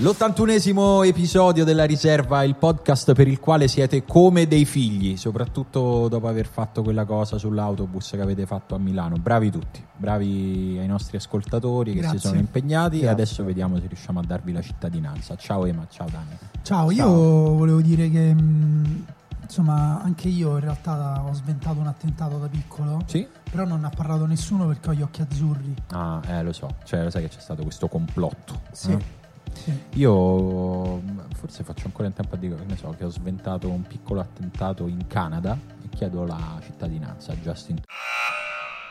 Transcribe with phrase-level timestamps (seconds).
[0.00, 6.28] L'ottantunesimo episodio della riserva, il podcast per il quale siete come dei figli, soprattutto dopo
[6.28, 9.16] aver fatto quella cosa sull'autobus che avete fatto a Milano.
[9.16, 12.18] Bravi tutti, bravi ai nostri ascoltatori che Grazie.
[12.18, 13.06] si sono impegnati Grazie.
[13.06, 15.34] e adesso vediamo se riusciamo a darvi la cittadinanza.
[15.36, 16.36] Ciao Ema, ciao Dani.
[16.60, 19.04] Ciao, io volevo dire che mh,
[19.44, 23.26] insomma anche io in realtà ho sventato un attentato da piccolo, Sì?
[23.50, 25.74] però non ne ha parlato nessuno perché ho gli occhi azzurri.
[25.92, 28.60] Ah, eh, lo so, cioè lo sai che c'è stato questo complotto.
[28.72, 28.92] Sì.
[28.92, 29.15] eh?
[29.62, 29.78] Sì.
[29.94, 33.68] Io mh, forse faccio ancora in tempo a dire che ne so che ho sventato
[33.70, 37.80] un piccolo attentato in Canada e chiedo la cittadinanza a Justin.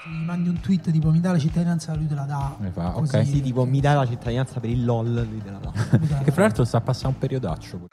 [0.04, 2.56] Se gli mandi un tweet tipo mi dà la cittadinanza lui te la dà.
[2.60, 3.26] Mi fa, Così, ok.
[3.26, 5.72] Sì, tipo mi dai la cittadinanza per il LOL, lui te la dà.
[5.98, 6.32] Che dà.
[6.32, 7.88] fra l'altro sta passando un periodaccio.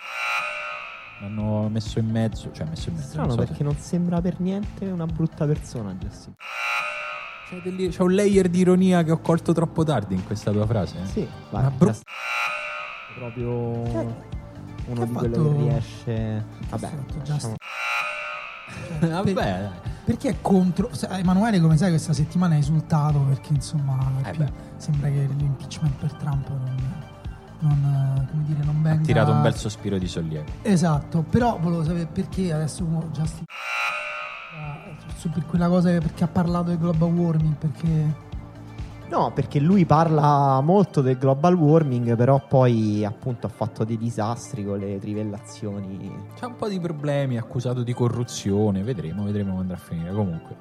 [1.20, 3.08] L'hanno messo in mezzo, cioè messo in mezzo.
[3.10, 6.34] Strano non so perché non sembra per niente una brutta persona, Justin.
[7.48, 10.96] se- C'è, un layer di ironia che ho colto troppo tardi in questa tua frase.
[11.00, 11.06] eh.
[11.06, 11.98] Sì, Una guarda, bru-
[13.14, 13.50] proprio
[14.84, 16.44] uno ha di quello che riesce.
[16.70, 17.54] Vabbè, lasciamo- Justin?
[19.00, 19.68] Vabbè, dai.
[20.04, 20.92] Perché è contro.
[20.94, 24.44] se- Emanuele, come sai, questa settimana è esultato perché insomma Eh più-
[24.76, 26.76] sembra che l'impeachment per Trump non,
[27.60, 29.04] non, eh, come dire, non ha venga.
[29.04, 30.44] tirato un bel sospiro di sollievo.
[30.62, 33.44] Esatto, però volevo sapere perché adesso uno Justin
[35.16, 38.14] su per quella cosa perché ha parlato del global warming, perché
[39.12, 44.64] No, perché lui parla molto del global warming, però poi appunto ha fatto dei disastri
[44.64, 46.10] con le trivellazioni.
[46.38, 48.82] C'ha un po' di problemi, accusato di corruzione.
[48.82, 50.12] Vedremo, vedremo come andrà a finire.
[50.14, 50.56] Comunque,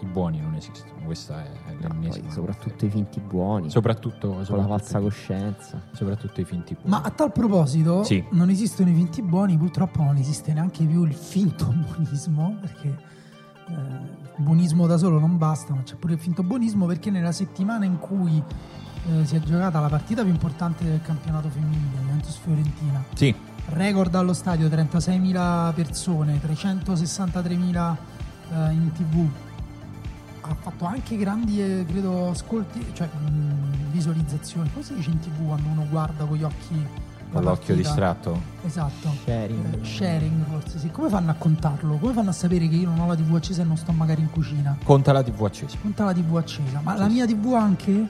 [0.00, 0.90] i buoni non esistono.
[1.04, 1.50] Questa è
[1.82, 2.24] No, l'ennesima.
[2.24, 3.68] poi soprattutto i finti buoni.
[3.70, 5.82] soprattutto, con la soprattutto falsa i- coscienza.
[5.92, 6.88] soprattutto i finti buoni.
[6.90, 8.24] Ma a tal proposito, Sì.
[8.30, 13.10] non esistono i finti buoni, purtroppo non esiste neanche più il finto buonismo, perché
[13.68, 17.84] eh, buonismo da solo non basta, ma c'è pure il finto buonismo, perché nella settimana
[17.84, 18.42] in cui
[19.10, 23.34] eh, si è giocata la partita più importante del campionato femminile, Juventus-Fiorentina, Sì,
[23.66, 27.96] record allo stadio 36.000 persone, 363.000
[28.52, 29.28] eh, in tv.
[30.44, 34.70] Ha fatto anche grandi, eh, credo, ascolti, cioè mh, visualizzazioni.
[34.72, 36.86] Come si dice in tv quando uno guarda con gli occhi?
[37.32, 37.74] La con l'occhio partita?
[37.74, 38.40] distratto.
[38.64, 39.08] Esatto.
[39.24, 39.74] Sharing.
[39.82, 40.90] Eh, sharing forse sì.
[40.90, 41.96] Come fanno a contarlo?
[41.96, 44.20] Come fanno a sapere che io non ho la tv accesa e non sto magari
[44.20, 44.76] in cucina?
[44.84, 45.76] Conta la TV accesa.
[45.80, 46.80] Conta la tv accesa.
[46.82, 48.08] Ma la mia tv anche?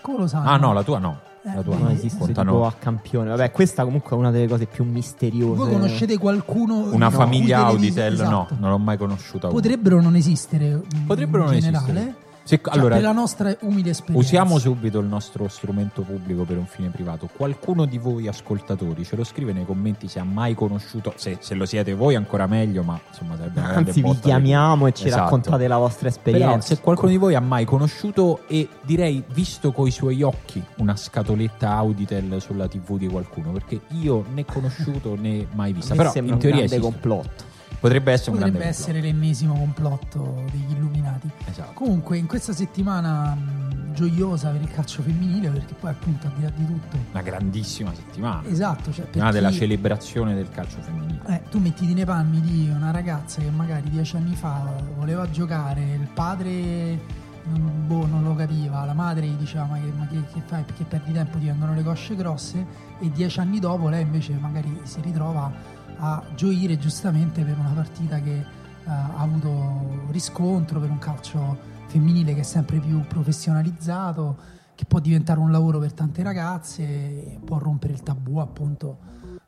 [0.00, 0.48] Come lo sanno?
[0.48, 1.20] Ah, no, la tua no.
[1.44, 1.94] Eh, La tua no, Non no.
[1.94, 3.28] esiste tipo a campione.
[3.30, 5.56] Vabbè, questa comunque è una delle cose più misteriose.
[5.56, 8.30] Voi conoscete qualcuno una in famiglia Auditel, Esatto.
[8.30, 9.48] no, non l'ho mai conosciuta.
[9.48, 11.92] Potrebbero non esistere Potrebbero in non generale.
[11.92, 12.26] esistere.
[12.48, 14.26] Se- Cioè, allora, per la nostra umile esperienza.
[14.26, 17.28] usiamo subito il nostro strumento pubblico per un fine privato.
[17.36, 21.54] Qualcuno di voi ascoltatori ce lo scrive nei commenti se ha mai conosciuto, se, se
[21.54, 25.06] lo siete voi ancora meglio, ma insomma sarebbe una grande Anzi, vi chiamiamo e ci
[25.08, 25.22] Esatto.
[25.24, 26.74] raccontate la vostra Però esperienza.
[26.74, 31.74] se qualcuno di voi ha mai conosciuto e direi visto coi suoi occhi una scatoletta
[31.74, 35.94] Auditel sulla TV di qualcuno, perché io né conosciuto né mai vista.
[35.94, 36.80] Però in un teoria grande esiste.
[36.80, 37.56] complotto.
[37.80, 41.28] Potrebbe essere un Potrebbe grande essere l'ennesimo complotto degli illuminati.
[41.28, 41.50] complotto.
[41.50, 41.72] Esatto.
[41.74, 46.42] Comunque, in questa settimana mh, gioiosa per il calcio femminile, perché poi appunto al di
[46.42, 46.96] là di tutto.
[47.12, 48.48] Una grandissima settimana.
[48.48, 51.20] Esatto, cioè Una della celebrazione del calcio femminile.
[51.28, 54.66] Eh, tu mettiti nei panni di una ragazza che magari dieci anni fa
[54.96, 56.98] voleva giocare, il padre
[57.44, 60.62] non, boh, non lo capiva, la madre gli diceva ma che, ma che- che fai
[60.64, 62.66] perché perdi tempo, ti vengono le cosce grosse
[62.98, 68.20] e dieci anni dopo lei invece magari si ritrova a gioire giustamente per una partita
[68.20, 68.44] che eh,
[68.84, 74.36] ha avuto riscontro, per un calcio femminile che è sempre più professionalizzato,
[74.74, 78.98] che può diventare un lavoro per tante ragazze, può rompere il tabù appunto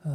[0.04, 0.10] eh,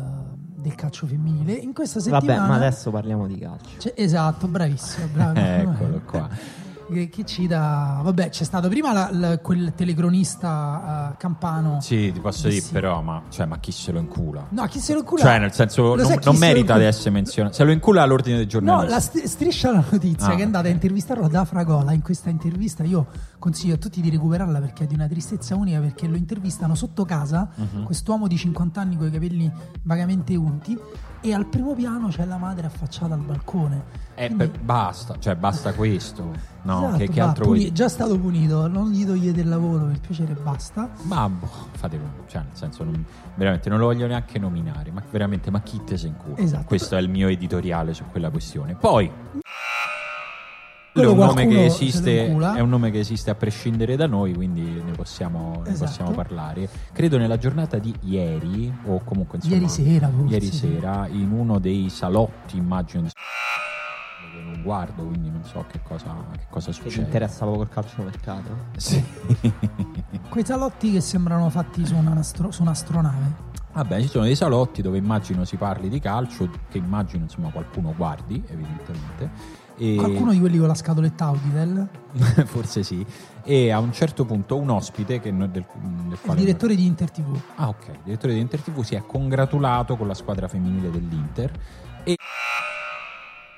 [0.58, 1.54] del calcio femminile.
[1.54, 2.26] In questa settimana...
[2.26, 3.80] Vabbè, ma adesso parliamo di calcio.
[3.80, 5.40] Cioè, esatto, bravissimo, bravo.
[5.40, 6.30] Eccolo qua.
[6.92, 8.00] che, che cita.
[8.04, 11.80] Vabbè, c'è stato prima la- la- quel telecronista eh, campano.
[11.82, 12.72] Sì, ti posso Eh, dire, sì.
[12.72, 14.46] però, ma, cioè, ma chi se lo incula?
[14.50, 15.22] No, chi se lo incula?
[15.24, 17.56] Cioè, nel senso, non, non se merita di essere menzionato.
[17.56, 18.90] Se lo incula all'ordine dei No, giornalisti.
[18.94, 21.92] la st- striscia la notizia Ah, che è andata a intervistarlo da Fragola.
[21.94, 23.08] In questa intervista io
[23.40, 27.06] consiglio a tutti di recuperarla perché è di una tristezza unica perché lo intervistano sotto
[27.06, 27.84] casa, Mhm.
[27.84, 29.52] quest'uomo di 50 anni con i capelli
[29.84, 30.78] vagamente unti
[31.30, 34.04] e al primo piano c'è la madre affacciata al balcone.
[34.16, 36.32] Eh, Quindi- basta, cioè, basta questo.
[36.62, 39.86] No, Esatto, che, che va, altro puni- già stato punito, non gli togliete il lavoro
[39.86, 40.90] per piacere basta.
[41.04, 43.04] Ma boh, fate cioè, nel senso, non-
[43.36, 46.38] veramente non lo voglio neanche nominare, ma veramente, ma chi te se incula?
[46.38, 46.66] Esatto.
[46.66, 48.76] Questo è il mio editoriale su quella questione.
[48.76, 49.12] Poi,
[50.96, 54.34] è Quello un nome che esiste, è un nome che esiste a prescindere da noi,
[54.34, 55.90] quindi ne possiamo, ne Esatto.
[55.92, 56.70] possiamo parlare.
[56.94, 61.60] Credo nella giornata di ieri, o comunque insomma, Ieri sera, forse, ieri sera, in uno
[61.60, 63.10] dei salotti, immagino di
[64.42, 67.02] non guardo, quindi non so che cosa, che cosa Che ti succede.
[67.08, 68.50] interessa poco il calciomercato?
[68.78, 69.04] Sì.
[70.30, 73.44] Quei salotti che sembrano fatti su una, astro- su un'astronave.
[73.74, 77.94] Vabbè, ci sono dei salotti dove immagino si parli di calcio, che immagino insomma qualcuno
[77.98, 79.64] guardi, evidentemente.
[79.78, 81.88] E Qualcuno di quelli con la scatoletta Auditel,
[82.46, 83.06] forse sì.
[83.44, 87.12] E a un certo punto un ospite che no- del, del il direttore di Inter
[87.12, 87.38] TV.
[87.56, 87.88] Ah, ok.
[87.88, 91.52] Il direttore di Inter TV si è congratulato con la squadra femminile dell'Inter
[92.04, 92.16] e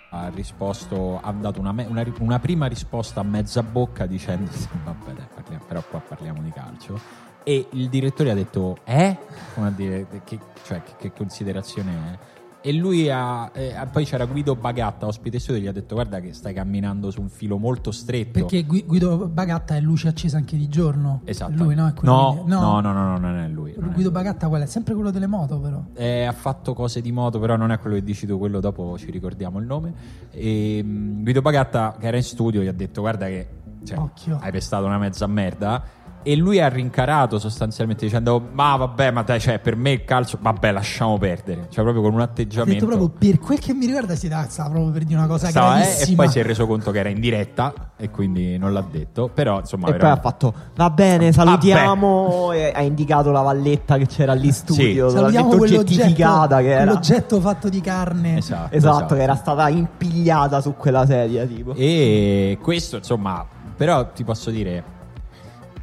[0.10, 4.50] ha risposto, ha dato una, me- una una prima risposta a mezza bocca dicendo
[4.84, 7.00] vabbè dai, parliamo- però qua parliamo di calcio
[7.44, 9.18] e il direttore ha detto eh?
[9.54, 12.18] come a dire che, cioè, che, che considerazione è?
[12.62, 16.20] E lui ha eh, poi c'era Guido Bagatta ospite studio e gli ha detto guarda
[16.20, 20.38] che stai camminando su un filo molto stretto Perché Gui- Guido Bagatta è luce accesa
[20.38, 21.22] anche di giorno.
[21.24, 21.88] esatto Lui, no?
[21.88, 24.12] È quello no, che- no, no, no, no, non è lui non è Guido lui.
[24.12, 24.66] Bagatta qual è?
[24.66, 25.82] Sempre quello delle moto, però.
[25.94, 28.98] Eh, ha fatto cose di moto, però non è quello che dici tu, quello dopo
[28.98, 29.94] ci ricordiamo il nome.
[30.32, 33.48] E, mh, Guido Bagatta, che era in studio, gli ha detto: Guarda, che
[33.84, 33.98] cioè,
[34.40, 35.84] hai pestato una mezza merda.
[36.28, 40.38] E lui ha rincarato sostanzialmente dicendo: Ma vabbè, ma dai, cioè, per me il calcio,
[40.42, 41.68] vabbè, lasciamo perdere.
[41.70, 42.86] Cioè, proprio con un Ha atteggiamento.
[42.86, 45.48] detto proprio per quel che mi riguarda si dà, stava proprio per dire una cosa
[45.48, 48.74] Stava, eh, e poi si è reso conto che era in diretta e quindi non
[48.74, 49.30] l'ha detto.
[49.34, 52.52] Però, insomma, E poi veramente- ha fatto va bene, salutiamo.
[52.52, 56.14] E ha indicato la valletta che c'era lì studio, Salutiamo totalmente quell'oggetto,
[56.58, 56.84] che era.
[56.84, 58.38] quell'oggetto fatto di carne.
[58.40, 61.74] Esatto, Esatto, che era stata impigliata su quella sedia, tipo.
[61.74, 63.46] E questo, insomma,
[63.78, 64.96] però ti posso dire,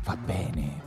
[0.05, 0.83] va bene.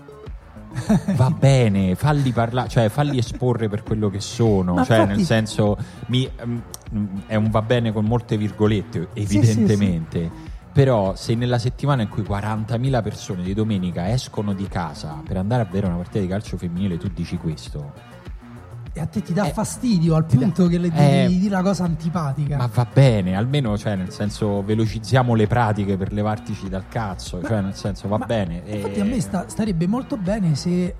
[1.15, 5.25] Va bene, falli parlare, cioè falli esporre per quello che sono, Ma cioè infatti- nel
[5.25, 5.77] senso
[6.07, 10.29] mi- mm, è un va bene con molte virgolette, evidentemente.
[10.71, 15.63] Però se nella settimana in cui 40.000 persone di domenica escono di casa per andare
[15.63, 17.93] a vedere una partita di calcio femminile, tu dici questo,
[18.97, 21.37] E a te ti dà Eh, fastidio al ti dà- punto che le eh, devi
[21.39, 22.57] dire una cosa antipatica.
[22.57, 27.61] ma va bene, almeno cioè nel senso velocizziamo le pratiche per levartici dal cazzo, cioè
[27.61, 28.65] nel senso va Ma bene.
[28.65, 30.95] e- Infatti a me sta- starebbe molto bene se, eh,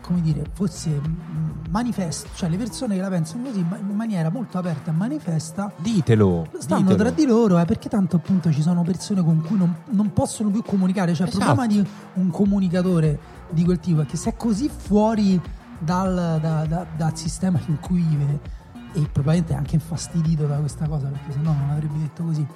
[0.00, 4.30] come dire, fosse mm, manifesto, cioè le persone che la pensano così ma- in maniera
[4.30, 6.96] molto aperta e manifesta Ditelo, stanno ditelo.
[7.02, 10.48] tra di loro, eh, perché tanto appunto ci sono persone con cui non, non possono
[10.48, 11.12] più comunicare.
[11.14, 11.54] Cioè, il Esatto.
[11.54, 13.18] problema di un comunicatore
[13.50, 15.38] di quel tipo è che se è così fuori
[15.78, 18.40] dal, da- da- dal sistema in cui vive
[18.92, 22.46] e probabilmente è anche infastidito da questa cosa, perché sennò non avrebbe detto così.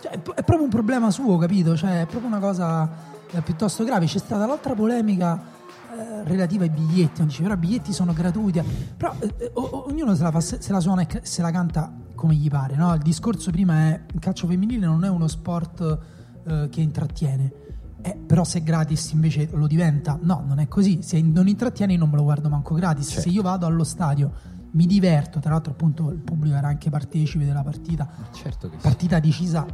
[0.00, 1.76] Cioè, è, pro- è proprio un problema suo, capito?
[1.76, 2.88] Cioè, è proprio una cosa
[3.30, 4.06] eh, piuttosto grave.
[4.06, 8.62] C'è stata l'altra polemica eh, relativa ai biglietti, dice, però i biglietti sono gratuiti.
[8.96, 11.92] Però eh, eh, o- ognuno se la, fa- se la suona e se la canta
[12.14, 12.76] come gli pare.
[12.76, 12.94] No?
[12.94, 15.98] Il discorso prima è il calcio femminile non è uno sport
[16.46, 17.52] eh, che intrattiene.
[18.02, 21.02] Eh, però se è gratis invece lo diventa, no, non è così.
[21.02, 23.06] Se non intrattiene, io non me lo guardo manco gratis.
[23.08, 23.22] Certo.
[23.22, 24.32] Se io vado allo stadio,
[24.72, 25.38] mi diverto.
[25.40, 28.08] Tra l'altro, appunto, il pubblico era anche partecipe della partita.
[28.32, 28.82] Certo che sì.
[28.82, 29.66] Partita decisa,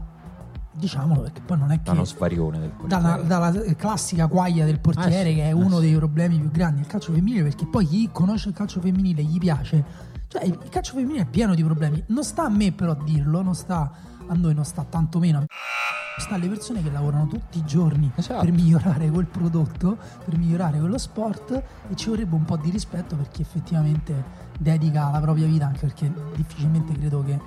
[0.73, 3.29] diciamolo, perché poi non è che Da uno svarione del dalla, portiere.
[3.29, 5.83] dalla classica guaglia del portiere Eh sì, che è eh uno sì.
[5.87, 9.39] dei problemi più grandi del calcio femminile perché poi chi conosce il calcio femminile gli
[9.39, 9.85] piace
[10.29, 12.99] cioè il il calcio femminile è pieno di problemi non sta a me però a
[13.03, 13.91] dirlo non sta
[14.27, 15.45] a noi non sta tanto meno
[16.19, 18.41] sta alle persone che lavorano tutti i giorni Esatto.
[18.45, 21.51] per migliorare quel prodotto per migliorare quello sport
[21.89, 25.81] e ci vorrebbe un po' di rispetto per chi effettivamente dedica la propria vita anche
[25.81, 27.39] perché difficilmente credo che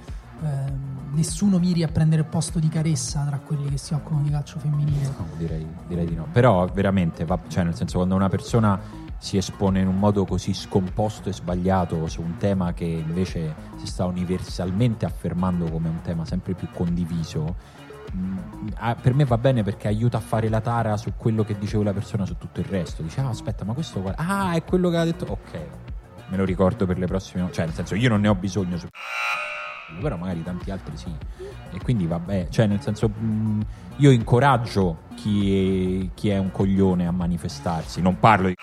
[0.44, 4.30] ehm, nessuno miri a prendere il posto di Caressa tra quelli che si occupano di
[4.30, 6.28] calcio femminile No, direi, direi di no.
[6.32, 8.80] Però veramente, va- cioè nel senso quando una persona
[9.18, 13.86] si espone in un modo così scomposto e sbagliato su un tema che invece si
[13.88, 17.56] sta universalmente affermando come un tema sempre più condiviso,
[19.01, 21.94] per me va bene perché aiuta a fare la tara su quello che diceva la
[21.94, 23.01] persona su tutto il resto.
[23.01, 25.25] Dice, ah, aspetta, ma questo qua- Ah, è quello che ha detto.
[25.25, 25.60] Ok,
[26.30, 27.48] me lo ricordo per le prossime.
[27.51, 28.78] Cioè, nel senso, io non ne ho bisogno.
[28.78, 28.88] Su...
[30.01, 31.13] però magari tanti altri sì.
[31.72, 33.60] E quindi vabbè, cioè nel senso mh,
[33.98, 38.56] io incoraggio chi è, chi è un coglione a manifestarsi, non parlo di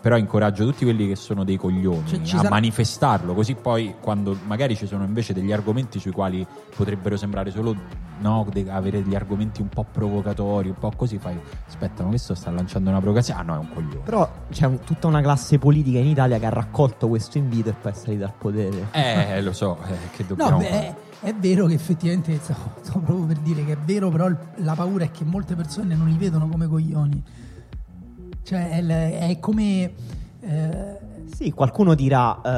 [0.00, 3.94] però incoraggio tutti quelli che sono dei coglioni Cioè, ci a sarà- manifestarlo, così poi
[4.00, 6.46] quando magari ci sono invece degli argomenti sui quali
[6.76, 7.74] potrebbero sembrare solo
[8.20, 12.34] no, de- avere degli argomenti un po' provocatori, un po' così fai aspetta, ma questo
[12.34, 13.40] sta lanciando una provocazione?
[13.40, 14.02] Ah no, è un coglione.
[14.04, 17.72] Però c'è un- tutta una classe politica in Italia che ha raccolto questo invito e
[17.72, 18.88] poi è salita al potere.
[18.92, 20.96] Eh, lo so, eh, che No, dobbiamo beh, fare?
[21.20, 24.74] è, vero che effettivamente, stavo, stavo proprio per dire che è vero, però il- la
[24.74, 27.22] paura è che molte persone non li vedono come coglioni.
[28.42, 29.92] Cioè, è, è come...
[30.40, 30.98] eh,
[31.34, 32.48] Sì, qualcuno dirà, eh,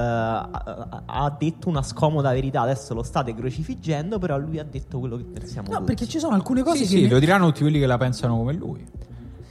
[1.07, 5.25] ha- detto una scomoda verità, adesso lo state crocifiggendo, però lui ha detto quello che
[5.25, 5.87] pensiamo no, tutti.
[5.87, 7.03] perché ci sono alcune cose Sì, che...
[7.03, 8.87] sì, lo diranno tutti quelli che la pensano come lui.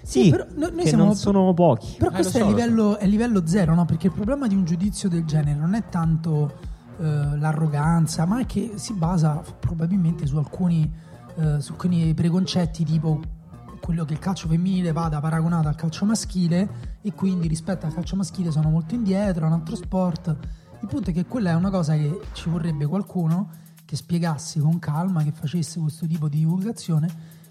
[0.03, 1.95] Sì, però noi- noi che siamo- non sono pochi.
[1.97, 3.85] Però Eh, questo è, so, lo livello, è livello zero, no?
[3.85, 6.51] Perché il problema di un giudizio del genere non è tanto
[6.99, 7.03] eh,
[7.37, 10.91] l'arroganza, ma è che si basa probabilmente su alcuni,
[11.35, 13.19] eh, su alcuni preconcetti tipo
[13.81, 18.15] quello che il calcio femminile vada paragonato al calcio maschile e quindi rispetto al calcio
[18.15, 20.37] maschile sono molto indietro, è un altro sport.
[20.81, 23.49] Il punto è che quella è una cosa che ci vorrebbe qualcuno
[23.83, 27.09] che spiegasse con calma, che facesse questo tipo di divulgazione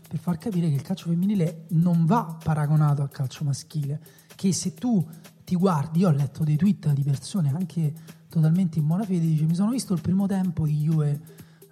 [0.09, 4.01] per far capire che il calcio femminile non va paragonato al calcio maschile,
[4.35, 5.07] che se tu
[5.45, 7.93] ti guardi, io ho letto dei tweet di persone anche
[8.29, 11.21] totalmente in buona fede, dice mi sono visto il primo tempo di Juve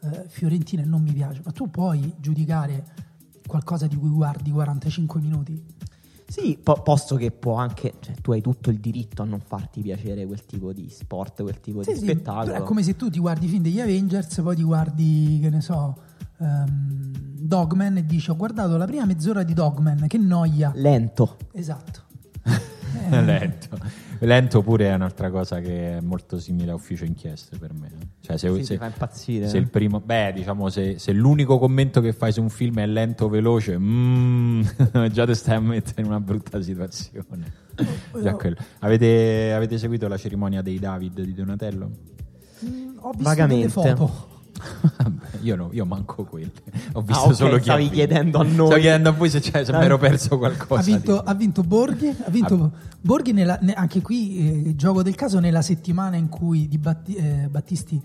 [0.00, 3.07] eh, Fiorentina e non mi piace, ma tu puoi giudicare
[3.48, 5.64] qualcosa di cui guardi 45 minuti?
[6.28, 9.80] Sì, po- posto che può anche, cioè tu hai tutto il diritto a non farti
[9.80, 12.44] piacere quel tipo di sport, quel tipo Sì, di sì, spettacolo.
[12.52, 15.48] però è come se tu ti guardi i film degli Avengers, poi ti guardi, che
[15.48, 15.96] ne so,
[16.38, 20.70] ehm, Dogman e dici ho guardato la prima mezz'ora di Dogman, che noia.
[20.74, 21.38] Lento.
[21.52, 22.02] Esatto.
[23.10, 23.78] Lento.
[24.20, 27.86] Lento pure è un'altra cosa che è molto simile a ufficio inchieste per me.
[28.00, 28.06] eh.
[28.20, 29.48] Cioè, se, Sì, se- ti fa impazzire.
[29.48, 32.86] se il primo, beh, diciamo, se, se l'unico commento che fai su un film è
[32.86, 34.62] lento o veloce, mm,
[35.12, 37.52] già ti stai a mettere in una brutta situazione.
[38.80, 41.84] Avete, avete seguito la cerimonia dei David di Donatello?
[43.00, 43.68] Ho visto Vagamente.
[43.82, 44.36] delle foto.
[45.42, 46.50] Io no, io manco quelle.
[46.92, 48.66] Ho visto Ah, ok, solo chi stavi chiedendo a noi.
[48.66, 50.80] Stavo chiedendo a voi se, c'è- se mi ero perso qualcosa.
[50.80, 54.38] Ha vinto, ha vinto Borghi, ha vinto Borghi nella- ne- anche qui
[54.68, 58.00] eh, gioco del caso nella settimana in cui di, Batti- eh, Battisti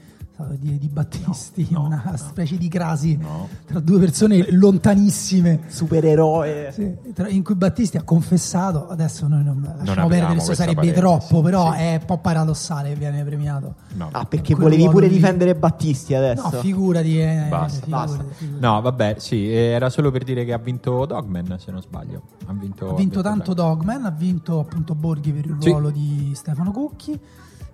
[0.60, 2.18] dire di Battisti, No, no, una no.
[2.18, 3.48] specie di crasi No.
[3.66, 5.62] tra due persone lontanissime.
[5.68, 6.72] Supereroe.
[6.74, 10.64] Sì, tra- in cui Battisti ha confessato, adesso noi non lasciamo apriamo perdere, questo questa
[10.64, 11.80] sarebbe parentesi, troppo, però sì.
[11.80, 13.76] è un po' paradossale che viene premiato.
[13.94, 14.10] No.
[14.12, 15.14] Ah, perché volevi pure lì.
[15.14, 16.42] difendere Battisti adesso?
[16.44, 18.34] No, figurati, eh, Basta, figurati, basta.
[18.34, 18.62] figurati.
[18.66, 22.22] No, vabbè, sì, eh, era solo per dire che ha vinto Dogman, se non sbaglio.
[22.48, 23.68] Ha vinto, Ha vinto tanto bene.
[23.68, 25.70] Dogman, ha vinto appunto Borghi per il Sì.
[25.70, 27.20] ruolo di Stefano Cucchi.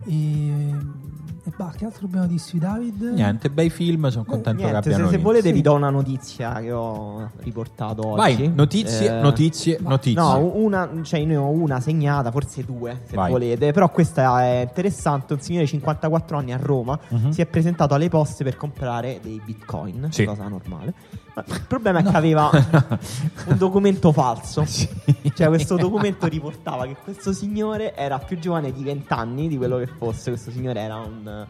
[0.05, 0.69] E,
[1.43, 3.01] e bah, che altro dobbiamo dire sui David?
[3.13, 5.23] Niente, bei film, sono contento Niente, che se, abbiano se vinto.
[5.29, 5.53] volete Sì.
[5.53, 8.17] vi do una notizia che ho riportato oggi.
[8.37, 10.21] Vai, notizie, Eh, notizie, notizie.
[10.21, 13.31] No, una, cioè ne ho una segnata, forse due se Vai.
[13.31, 17.31] volete, però questa è interessante, un signore di 54 anni a Roma Mhm.
[17.31, 20.23] si è presentato alle poste per comprare dei bitcoin, Sì.
[20.25, 20.93] cosa normale.
[21.45, 22.11] Il problema è No.
[22.11, 22.49] che aveva
[23.47, 24.65] un documento falso.
[24.65, 24.87] Sì.
[25.33, 29.77] Cioè questo documento riportava che questo signore era più giovane di 20 anni di quello
[29.77, 31.45] che fosse, questo signore era un,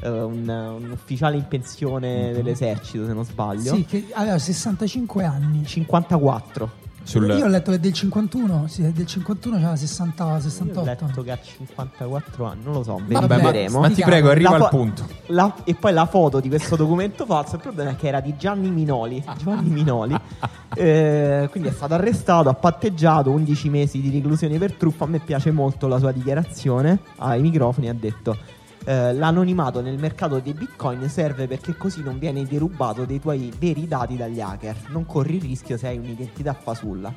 [0.00, 3.74] eh, un- un ufficiale in pensione dell'esercito se non sbaglio.
[3.74, 5.64] Sì, che aveva 65 anni.
[5.64, 6.86] 54.
[7.08, 10.84] Sul- Io ho letto che del 51, sì, del 51 c'era 60, Io ho 68.
[11.06, 13.80] letto che ha 54 anni, non lo so, Vabbè, vedremo.
[13.80, 15.08] ma ti prego, arriva La al fo- punto.
[15.28, 17.54] la- e poi la foto di questo documento falso.
[17.54, 19.24] Il problema è che era di Gianni Minoli.
[19.38, 20.14] Giovanni Minoli.
[20.74, 25.04] Eh, quindi è stato arrestato, ha patteggiato 11 mesi di reclusione per truffa.
[25.04, 27.88] A me piace molto la sua dichiarazione ai microfoni.
[27.88, 28.36] Ha detto:
[28.88, 33.86] eh, L'anonimato nel mercato dei bitcoin serve perché così non viene derubato dei tuoi veri
[33.86, 34.76] dati dagli hacker.
[34.88, 37.12] Non corri il rischio se hai un'identità fasulla.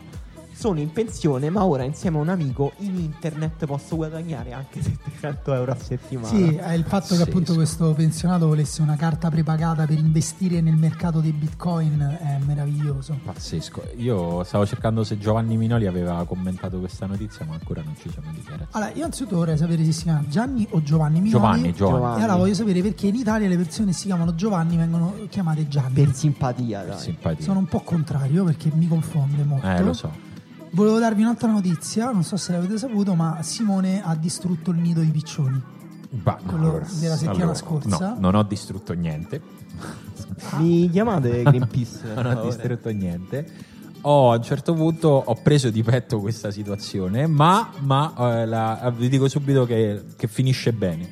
[0.62, 5.56] Sono in pensione, ma ora insieme a un amico in internet posso guadagnare anche 700
[5.56, 6.28] euro a settimana.
[6.28, 10.76] Sì, è il fatto che appunto questo pensionato volesse una carta prepagata per investire nel
[10.76, 13.18] mercato dei bitcoin è meraviglioso.
[13.24, 13.86] Pazzesco.
[13.98, 18.28] Io stavo cercando se Giovanni Minoli aveva commentato questa notizia, ma ancora non ci sono
[18.30, 18.70] dichiarazioni.
[18.74, 21.32] Allora, io anzitutto vorrei sapere se si chiama Gianni o Giovanni Minoli.
[21.32, 22.20] Giovanni, Giovanni.
[22.20, 25.68] E allora voglio sapere perché in Italia le persone che si chiamano Giovanni vengono chiamate
[25.68, 25.94] Gianni.
[25.94, 27.00] Per simpatia, dai.
[27.00, 27.44] Simpatia.
[27.44, 29.66] Sono un po' contrario perché mi confonde molto.
[29.66, 30.30] Eh, lo so.
[30.74, 35.02] Volevo darvi un'altra notizia, non so se l'avete saputo, ma Simone ha distrutto il nido
[35.02, 35.62] di piccioni.
[36.10, 38.10] Bah, no, Quello allora- della settimana allora, scorsa.
[38.14, 39.42] No, non ho distrutto niente.
[40.58, 42.00] Mi chiamate Greenpeace?
[42.16, 43.70] non ho distrutto niente.
[44.02, 48.92] Ho, a un certo punto ho preso di petto questa situazione, ma, ma, eh, la-
[48.96, 51.10] vi dico subito che, che finisce bene.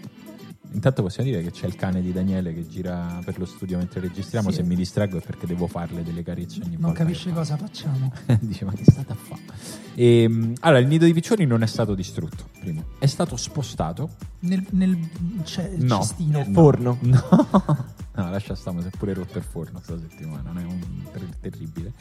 [0.72, 4.00] Intanto possiamo dire che c'è il cane di Daniele che gira per lo studio mentre
[4.02, 4.50] registriamo.
[4.52, 4.58] Sì.
[4.58, 7.00] Se mi distraggo è perché devo farle delle carezze ogni Non volta.
[7.00, 8.12] capisce che cosa facciamo.
[8.26, 8.38] fa.
[8.40, 9.42] Dice, ma che state a fare?
[9.96, 12.46] Ehm, allora, il nido di piccioni non è stato distrutto.
[12.60, 14.12] Primo, è stato spostato.
[14.42, 14.98] Nel, nel
[15.44, 15.98] c'è il No.
[16.02, 16.38] cestino.
[16.44, 16.98] Nel forno.
[17.02, 17.20] No,
[18.22, 20.80] no lascia stare, si è pure rotto il forno questa settimana, non è un
[21.12, 21.94] ter- terribile.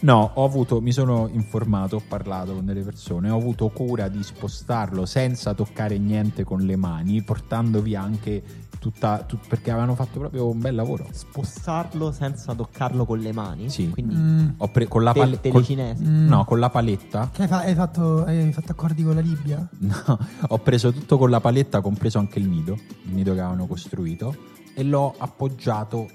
[0.00, 4.22] No, ho avuto, mi sono informato, ho parlato con delle persone, ho avuto cura di
[4.22, 8.42] spostarlo senza toccare niente con le mani, portando via anche
[8.78, 11.06] tutta, tut- perché avevano fatto proprio un bel lavoro.
[11.12, 13.68] Spostarlo senza toccarlo con le mani.
[13.68, 13.88] Sì.
[13.90, 14.48] Quindi Mm.
[14.58, 16.02] Ho pre- con la paletta, telecinesi.
[16.04, 16.26] Mm.
[16.28, 19.68] no, con la paletta, Che hai, fa- hai fatto, hai fatto accordi con la Libia?
[19.80, 22.72] no, ho preso tutto con la paletta, compreso anche il nido,
[23.04, 24.34] il nido che avevano costruito,
[24.74, 26.08] e l'ho appoggiato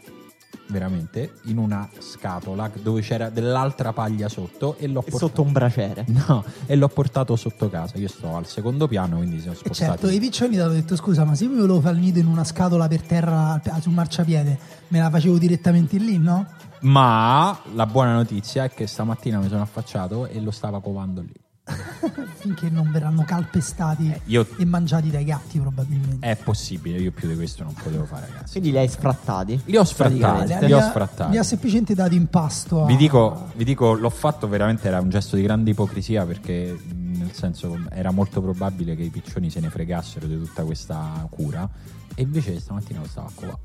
[0.67, 5.51] veramente in una scatola dove c'era dell'altra paglia sotto e l'ho E portato sotto un
[5.51, 6.05] braciere.
[6.27, 7.97] No, e l'ho portato sotto casa.
[7.97, 9.91] Io sto al secondo piano, quindi siamo E spostati.
[9.91, 12.17] certo, i piccioni ti hanno detto scusa, ma se io mi volevo fare il nido
[12.19, 14.57] in una scatola per terra sul marciapiede,
[14.87, 16.47] me la facevo direttamente lì, no?
[16.81, 21.33] Ma la buona notizia è che stamattina mi sono affacciato e lo stava covando lì.
[22.37, 26.27] Finché non verranno calpestati Eh, io- e mangiati dai gatti probabilmente.
[26.29, 28.51] È possibile, io più di questo non potevo fare, ragazzi.
[28.51, 29.61] Quindi li hai sfrattati.
[29.65, 30.65] Li ho sfrattati, Praticamente.
[30.67, 31.31] li ho sfrattati.
[31.31, 32.83] li ha semplicemente dato in pasto.
[32.83, 36.77] a- Vi dico, vi dico, l'ho fatto veramente, era un gesto di grande ipocrisia perché
[36.93, 41.67] nel senso era molto probabile che i piccioni se ne fregassero di tutta questa cura
[42.13, 43.57] e invece stamattina lo stavo a covare.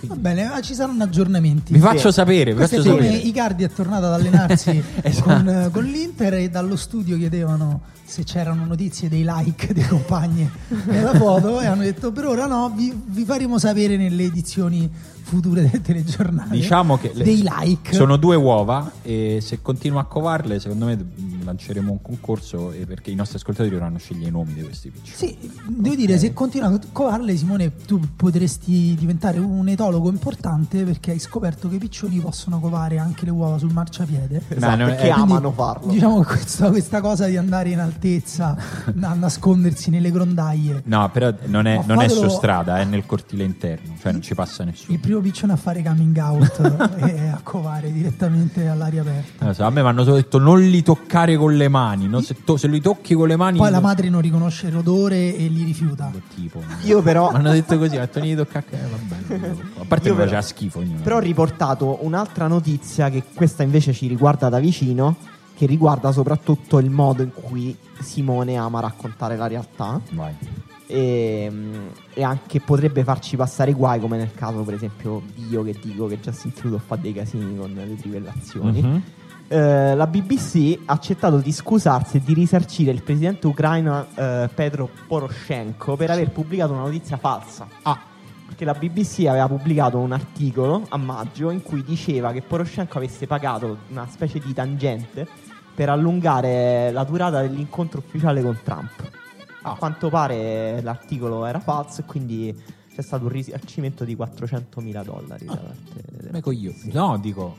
[0.00, 1.72] Eh, Va bene, ma ci saranno aggiornamenti.
[1.72, 3.22] Vi faccio sapere, vi Questo faccio è come sapere.
[3.28, 5.22] Icardi è tornato ad allenarsi Esatto.
[5.22, 10.48] con, eh, con l'Inter e dallo studio chiedevano se c'erano notizie dei like dei compagni
[10.86, 14.90] nella foto e hanno detto per ora no, vi, vi faremo sapere nelle edizioni
[15.24, 16.50] future del telegiornale.
[16.50, 17.92] Diciamo che le- dei like.
[17.94, 21.04] sono due uova e se continuo a covarle, secondo me
[21.44, 25.16] lanceremo un concorso e perché i nostri ascoltatori dovranno scegliere i nomi di questi piccioni.
[25.16, 31.10] Sì, devo dire, se continui a covarle, Simone, tu potresti diventare un etologo importante perché
[31.12, 34.42] hai scoperto che i piccioni possono covare anche le uova sul marciapiede.
[34.48, 35.90] Esatto, non è- perché Quindi, amano farlo.
[35.92, 38.56] Diciamo che questa, questa cosa di andare in altezza,
[39.00, 40.82] a nascondersi nelle grondaie.
[40.86, 44.34] No, però non è, non è su strada, è nel cortile interno, cioè non ci
[44.34, 44.94] passa nessuno.
[44.94, 49.52] Il primo piccione a fare coming out e a covare direttamente all'aria aperta.
[49.52, 52.20] So, a me mi hanno solo detto non li toccare con le mani, no?
[52.20, 53.58] se, to- se li tocchi con le mani...
[53.58, 56.10] Poi la madre non riconosce l'odore e li rifiuta.
[56.34, 59.56] Tipo, Io però- Mi hanno detto così, hanno detto "Non li toccare, eh, va bene.
[59.78, 60.78] A parte Io che faceva schifo.
[60.80, 61.00] ognuno.
[61.02, 65.16] Però ho riportato un'altra notizia che questa invece ci riguarda da vicino,
[65.56, 70.34] che riguarda soprattutto il modo in cui Simone ama raccontare la realtà Vai.
[70.86, 71.50] E,
[72.12, 76.18] e anche potrebbe farci passare guai come nel caso per esempio io che dico che
[76.20, 78.82] Justin Trudeau fa dei casini con le trivellazioni.
[78.82, 79.02] Mhm.
[79.46, 84.88] Eh, la BBC ha accettato di scusarsi e di risarcire il presidente ucraino eh, Petro
[85.06, 87.68] Poroshenko per aver pubblicato una notizia falsa.
[87.82, 88.00] Ah,
[88.46, 93.26] Perché la BBC aveva pubblicato un articolo a maggio in cui diceva che Poroshenko avesse
[93.26, 95.26] pagato una specie di tangente
[95.74, 99.23] per allungare la durata dell'incontro ufficiale con Trump.
[99.66, 102.62] A quanto pare l'articolo era falso e quindi
[102.94, 105.44] c'è stato un risarcimento di 400 mila dollari.
[105.46, 106.76] da parte coglioni.
[106.84, 106.94] BBC.
[106.94, 107.56] No, dico...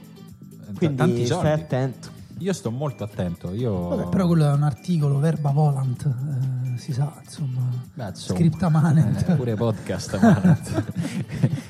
[0.77, 1.61] Quindi tanti stai soldi.
[1.61, 2.09] attento.
[2.39, 3.53] Io sto molto attento.
[3.53, 3.87] Io...
[3.89, 7.61] Vabbè, però quello è un articolo, verba volant, eh, si sa, insomma,
[7.93, 9.29] Beh, insomma, scripta manent.
[9.29, 10.83] eh, pure podcast manent.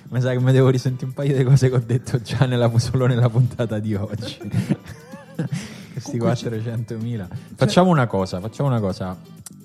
[0.10, 2.72] mi sa che mi devo risentire un paio di cose che ho detto già nella,
[2.80, 4.38] solo nella puntata di oggi
[5.92, 9.18] questi 400.000 facciamo una cosa facciamo una cosa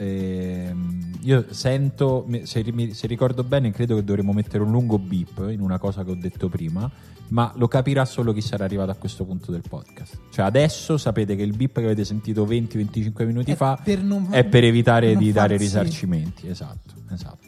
[0.05, 5.61] Ehm, io sento se, se ricordo bene credo che dovremmo mettere un lungo beep in
[5.61, 6.91] una cosa che ho detto prima
[7.29, 11.37] ma lo capirà solo chi sarà arrivato a questo punto del podcast cioè adesso sapete
[11.37, 15.13] che il beep che avete sentito 20-25 minuti È fa per non- è per evitare
[15.13, 17.47] non di dare risarcimenti esatto esatto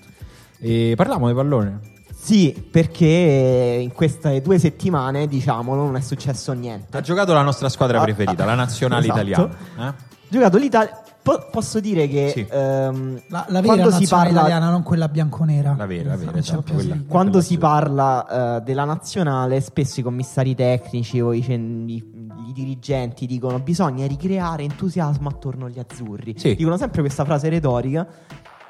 [0.59, 1.81] e parliamo di pallone
[2.15, 6.97] Sì, perché in queste due settimane, diciamolo, non è successo niente.
[6.97, 9.21] ha giocato la nostra squadra Ah, preferita ah, la nazionale esatto.
[9.23, 10.11] italiana eh?
[10.29, 11.03] Giocato l'Italia.
[11.23, 12.47] Po- posso dire che Sì.
[12.51, 15.75] ehm, La, la vera quando si parla italiana, non quella bianconera.
[15.79, 16.97] La vera, la vera, esatto, quella.
[17.07, 22.05] Quando si parla eh, della nazionale, spesso i commissari tecnici o i, cen- i-
[22.49, 26.35] i dirigenti dicono bisogna ricreare entusiasmo attorno agli azzurri.
[26.37, 26.57] Sì.
[26.57, 28.05] Dicono sempre questa frase retorica.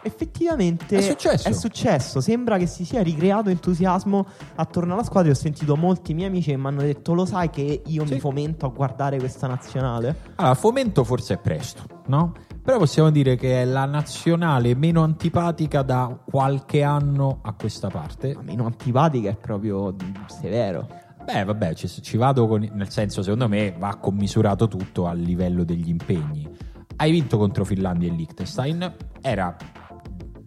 [0.04, 1.48] Effettivamente È successo.
[1.48, 2.20] è successo.
[2.20, 5.30] Sembra che si sia ricreato entusiasmo attorno alla squadra.
[5.30, 8.14] Io ho sentito molti miei amici che mi hanno detto: Lo sai che io Sì.
[8.14, 10.16] mi fomento a guardare questa nazionale?
[10.36, 12.32] Allora, fomento forse è presto, no?
[12.62, 18.34] Però possiamo dire che è la nazionale meno antipatica da qualche anno a questa parte.
[18.34, 19.94] Ma meno antipatica è proprio
[20.26, 20.88] severo.
[21.24, 22.68] Beh, vabbè, ci, ci vado con.
[22.72, 26.48] Nel senso, secondo me va commisurato tutto a livello degli impegni.
[26.96, 29.56] Hai vinto contro Finlandia e Liechtenstein, era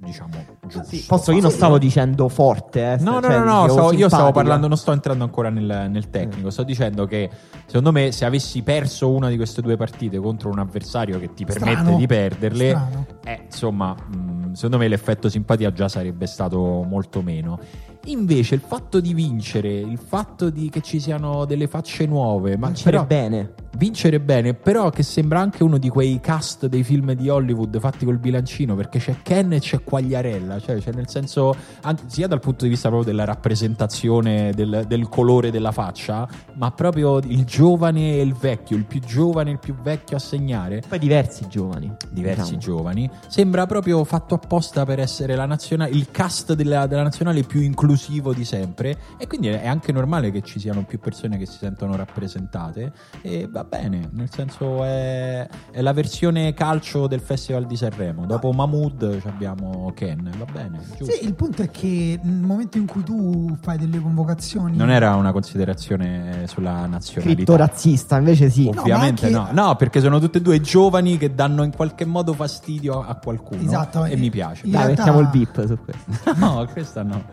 [0.06, 0.32] diciamo
[0.68, 0.88] giusto.
[0.88, 4.08] Sì, posso, io non stavo dicendo forte, eh, No, no, cioè, no, no, stavo- io
[4.08, 7.30] stavo parlando, non sto entrando ancora nel, nel tecnico, sto dicendo che
[7.66, 11.44] secondo me se avessi perso una di queste due partite contro un avversario che ti
[11.44, 11.98] permette Strano.
[11.98, 12.88] di perderle,
[13.26, 17.60] eh, insomma, mh, secondo me l'effetto simpatia già sarebbe stato molto meno.
[18.08, 22.68] Invece il fatto di vincere, il fatto di che ci siano delle facce nuove, ma
[22.68, 23.54] Vincere però- bene.
[23.78, 28.06] vincere bene, però che sembra anche uno di quei cast dei film di Hollywood fatti
[28.06, 32.40] col bilancino, perché c'è Ken e c'è Quagliarella, cioè, cioè nel senso, anche- sia dal
[32.40, 38.14] punto di vista proprio della rappresentazione del, del colore della faccia, ma proprio il giovane
[38.14, 40.84] e il vecchio, il più giovane e il più vecchio a segnare.
[40.88, 41.92] Poi diversi giovani.
[42.12, 42.78] Diversi diciamo.
[42.78, 47.62] giovani, sembra proprio fatto apposta per essere la nazionale, il cast della, della nazionale più
[47.62, 47.94] inclusivo
[48.34, 48.98] di sempre.
[49.18, 52.92] E quindi è anche normale che ci siano più persone che si sentono rappresentate.
[53.22, 58.26] E va bene, nel senso è, è la versione calcio del Festival di Sanremo.
[58.26, 61.06] Dopo Mahmood ci abbiamo Ken, va bene, giusto.
[61.14, 64.78] Sì, il punto è che nel momento in cui tu fai delle convocazioni.
[64.78, 67.34] Non era una considerazione sulla nazionalità.
[67.42, 68.70] Scritto razzista, invece sì.
[68.70, 72.06] No, Ovviamente no, anche- no, perché sono tutte e due giovani che danno in qualche
[72.06, 74.64] modo fastidio a qualcuno Esatto, e eh, mi piace.
[74.64, 76.34] Dai, realtà- mettiamo il beep su questo.
[76.46, 77.24] No, questa no.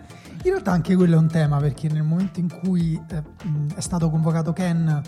[0.45, 3.23] In realtà anche quello è un tema perché nel momento in cui eh,
[3.75, 5.01] è stato convocato Ken,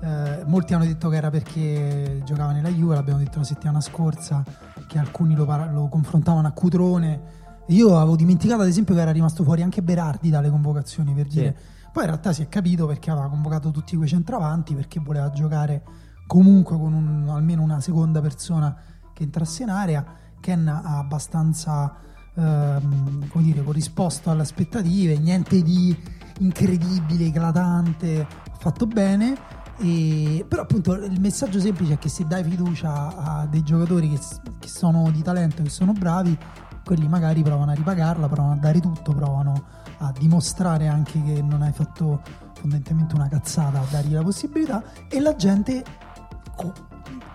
[0.00, 4.42] eh, molti hanno detto che era perché giocava nella Juve, l'abbiamo detto la settimana scorsa,
[4.86, 7.20] che alcuni lo, para- lo confrontavano a Cutrone.
[7.68, 11.38] Io avevo dimenticato ad esempio che era rimasto fuori anche Berardi dalle convocazioni per Sì.
[11.38, 11.56] dire.
[11.92, 15.82] Poi in realtà si è capito perché aveva convocato tutti quei centravanti, perché voleva giocare
[16.26, 18.74] comunque con un- almeno una seconda persona
[19.12, 20.02] che entrasse in area.
[20.40, 21.94] Ken ha abbastanza
[22.38, 25.96] ehm, come dire, corrisposto alle aspettative, niente di
[26.38, 28.26] incredibile, eclatante,
[28.58, 29.36] fatto bene.
[29.80, 34.18] E, però appunto il messaggio semplice è che se dai fiducia a dei giocatori che,
[34.58, 36.36] che sono di talento, che sono bravi,
[36.84, 39.64] quelli magari provano a ripagarla, provano a dare tutto, provano
[39.98, 42.22] a dimostrare anche che non hai fatto
[42.54, 45.84] fondamentalmente una cazzata a dargli la possibilità e la gente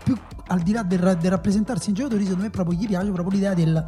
[0.03, 3.35] più al di là del, del rappresentarsi in giocatori secondo me proprio gli piace proprio
[3.35, 3.87] l'idea del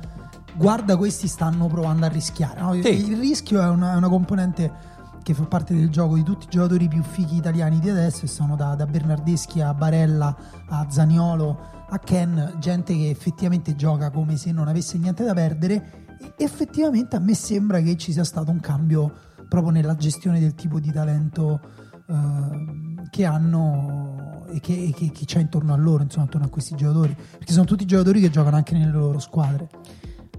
[0.56, 2.74] guarda questi stanno provando a rischiare no?
[2.74, 3.10] Sì.
[3.10, 6.50] il rischio è una, è una componente che fa parte del gioco di tutti i
[6.50, 10.36] giocatori più fighi italiani di adesso e sono da, da Bernardeschi a Barella
[10.70, 16.06] a Zaniolo a Ken gente che effettivamente gioca come se non avesse niente da perdere
[16.38, 19.14] e effettivamente a me sembra che ci sia stato un cambio
[19.50, 21.60] proprio nella gestione del tipo di talento
[22.08, 26.76] ehm, che hanno e che, che- che c'è intorno a loro, insomma, intorno a questi
[26.76, 29.70] giocatori, perché sono tutti giocatori che giocano anche nelle loro squadre.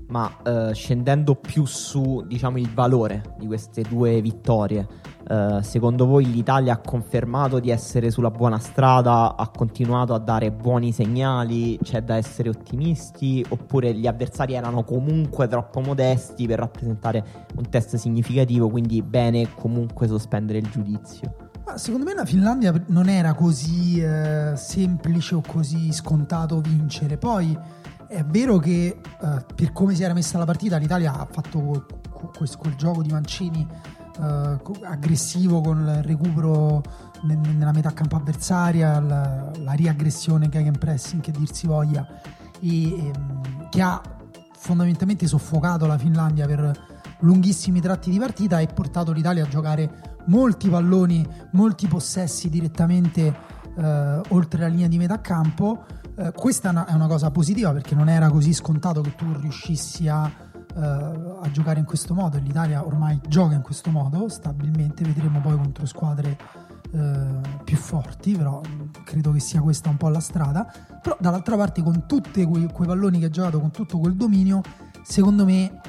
[0.08, 4.86] Ma eh, scendendo più su diciamo il valore di queste due vittorie,
[5.28, 10.52] eh, secondo voi l'Italia ha confermato di essere sulla buona strada, ha continuato a dare
[10.52, 17.24] buoni segnali, c'è da essere ottimisti oppure gli avversari erano comunque troppo modesti per rappresentare
[17.56, 21.34] un test significativo, quindi bene comunque sospendere il giudizio?
[21.74, 27.18] Secondo me la Finlandia non era così eh, semplice o così scontato vincere.
[27.18, 27.58] Poi
[28.08, 31.86] è vero che eh, per come si era messa la partita l'Italia ha fatto
[32.36, 33.66] questo- quel gioco di Mancini
[34.18, 36.82] eh, aggressivo con il recupero
[37.22, 42.06] ne- nella metà campo avversaria, la, la riaggressione che pressing che dir si voglia,
[42.60, 44.00] e, ehm, che ha
[44.56, 46.72] fondamentalmente soffocato la Finlandia per
[47.20, 53.34] lunghissimi tratti di partita e portato l'Italia a giocare molti palloni, molti possessi direttamente
[53.76, 55.84] eh, oltre la linea di metà campo.
[56.18, 60.24] Eh, questa è una, cosa positiva perché non era così scontato che tu riuscissi a,
[60.74, 62.38] eh, a giocare in questo modo.
[62.38, 66.38] L'Italia ormai gioca in questo modo stabilmente, vedremo poi contro squadre
[66.90, 70.66] eh, più forti, però mh, credo che sia questa un po' la strada.
[71.02, 74.62] Però dall'altra parte con tutti quei, quei palloni che ha giocato, con tutto quel dominio,
[75.02, 75.81] secondo me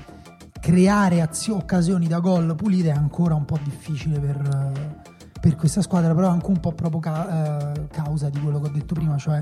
[0.59, 5.01] creare azio- occasioni da gol pulite è ancora un po' difficile per,
[5.39, 8.71] per questa squadra, però anche un po' proprio ca- eh, causa di quello che ho
[8.71, 9.41] detto prima, cioè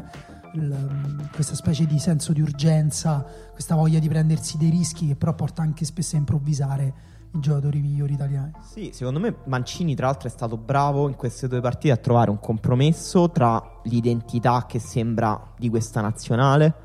[0.56, 5.34] il- questa specie di senso di urgenza, questa voglia di prendersi dei rischi che però
[5.34, 6.94] porta anche spesso a improvvisare
[7.34, 8.54] i giocatori migliori italiani.
[8.62, 12.30] Sì, secondo me Mancini tra l'altro è stato bravo in queste due partite a trovare
[12.30, 16.84] un compromesso tra l'identità che sembra di questa nazionale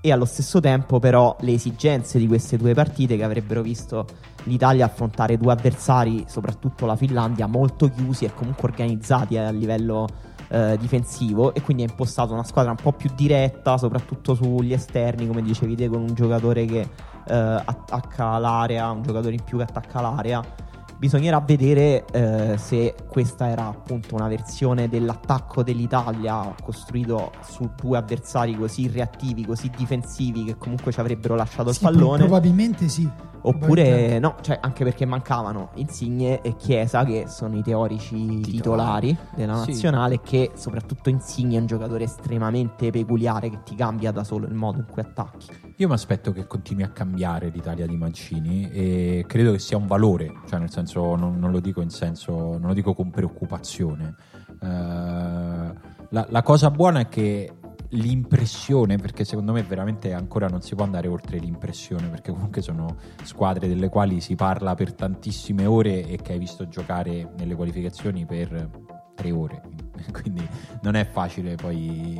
[0.00, 4.06] e allo stesso tempo però le esigenze di queste due partite che avrebbero visto
[4.44, 10.08] l'Italia affrontare due avversari, soprattutto la Finlandia, molto chiusi e comunque organizzati a livello
[10.50, 15.26] eh, difensivo e quindi ha impostato una squadra un po' più diretta, soprattutto sugli esterni,
[15.26, 19.64] come dicevi te, con un giocatore che eh, attacca l'area, un giocatore in più che
[19.64, 20.68] attacca l'area
[21.00, 28.54] Bisognerà vedere eh, se questa era appunto una versione dell'attacco dell'Italia costruito su due avversari
[28.54, 32.18] così reattivi, così difensivi che comunque ci avrebbero lasciato Sì, il pallone.
[32.18, 33.08] probabilmente sì.
[33.42, 34.18] Oppure Probabilmente.
[34.18, 39.70] no, cioè anche perché mancavano Insigne e Chiesa che sono i teorici titolari, della Sì.
[39.70, 44.52] nazionale che soprattutto Insigne è un giocatore estremamente peculiare che ti cambia da solo il
[44.52, 45.46] modo in cui attacchi.
[45.80, 49.86] Io mi aspetto che continui a cambiare l'Italia di Mancini e credo che sia un
[49.86, 54.14] valore, cioè nel senso non, non lo dico in senso, non lo dico con preoccupazione.
[54.60, 57.54] Eh, la, la cosa buona è che
[57.92, 62.98] l'impressione, perché secondo me veramente ancora non si può andare oltre l'impressione, perché comunque sono
[63.22, 68.26] squadre delle quali si parla per tantissime ore e che hai visto giocare nelle qualificazioni
[68.26, 68.68] per
[69.14, 69.62] tre ore,
[70.12, 70.46] quindi
[70.82, 72.18] non è facile poi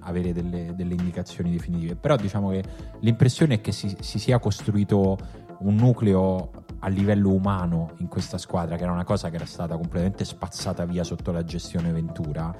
[0.00, 1.96] avere delle, delle indicazioni definitive.
[1.96, 2.64] Però diciamo che
[3.00, 5.18] l'impressione è che si, si sia costruito
[5.60, 9.76] un nucleo a livello umano in questa squadra, che era una cosa che era stata
[9.76, 12.54] completamente spazzata via sotto la gestione Ventura.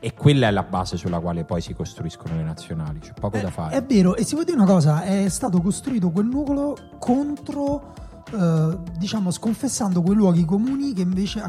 [0.00, 2.98] E quella è la base sulla quale poi si costruiscono le nazionali.
[3.00, 3.76] C'è poco da fare.
[3.76, 8.06] È vero, e si può dire una cosa: è stato costruito quel nucleo contro.
[8.30, 11.42] Eh, diciamo sconfessando quei luoghi comuni che invece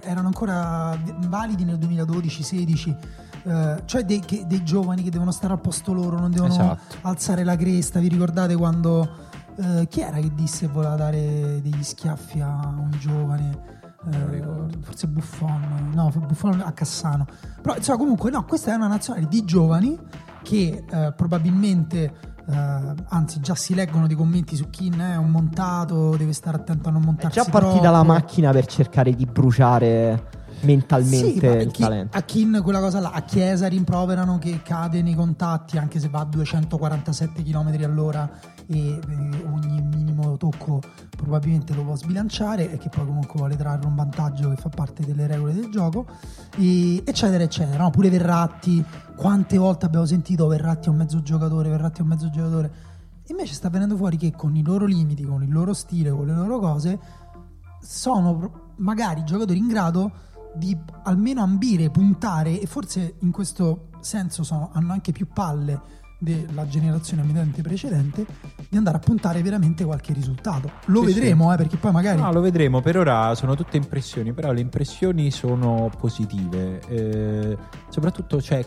[0.00, 0.96] erano ancora
[1.28, 2.96] validi nel 2012-16
[3.46, 6.96] eh, cioè dei, che- dei giovani che devono stare al posto loro non devono Esatto.
[7.02, 8.00] alzare la cresta.
[8.00, 9.06] Vi ricordate quando
[9.56, 13.72] eh, chi era che disse voleva dare degli schiaffi a un giovane?
[14.10, 14.42] Eh,
[14.82, 17.26] forse Buffon no Buffon a Cassano.
[17.60, 19.98] Però insomma comunque no questa è una nazionale di giovani
[20.42, 26.16] che eh, probabilmente eh, anzi già si leggono dei commenti su chi è un montato
[26.16, 27.90] deve stare attento a non È montarsi già partita troppo.
[27.96, 32.16] la macchina per cercare di bruciare mentalmente Sì, chi- talento.
[32.16, 36.20] a Kin quella cosa là, a Chiesa rimproverano che cade nei contatti anche se va
[36.20, 38.30] a 247 km all'ora
[38.66, 39.00] e eh,
[39.52, 40.80] ogni minimo tocco
[41.16, 45.04] probabilmente lo può sbilanciare e che poi comunque vuole trarre un vantaggio che fa parte
[45.04, 46.06] delle regole del gioco
[46.56, 47.90] e- eccetera eccetera no?
[47.90, 48.82] pure Verratti
[49.16, 52.72] quante volte abbiamo sentito Verratti è un mezzo giocatore Verratti è un mezzo giocatore
[53.26, 56.34] invece sta venendo fuori che con i loro limiti con il loro stile con le
[56.34, 56.98] loro cose
[57.80, 60.10] sono magari giocatori in grado
[60.56, 65.80] di almeno ambire, puntare e forse in questo senso sono- hanno anche più palle
[66.18, 68.24] della generazione immediatamente precedente
[68.70, 70.70] di andare a puntare veramente qualche risultato.
[70.86, 72.80] Lo Sì, vedremo, eh, perché poi magari No, lo vedremo.
[72.80, 76.80] Per ora sono tutte impressioni, però le impressioni sono positive.
[76.88, 77.58] Eh,
[77.90, 78.64] soprattutto c'è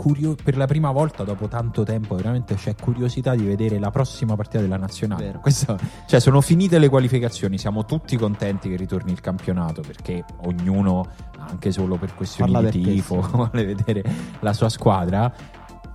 [0.00, 4.34] curio- per la prima volta dopo tanto tempo, veramente c'è curiosità di vedere la prossima
[4.34, 5.24] partita della nazionale.
[5.26, 5.40] Vero.
[5.40, 11.06] Questo- cioè, sono finite le qualificazioni, siamo tutti contenti che ritorni il campionato perché ognuno,
[11.38, 14.02] anche solo per questioni Parla di tifo, vuole vedere
[14.40, 15.30] la sua squadra.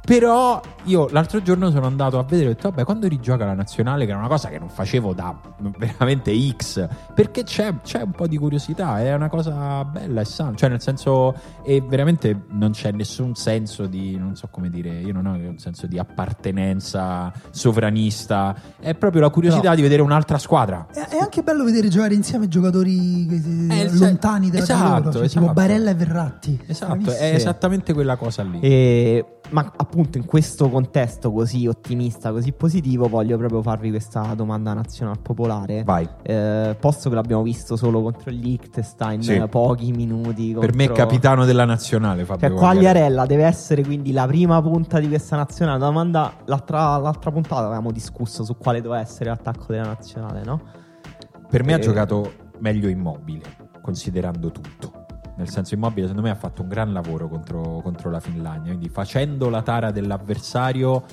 [0.05, 3.55] Però io l'altro giorno sono andato a vedere e ho detto, vabbè, quando rigioca la
[3.55, 5.35] nazionale, che era una cosa che non facevo da
[5.79, 10.53] veramente X, perché c'è, c'è un po' di curiosità, è una cosa bella e sana,
[10.55, 15.11] cioè nel senso, e veramente non c'è nessun senso di, non so come dire, io
[15.11, 20.37] non ho un senso di appartenenza sovranista, è proprio la curiosità Però- di vedere un'altra
[20.37, 20.85] squadra.
[20.93, 25.11] è, è anche bello vedere giocare insieme giocatori eh, Eh, il- lontani da, esatto, loro,
[25.11, 25.53] cioè, tipo esatto.
[25.53, 26.63] Barella e Verratti.
[26.67, 28.59] Esatto, è esattamente quella cosa lì.
[28.59, 34.73] E- ma appunto in questo contesto così ottimista, così positivo, voglio proprio farvi questa domanda
[34.73, 35.83] nazionale popolare.
[35.83, 36.07] Vai.
[36.23, 39.43] Eh, posto che l'abbiamo visto solo contro il Liechtenstein, Sì.
[39.49, 40.53] pochi minuti.
[40.59, 43.25] Per me contro- capitano della nazionale, Fabio Cioè, Quagliarella.
[43.25, 45.77] Deve essere quindi la prima punta di questa nazionale.
[45.79, 50.61] La domanda, l'altra, l'altra puntata avevamo discusso su quale doveva essere l'attacco della nazionale, no?
[51.49, 53.43] Per me ha Eh, giocato meglio immobile,
[53.81, 55.04] considerando tutto.
[55.37, 58.71] Nel senso, immobile, secondo me, ha fatto un gran lavoro contro, contro la Finlandia.
[58.71, 61.03] Quindi, facendo la tara dell'avversario,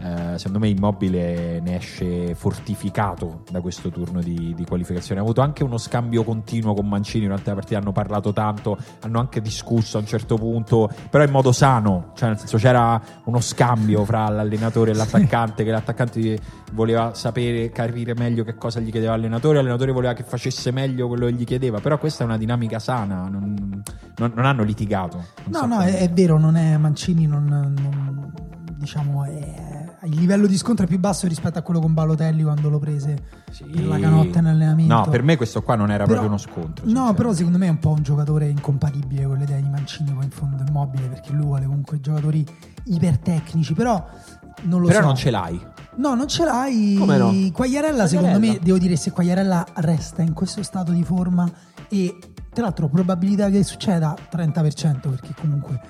[0.00, 5.20] eh, secondo me, immobile ne esce fortificato da questo turno di, di qualificazione.
[5.20, 7.78] Ha avuto anche uno scambio continuo con Mancini durante la partita.
[7.80, 12.12] Hanno parlato tanto, hanno anche discusso a un certo punto, però in modo sano.
[12.14, 15.64] Cioè, nel senso, c'era uno scambio fra l'allenatore e l'attaccante.
[15.64, 16.38] Che l'attaccante
[16.72, 21.26] voleva sapere, capire meglio che cosa gli chiedeva l'allenatore, l'allenatore voleva che facesse meglio quello
[21.26, 23.82] che gli chiedeva, però questa è una dinamica sana, non,
[24.16, 25.16] non- non hanno litigato.
[25.16, 28.32] Non No, so no, è, è vero, non è Mancini, non, non-
[28.76, 32.68] diciamo, è, il livello di scontro è più basso rispetto a quello con Balotelli quando
[32.68, 33.64] lo prese Sì.
[33.64, 34.94] per la canotta in allenamento.
[34.94, 36.84] No, per me questo qua non era Però- proprio uno scontro.
[36.88, 40.12] No, però secondo me è un po' un giocatore incompatibile con le idee di Mancini,
[40.12, 42.46] poi in fondo immobile, perché lui vuole comunque giocatori
[42.84, 44.04] ipertecnici, però
[44.62, 45.06] non lo Però so.
[45.06, 45.60] non ce l'hai.
[45.96, 46.96] No, non ce l'hai.
[46.98, 47.32] Come no?
[47.52, 48.58] Quagliarella, secondo Quagliarella.
[48.60, 51.48] me, devo dire, se Quagliarella resta in questo stato di forma
[51.88, 52.16] e
[52.52, 55.80] tra l'altro probabilità che succeda 30% perché comunque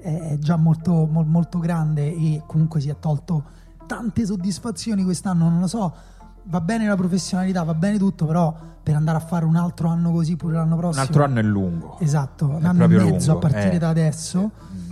[0.00, 3.44] è già molto, mol- molto grande e comunque si è tolto
[3.86, 5.94] tante soddisfazioni quest'anno, non lo so.
[6.44, 10.10] va bene la professionalità, va bene tutto, però per andare a fare un altro anno
[10.10, 11.02] così pure l'anno Un prossimo.
[11.02, 11.98] altro anno è lungo.
[12.00, 13.78] Esatto, un È anno e proprio mezzo lungo, a partire eh.
[13.78, 14.50] da adesso.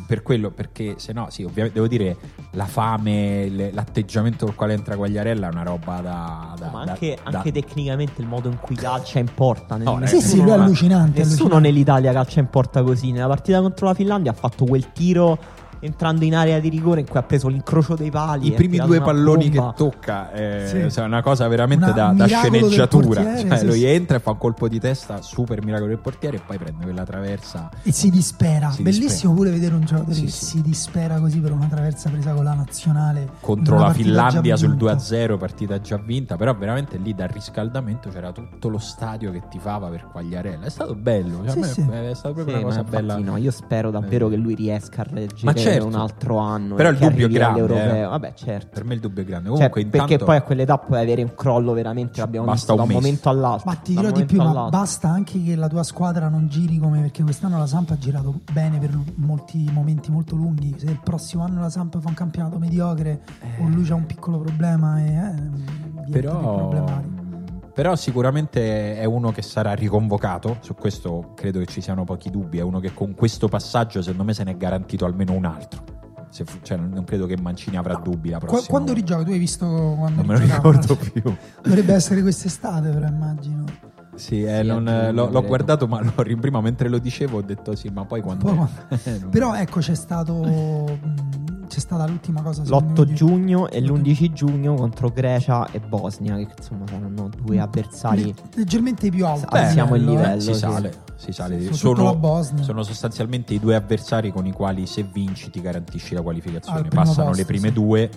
[0.08, 2.16] Per quello, perché se no, sì, ovviamente devo dire,
[2.52, 6.54] la fame, le- l'atteggiamento col quale entra Quagliarella è una roba da.
[6.58, 9.76] da- Ma da- anche, da- anche tecnicamente il modo in cui calcia in porta.
[9.76, 11.18] No, Sì, sì, lui è allucinante.
[11.18, 11.68] Nessuno allucinante.
[11.68, 13.12] nell'Italia calcia in porta così.
[13.12, 15.38] Nella partita contro la Finlandia ha fatto quel tiro
[15.80, 18.48] entrando in area di rigore in cui ha preso l'incrocio dei pali.
[18.48, 19.70] I primi due palloni bomba.
[19.70, 20.90] che tocca è Sì.
[20.90, 23.06] cioè, una cosa veramente Una- da, da sceneggiatura.
[23.22, 23.86] portiere, Cioè, sì, lui sì.
[23.86, 27.04] entra e fa un colpo di testa, super miracolo del portiere, e poi prende quella
[27.04, 27.70] traversa.
[27.82, 28.70] E si dispera.
[28.70, 29.34] Si Bellissimo dispera.
[29.34, 30.44] pure vedere un giocatore Sì, che sì.
[30.44, 33.28] si dispera così per una traversa presa con la nazionale.
[33.40, 34.94] contro la Finlandia sul vinta.
[34.96, 39.88] 2-0, partita già vinta, però veramente lì dal riscaldamento c'era tutto lo stadio che tifava
[39.88, 40.64] per Quagliarella.
[40.66, 42.06] È stato bello, cioè, Sì, a me sì.
[42.10, 43.18] è stata proprio Sì, una cosa bella.
[43.18, 44.30] no, io spero davvero Eh.
[44.30, 45.86] che lui riesca a reggere Ma certo.
[45.86, 46.74] un altro anno.
[46.74, 48.04] Però il dubbio è grande, eh.
[48.04, 48.68] Vabbè, certo.
[48.74, 49.48] Per me il dubbio è grande.
[49.48, 52.20] Cioè, Comunque, perché intanto poi a quell'età puoi avere un crollo veramente.
[52.20, 53.00] L'abbiamo Basta visto da un un mese.
[53.00, 53.70] momento all'altro.
[53.70, 56.48] Ma ti da un dirò di più, ma basta anche che la tua squadra non
[56.48, 60.74] giri come perché quest'anno la Samp ha girato bene per molti momenti molto lunghi.
[60.78, 63.20] Se il prossimo anno la Samp fa un campionato mediocre
[63.60, 67.27] o lui c'ha un piccolo problema, e, eh, però, problematico.
[67.78, 70.56] Però sicuramente è uno che sarà riconvocato.
[70.62, 72.58] Su questo credo che ci siano pochi dubbi.
[72.58, 75.84] È uno che con questo passaggio, secondo me, se ne è garantito almeno un altro.
[76.28, 78.66] Se cioè, non credo che Mancini avrà dubbi la prossima.
[78.66, 79.22] quando rigioca?
[79.22, 81.22] Tu hai visto quando Non me lo ricordo più.
[81.62, 83.64] Dovrebbe essere quest'estate, però immagino.
[84.18, 87.42] Sì, eh, Sì, non- giugno, l'ho, l'ho guardato, ma l'ho, prima mentre lo dicevo ho
[87.42, 88.44] detto sì, ma poi quando...
[88.44, 90.36] Poi Eh, Però ecco c'è stato
[91.68, 96.34] c'è stata l'ultima cosa secondo L'8 me, giugno e l'11 giugno contro Grecia e Bosnia,
[96.36, 98.24] che insomma saranno due avversari.
[98.24, 99.46] le- leggermente più alti.
[99.56, 99.98] In eh.
[99.98, 100.40] livello.
[100.40, 100.58] si sì.
[100.58, 101.60] sale, si sale.
[101.60, 102.62] La Bosnia.
[102.64, 106.88] sono sostanzialmente i due avversari con i quali se vinci ti garantisci la qualificazione.
[106.88, 107.74] Passano posto, le prime sì.
[107.74, 108.10] due,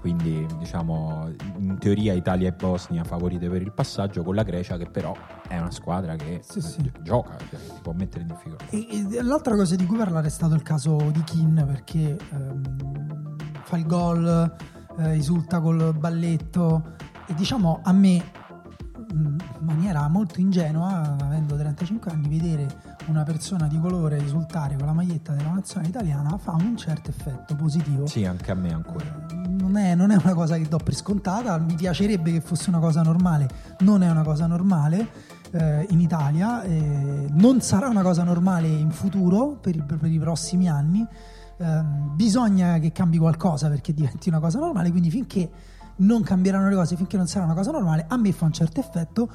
[0.00, 4.86] quindi diciamo in teoria Italia e Bosnia favorite per il passaggio con la Grecia che
[4.86, 5.14] però
[5.46, 6.90] è una squadra che Sì, sì.
[7.02, 8.64] gioca, cioè, ti può mettere in difficoltà.
[8.70, 8.86] E,
[9.16, 13.76] e l'altra cosa di cui parlare è stato il caso di Kin perché ehm, fa
[13.76, 14.56] il gol,
[14.98, 18.22] eh, esulta col balletto e diciamo a me
[19.12, 22.66] in maniera molto ingenua, avendo 35 anni, vedere
[23.06, 27.54] una persona di colore esultare con la maglietta della nazionale italiana fa un certo effetto
[27.56, 28.06] positivo.
[28.06, 29.26] Sì, anche a me ancora.
[29.48, 32.78] Non è, non è una cosa che do per scontata, mi piacerebbe che fosse una
[32.78, 33.48] cosa normale,
[33.80, 35.08] non è una cosa normale
[35.50, 40.18] eh, in Italia, eh, non sarà una cosa normale in futuro per, i- per i
[40.18, 41.06] prossimi anni,
[41.62, 45.50] Ehm, bisogna che cambi qualcosa perché diventi una cosa normale, quindi finché
[46.00, 48.80] non cambieranno le cose, finché non sarà una cosa normale, a me fa un certo
[48.80, 49.32] effetto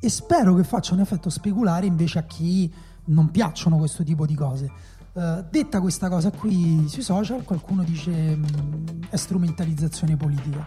[0.00, 2.72] e spero che faccia un effetto speculare invece a chi
[3.06, 4.70] non piacciono questo tipo di cose.
[5.12, 10.64] Eh, detta questa cosa qui sui social, qualcuno dice mh, è strumentalizzazione politica.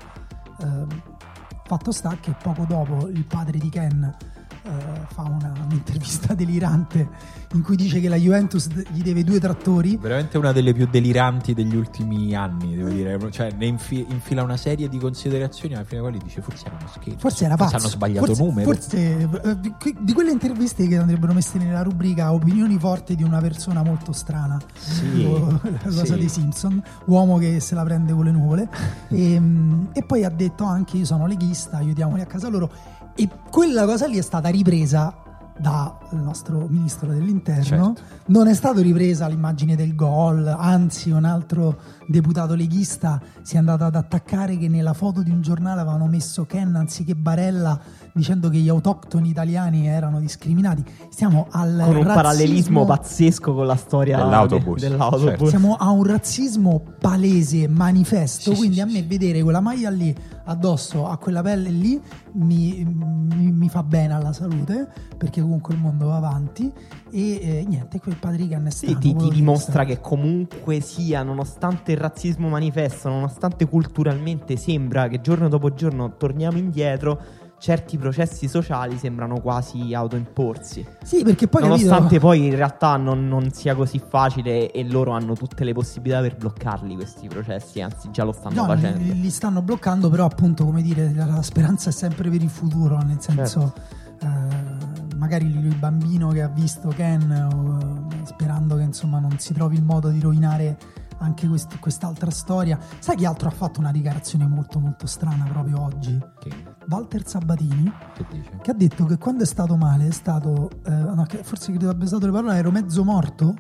[0.60, 1.20] Eh,
[1.66, 4.14] fatto sta che poco dopo il padre di Ken
[4.63, 4.69] eh,
[5.13, 7.10] fa una- un'intervista delirante
[7.54, 9.97] in cui dice che la Juventus gli deve due trattori.
[9.97, 13.19] Veramente una delle più deliranti degli ultimi anni, devo dire.
[13.32, 16.76] Cioè, ne infi- infila una serie di considerazioni alla fine di quali dice forse era
[16.80, 17.19] uno scherzo.
[17.19, 17.76] Forse era pazzo.
[17.78, 18.71] Hanno sbagliato forse, numero.
[18.71, 23.39] Forse eh, di, di quelle interviste che andrebbero messe nella rubrica opinioni forti di una
[23.39, 24.60] persona molto strana.
[24.78, 26.15] Sì, Tipo la cosa sì.
[26.17, 28.69] dei Simpson, uomo che se la prende con le nuvole.
[29.10, 32.71] e, mm, e poi ha detto anche io sono leghista, aiutiamoli a casa loro.
[33.15, 35.15] E quella cosa lì è stata ripresa
[35.58, 37.93] dal nostro ministro dell'interno.
[37.95, 38.02] Certo.
[38.28, 41.80] Non è stato ripresa l'immagine del gol, anzi un altro
[42.12, 46.45] deputato leghista si è andato ad attaccare che nella foto di un giornale avevano messo
[46.45, 47.80] Ken anziché Barella
[48.13, 50.84] dicendo che gli autoctoni italiani erano discriminati.
[51.10, 55.26] Stiamo al Con un razzismo- parallelismo pazzesco con la storia Dell'autobus, de- dell'autobus.
[55.28, 55.45] certo.
[55.47, 59.06] siamo a un razzismo palese, manifesto, Sì, quindi sì, a sì, me sì.
[59.08, 60.13] vedere quella maglia lì
[60.45, 62.00] addosso a quella pelle lì
[62.34, 66.71] mi, mi- mi fa bene alla salute, perché comunque il mondo va avanti
[67.13, 69.00] e eh, niente, quel padre Can è Sì, strano.
[69.00, 75.48] ti, ti dimostra che comunque sia, nonostante il razzismo manifesto, nonostante culturalmente sembra che giorno
[75.48, 77.22] dopo giorno torniamo indietro,
[77.62, 80.84] certi processi sociali sembrano quasi autoimporsi.
[81.04, 85.12] Sì, perché poi Nonostante capito, poi in realtà non, non sia così facile e loro
[85.12, 88.98] hanno tutte le possibilità per bloccarli questi processi, anzi già lo stanno No, facendo.
[88.98, 92.50] li, li stanno bloccando, però appunto, come dire, la, la speranza è sempre per il
[92.50, 94.26] futuro, nel senso Certo.
[94.26, 99.75] eh, magari il, bambino che ha visto Ken, eh, sperando che insomma non si trovi
[99.75, 100.78] il modo di rovinare
[101.22, 102.78] anche quest- quest'altra storia.
[103.00, 106.19] Sai chi altro ha fatto una dichiarazione molto molto strana proprio oggi?
[106.40, 106.52] Che,
[106.88, 108.26] Walter Sabatini, che
[108.62, 111.90] che ha detto che quando è stato male è stato, eh, no, che forse credo
[111.90, 113.56] abbia usato le parole, ero mezzo morto,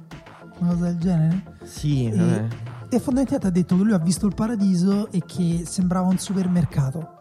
[0.59, 1.43] una cosa del genere.
[1.63, 2.47] Sì, E, eh.
[2.89, 7.19] e fondamentalmente ha detto che lui ha visto il paradiso e che sembrava un supermercato.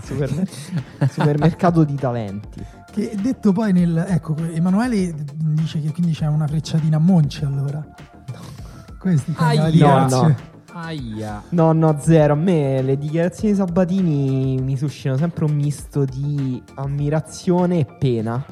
[0.00, 0.48] Supermer-
[1.10, 2.64] supermercato di talenti.
[2.90, 4.04] Che detto poi nel...
[4.08, 7.86] Ecco, Emanuele dice che quindi c'è una frecciatina a Monci allora.
[8.98, 10.06] Questi Aia.
[10.06, 10.34] No, no.
[10.72, 11.42] Aia.
[11.50, 12.32] No, no, zero.
[12.34, 18.44] A me le dichiarazioni di Sabatini mi suscitano sempre un misto di ammirazione e pena.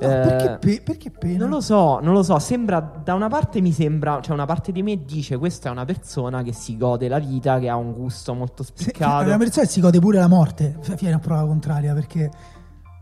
[0.00, 1.38] No, perché, Eh, pe- perché pena?
[1.38, 2.38] Non lo so, non lo so.
[2.38, 5.84] Sembra, da una parte mi sembra, cioè una parte di me dice questa è una
[5.86, 9.24] persona che si gode la vita, che ha un gusto molto Se- spiccato.
[9.26, 12.28] una persona che si gode pure la morte, viene a prova contraria perché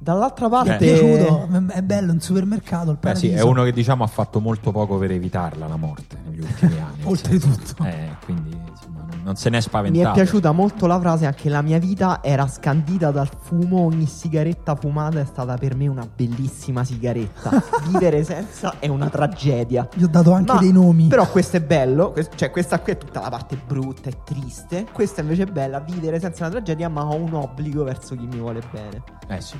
[0.03, 0.85] Dall'altra mi è parte...
[0.85, 4.73] piaciuto, è bello in supermercato il Beh, sì, è uno che diciamo ha fatto molto
[4.73, 7.03] poco per evitarla la morte negli ultimi anni.
[7.05, 7.85] Oltretutto.
[7.85, 10.09] Eh, quindi insomma, non, non se n'è Mi spaventato.
[10.09, 14.75] è piaciuta molto la frase anche la mia vita era scandita dal fumo, ogni sigaretta
[14.75, 17.63] fumata è stata per me una bellissima sigaretta.
[17.87, 19.89] Vivere senza è una tragedia.
[19.95, 21.07] Gli ho dato anche Ma- dei nomi.
[21.07, 24.85] Però questo è bello, cioè questa qui è tutta la parte brutta e triste.
[24.93, 28.39] Questa invece è bella, vivere senza una tragedia, ma ho un obbligo verso chi mi
[28.39, 29.03] vuole bene.
[29.29, 29.57] Eh sì,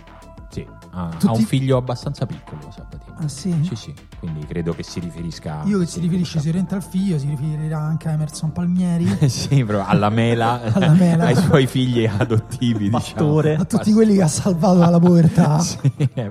[0.53, 0.67] sì.
[0.95, 3.17] Ha, ha Tutti- un figlio abbastanza piccolo Sabatini.
[3.19, 3.55] Ah, sì?
[3.63, 3.95] Sì, sì.
[4.19, 5.63] Quindi credo che si riferisca.
[5.65, 9.85] Io che si riferisce sicuramente al figlio, si riferirà anche a Emerson Palmieri, sì, proprio
[9.87, 11.25] alla mela, Alla mela.
[11.27, 13.55] ai suoi figli adottivi, Pastore.
[13.57, 15.59] a tutti quelli che ha salvato dalla povertà.
[15.63, 15.79] Sì,
[16.15, 16.31] è,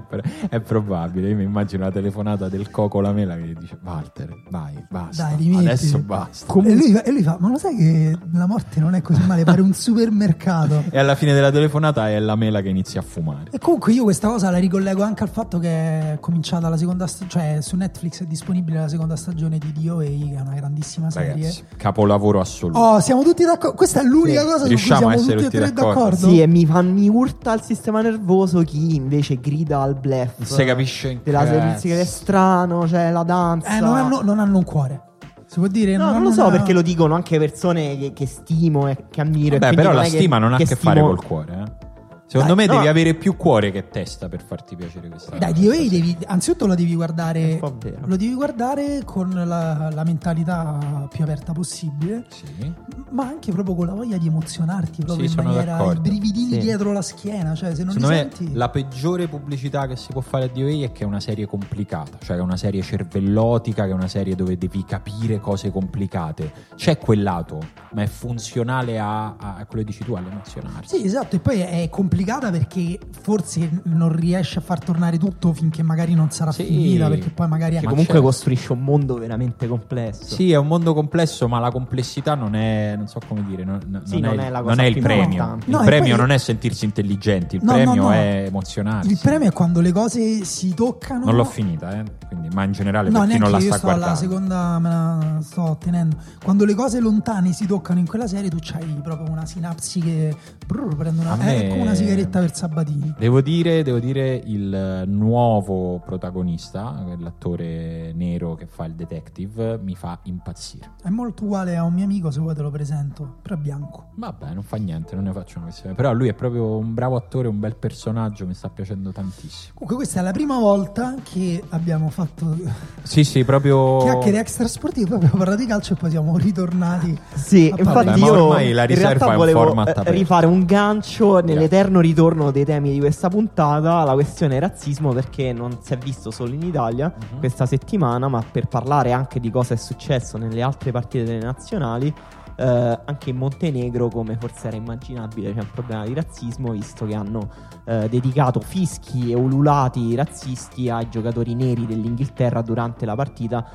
[0.49, 1.29] è probabile.
[1.29, 5.23] Io mi immagino la telefonata del Coco la mela che dice: Walter, vai, basta.
[5.23, 6.53] Dai, rimettiti." Adesso basta.
[6.53, 9.43] E lui, e lui fa: Ma lo sai che la morte non è così male?
[9.43, 10.83] Pare un supermercato.
[10.91, 13.49] E alla fine della telefonata è la mela che inizia a fumare.
[13.51, 17.07] E comunque io questa cosa la ricollego anche al fatto che è cominciata la seconda
[17.07, 21.09] stagione, cioè su Netflix è disponibile la seconda stagione di DOA, che è una grandissima
[21.09, 21.31] serie.
[21.33, 22.77] Ragazzi, capolavoro assoluto.
[22.77, 23.75] Oh, siamo tutti d'accordo.
[23.75, 24.45] Questa è l'unica Sì.
[24.45, 25.99] cosa su cui Riusciamo siamo a essere tutti e tre d'accordo?
[25.99, 26.27] d'accordo.
[26.29, 30.37] Sì, e mi, fa, mi urta il sistema nervoso chi invece grida al bluff.
[30.37, 33.77] Non si capisce Della servizio che è strano, c'è la danza.
[33.77, 35.01] Eh, non hanno, non hanno un cuore.
[35.45, 35.95] Si può dire?
[35.97, 39.05] No, non hanno lo so una- perché lo dicono anche persone che, che stimo e
[39.09, 39.57] che ammiro.
[39.57, 41.53] Beh, però la che- stima non ha a che fare stimo- col cuore.
[41.53, 41.89] eh.
[42.31, 42.77] Secondo Dai, me no.
[42.79, 46.75] devi avere più cuore che testa per farti piacere questa Dai, DOA devi, anzitutto lo
[46.75, 47.59] devi guardare.
[47.59, 52.71] Lo devi guardare con la, la mentalità più aperta possibile, Sì.
[53.09, 55.75] ma anche proprio con la voglia di emozionarti proprio Sì, in sono maniera.
[55.75, 56.01] i d'accordo.
[56.01, 56.59] brividini Sì.
[56.59, 57.53] dietro la schiena.
[57.53, 58.53] Cioè, se non Secondo li me senti.
[58.55, 62.17] la peggiore pubblicità che si può fare a DOA è che è una serie complicata,
[62.21, 66.49] cioè che è una serie cervellotica, che è una serie dove devi capire cose complicate.
[66.75, 67.59] C'è quel lato,
[67.91, 70.97] ma è funzionale a, a- quello che dici tu, all'emozionarsi.
[70.97, 71.89] Sì, esatto, e poi è
[72.23, 76.63] complicata perché forse non riesce a far tornare tutto finché magari non sarà Sì.
[76.65, 80.35] finita, perché poi magari Che Ma comunque c'è- costruisce un mondo veramente complesso.
[80.35, 83.79] Sì, è un mondo complesso, ma la complessità non è, non so come dire, non,
[83.87, 85.57] non Sì, è, non il- è la non cosa è il più premio.
[85.65, 88.11] Il No, e premio poi- non è sentirsi intelligenti, il No, premio no.
[88.11, 89.11] è emozionarsi.
[89.11, 91.25] il premio è quando le cose si toccano.
[91.25, 93.77] Non l'ho finita, eh, quindi, ma in generale No, per chi non la io sta
[93.77, 94.19] sto alla guardando.
[94.19, 96.17] seconda, me la sto ottenendo.
[96.43, 100.35] Quando le cose lontane si toccano in quella serie, tu c'hai proprio una sinapsi che
[100.67, 103.15] brrr, prende una, A me- è come una sigaretta per Sabatini.
[103.17, 110.19] Devo dire, devo dire il nuovo protagonista, l'attore nero che fa il detective, mi fa
[110.23, 110.91] impazzire.
[111.01, 114.09] È molto uguale a un mio amico, se vuoi te lo presento, però è bianco.
[114.15, 115.95] Vabbè, non fa niente, non ne faccio una questione.
[115.95, 119.73] Però lui è proprio un bravo attore, un bel personaggio, mi sta piacendo tantissimo.
[119.73, 122.57] Comunque questa è la prima volta che abbiamo fatto
[123.03, 123.99] Sì, sì, proprio...
[123.99, 127.17] chiacchiere extra sportive, poi abbiamo parlato di calcio e poi siamo ritornati.
[127.33, 130.11] Sì, infatti ma io ormai la in riserva realtà è un volevo format eh, aperto.
[130.11, 135.77] rifare un gancio nell'eterno ritorno dei temi di questa puntata, la questione razzismo, perché non
[135.81, 137.39] si è visto solo in Italia Mhm.
[137.39, 142.13] questa settimana, ma per parlare anche di cosa è successo nelle altre partite delle nazionali.
[142.57, 147.15] eh, anche in Montenegro, come forse era immaginabile, c'è un problema di razzismo, visto che
[147.15, 147.49] hanno
[147.85, 153.65] eh, dedicato fischi e ululati razzisti ai giocatori neri dell'Inghilterra durante la partita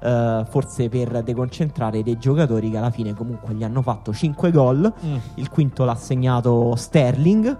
[0.00, 4.92] eh, forse per deconcentrare dei giocatori che alla fine comunque gli hanno fatto 5 gol.
[5.04, 5.16] Mm.
[5.34, 7.58] Il quinto l'ha segnato Sterling,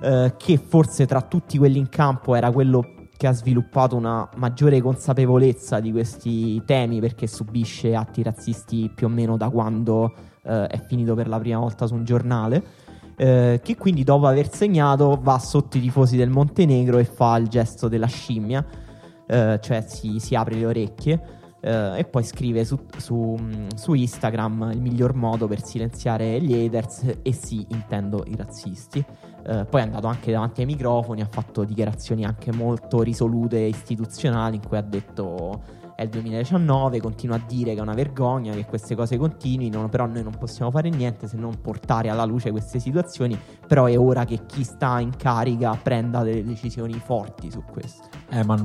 [0.00, 4.80] eh, che forse tra tutti quelli in campo era quello che ha sviluppato una maggiore
[4.80, 10.12] consapevolezza di questi temi perché subisce atti razzisti più o meno da quando
[10.42, 12.64] eh, è finito per la prima volta su un giornale.
[13.16, 17.46] eh, che quindi dopo aver segnato va sotto i tifosi del Montenegro e fa il
[17.46, 18.64] gesto della scimmia,
[19.26, 23.94] eh, cioè si, si apre le orecchie eh, e poi scrive su, su, mm, su
[23.94, 29.04] Instagram il miglior modo per silenziare gli haters e sì, intendo i razzisti.
[29.44, 33.68] Eh, poi è andato anche davanti ai microfoni, ha fatto dichiarazioni anche molto risolute e
[33.68, 38.52] istituzionali in cui ha detto è il 2019, continua a dire che è una vergogna
[38.54, 42.50] che queste cose continuino, però noi non possiamo fare niente se non portare alla luce
[42.50, 47.62] queste situazioni, però è ora che chi sta in carica prenda delle decisioni forti su
[47.70, 48.08] questo.
[48.30, 48.56] Eh, ma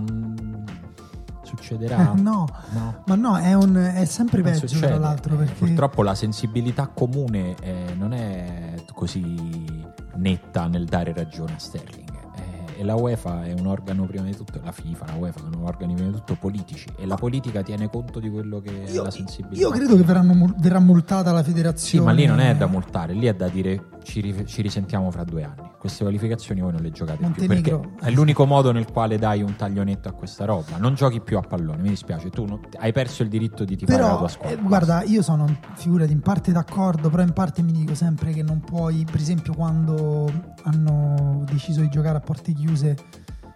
[1.48, 2.14] Succederà?
[2.14, 2.46] Eh, no.
[2.74, 3.02] No.
[3.06, 4.88] Ma no, è, un- è sempre Non peggio succede.
[4.88, 9.86] tra l'altro perché Purtroppo la sensibilità comune eh, non è così
[10.16, 12.10] netta nel dare ragione a Sterling.
[12.36, 15.64] Eh, e la UEFA è un organo prima di tutto, la FIFA, la UEFA sono
[15.66, 19.04] organi prima di tutto politici e la politica tiene conto di quello che è io,
[19.04, 19.60] la sensibilità.
[19.62, 22.06] io credo che verranno verrà multata la Sì, federazione.
[22.06, 25.44] ma lì non è da multare, lì è da dire ci, ci risentiamo fra due
[25.44, 25.70] anni.
[25.80, 27.80] Queste qualificazioni voi non le giocate più Montenegro.
[27.80, 30.78] perché è l'unico modo nel quale dai un taglionetto a questa roba.
[30.78, 34.00] Non giochi più a pallone, mi dispiace, tu non- hai perso il diritto di tifare
[34.02, 34.58] la Però, tua squadra.
[34.58, 38.42] eh, guarda, io sono, figurati, in parte d'accordo, però in parte mi dico sempre che
[38.42, 40.30] non puoi, per esempio, quando
[40.64, 42.96] hanno deciso di giocare a porte chiuse,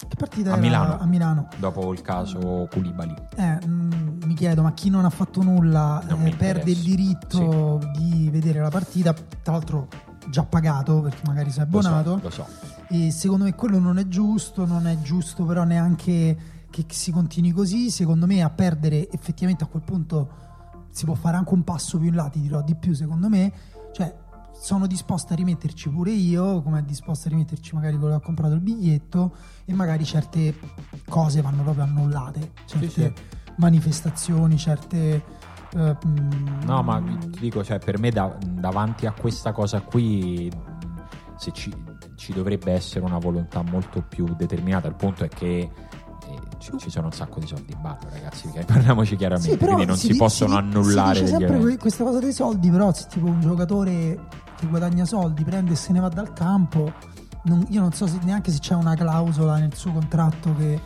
[0.07, 0.61] che partita A era?
[0.61, 0.99] Milano.
[0.99, 1.47] A Milano.
[1.57, 3.15] Dopo il caso Koulibaly.
[3.35, 3.91] Eh, mm,
[4.25, 8.69] mi chiedo, ma chi non ha fatto nulla eh, perde il diritto di vedere la
[8.69, 9.87] partita, tra l'altro
[10.29, 12.19] già pagato perché magari si è Lo so, abbonato.
[12.21, 12.45] lo so.
[12.89, 16.37] E secondo me quello non è giusto, non è giusto però neanche
[16.69, 17.89] che si continui così.
[17.89, 20.29] Secondo me a perdere effettivamente a quel punto
[20.89, 23.51] si può fare anche un passo più in là, ti dirò di più secondo me.
[23.93, 24.13] Cioè
[24.53, 28.25] sono disposto a rimetterci pure io, come è disposto a rimetterci magari quello che ha
[28.25, 30.55] comprato il biglietto e magari certe
[31.09, 33.13] cose vanno proprio annullate, certe sì.
[33.57, 35.39] manifestazioni, certe...
[35.73, 40.51] No, ma ti dico, cioè, per me da- davanti a questa cosa qui
[41.37, 41.73] se ci,
[42.15, 44.87] ci dovrebbe essere una volontà molto più determinata.
[44.87, 45.69] Il punto è che eh,
[46.59, 49.95] ci, ci sono un sacco di soldi in ballo, ragazzi, parliamoci chiaramente, Sì, quindi non
[49.97, 51.65] si, di- possono di- annullare Si dice sempre eventi.
[51.65, 54.19] que- questa cosa dei soldi, però se tipo un giocatore
[54.57, 56.91] che guadagna soldi prende e se ne va dal campo,
[57.43, 60.79] non- io non so se- neanche se c'è una clausola nel suo contratto che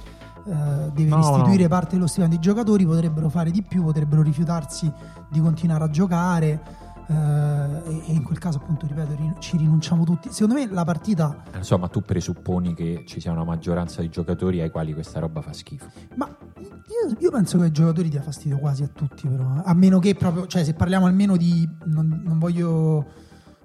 [0.47, 1.69] eh, deve No, restituire no.
[1.69, 2.37] parte dello stipendio.
[2.37, 4.91] I giocatori potrebbero fare di più, potrebbero rifiutarsi
[5.29, 6.61] di continuare a giocare.
[7.07, 10.29] eh, e, e in quel caso, appunto, ripeto, rin- ci rinunciamo tutti.
[10.31, 14.71] Secondo me la partita Insomma, tu presupponi che ci sia una maggioranza di giocatori ai
[14.71, 15.85] quali questa roba fa schifo.
[16.15, 16.27] Ma
[16.57, 19.43] io, io penso che ai giocatori dia fastidio quasi a tutti, però.
[19.57, 19.61] eh.
[19.65, 21.67] A meno che proprio, cioè, se parliamo almeno di.
[21.85, 23.05] Non, non voglio.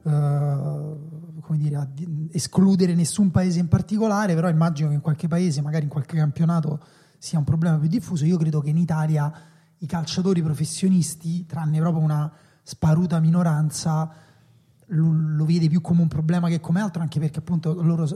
[0.02, 1.18] eh,
[1.50, 1.88] come dire, a-
[2.30, 6.78] escludere nessun paese in particolare, però immagino che in qualche paese, magari in qualche campionato,
[7.18, 8.24] sia un problema più diffuso.
[8.24, 9.32] Io credo che in Italia
[9.78, 12.30] i calciatori professionisti, tranne proprio una
[12.62, 14.08] sparuta minoranza,
[14.92, 18.06] lo, lo vede più come un problema che come altro, anche perché appunto loro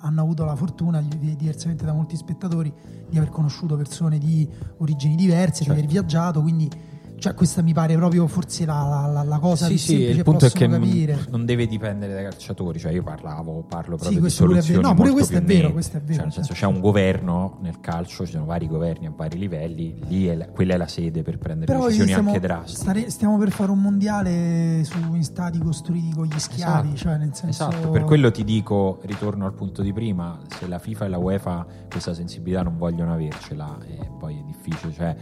[0.00, 2.72] hanno avuto la fortuna, di- diversamente da molti spettatori,
[3.06, 6.70] di aver conosciuto persone di origini diverse, di aver viaggiato, quindi
[7.18, 10.22] cioè, questa mi pare proprio forse la, la- la cosa Sì, più sì, semplice il
[10.24, 11.18] punto è che capire.
[11.30, 14.82] non deve dipendere dai calciatori, cioè io parlavo, parlo proprio di pure è soluzioni.
[14.82, 16.66] No, pure questo è più vero, questo è vero, Cioè, nel senso certo.
[16.66, 20.46] c'è un governo nel calcio, ci sono vari governi a vari livelli, lì è la-
[20.48, 22.78] quella è la sede per prendere Però decisioni stiamo, anche drastiche.
[22.80, 26.96] stare- stiamo per fare un mondiale su in stati costruiti con gli schiavi, Esatto.
[26.96, 30.78] cioè nel senso Esatto, per quello ti dico, ritorno al punto di prima, se la
[30.78, 35.16] FIFA e la UEFA questa sensibilità non vogliono avercela, eh, poi è difficile, cioè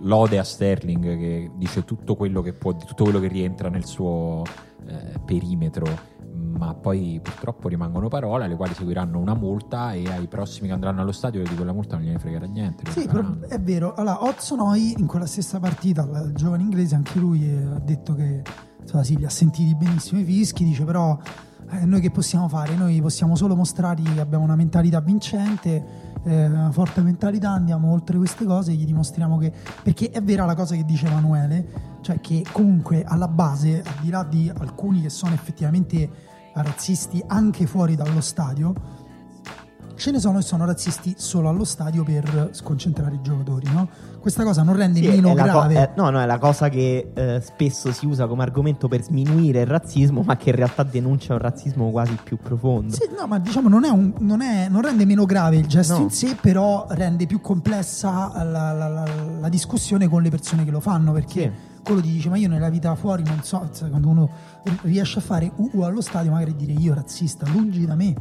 [0.00, 4.42] lode a Sterling che dice tutto quello che può, tutto quello che rientra nel suo
[4.86, 5.86] eh, perimetro,
[6.34, 11.00] ma poi purtroppo rimangono parole alle quali seguiranno una multa e ai prossimi che andranno
[11.00, 12.90] allo stadio di quella multa non gliene fregherà niente.
[12.90, 13.08] Sì,
[13.48, 13.94] è vero.
[13.94, 18.42] Allora, Ozzonoi in quella stessa partita, il giovane inglese, anche lui eh, ha detto che
[18.80, 21.16] insomma, sì, li ha sentiti benissimo i fischi, dice però
[21.70, 22.74] eh, noi che possiamo fare?
[22.74, 28.44] Noi possiamo solo mostrargli che abbiamo una mentalità vincente, eh, forte mentalità, andiamo oltre queste
[28.44, 29.52] cose e gli dimostriamo che...
[29.82, 34.10] Perché è vera la cosa che dice Emanuele, cioè che comunque alla base, al di
[34.10, 39.01] là di alcuni che sono effettivamente razzisti anche fuori dallo stadio,
[39.96, 43.88] ce ne sono che sono razzisti solo allo stadio per sconcentrare i giocatori, no?
[44.20, 45.74] Questa cosa non rende Sì, meno la co- grave.
[45.74, 49.60] è- no, no, è la cosa che eh, spesso si usa come argomento per sminuire
[49.62, 52.94] il razzismo, ma che in realtà denuncia un razzismo quasi più profondo.
[52.94, 55.96] Sì, no, ma diciamo non, è un- non, è- non rende meno grave il gesto
[55.96, 56.02] No.
[56.02, 59.08] in sé, però rende più complessa la, la- la-
[59.40, 61.82] la discussione con le persone che lo fanno, perché Sì.
[61.82, 64.30] quello ti dice ma io nella vita fuori non so, cioè, quando uno
[64.82, 68.14] riesce a fare UU allo stadio magari dire io razzista, lungi da me.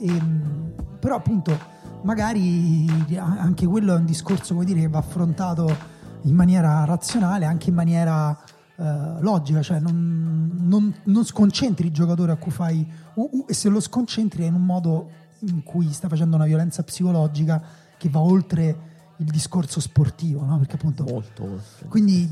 [0.00, 1.56] Ehm, però appunto
[2.02, 2.86] magari
[3.16, 5.74] anche quello è un discorso come dire, che va affrontato
[6.22, 8.36] in maniera razionale, anche in maniera
[8.76, 13.68] eh, logica, cioè non, non- non sconcentri il giocatore a cui fai UU e se
[13.68, 17.62] lo sconcentri è in un modo in cui sta facendo una violenza psicologica
[17.98, 20.58] che va oltre il discorso sportivo, no?
[20.58, 21.86] Perché appunto Molto, molto.
[21.88, 22.28] quindi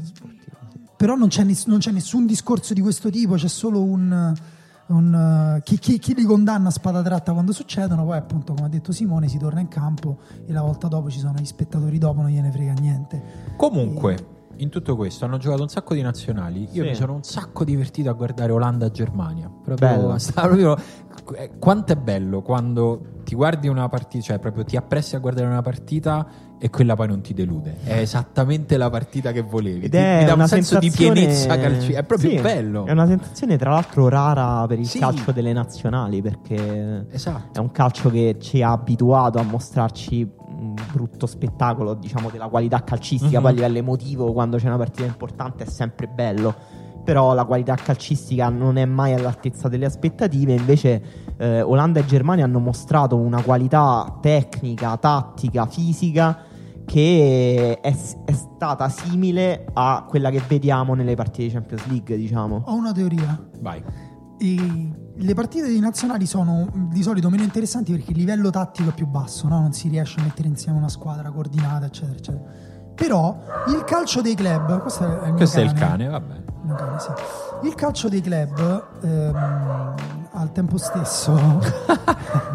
[0.96, 4.34] però non c'è, ness- non c'è nessun discorso di questo tipo, c'è solo un,
[4.86, 8.66] un, eh, chi, chi- chi li condanna a spada tratta quando succedono, poi appunto come
[8.66, 11.98] ha detto Simone si torna in campo e la volta dopo ci sono gli spettatori
[11.98, 13.22] dopo, non gliene frega niente.
[13.56, 16.68] Comunque, in tutto questo hanno giocato un sacco di nazionali.
[16.72, 16.88] Io Sì.
[16.90, 19.50] mi sono un sacco divertito a guardare Olanda-Germania.
[19.62, 20.76] Proprio, proprio-
[21.36, 25.46] eh, quanto è bello quando ti guardi una partita, cioè proprio ti appressi a guardare
[25.46, 26.26] una partita
[26.58, 27.78] e quella poi non ti delude.
[27.82, 29.84] È esattamente la partita che volevi.
[29.86, 31.98] Ed Ti- è mi dà un senso di pienezza calcistica.
[31.98, 32.84] È proprio Sì, bello.
[32.86, 34.98] È una sensazione, tra l'altro, rara per il Sì.
[34.98, 37.58] calcio delle nazionali perché Esatto.
[37.58, 42.82] è un calcio che ci ha abituato a mostrarci un brutto spettacolo, diciamo, della qualità
[42.84, 43.38] calcistica.
[43.38, 43.42] Mhm.
[43.42, 46.54] Poi a livello emotivo, quando c'è una partita importante, è sempre bello.
[47.04, 50.54] Però la qualità calcistica non è mai all'altezza delle aspettative.
[50.54, 51.02] Invece,
[51.36, 56.38] eh, Olanda e Germania hanno mostrato una qualità tecnica, tattica, fisica
[56.84, 57.92] che è,
[58.24, 62.62] è stata simile a quella che vediamo nelle partite di Champions League, diciamo.
[62.66, 63.48] Ho una teoria.
[63.60, 63.82] Vai.
[64.44, 68.90] E le partite dei nazionali sono mh, di solito meno interessanti perché il livello tattico
[68.90, 69.60] è più basso, no?
[69.60, 72.50] non si riesce a mettere insieme una squadra coordinata, eccetera, eccetera.
[72.92, 73.38] Però
[73.68, 76.08] il calcio dei club, questo è il Questo è il cane.
[76.08, 76.34] cane, vabbè.
[76.66, 77.08] Il cane, sì.
[77.68, 79.94] Il calcio dei club ehm,
[80.32, 81.60] al tempo stesso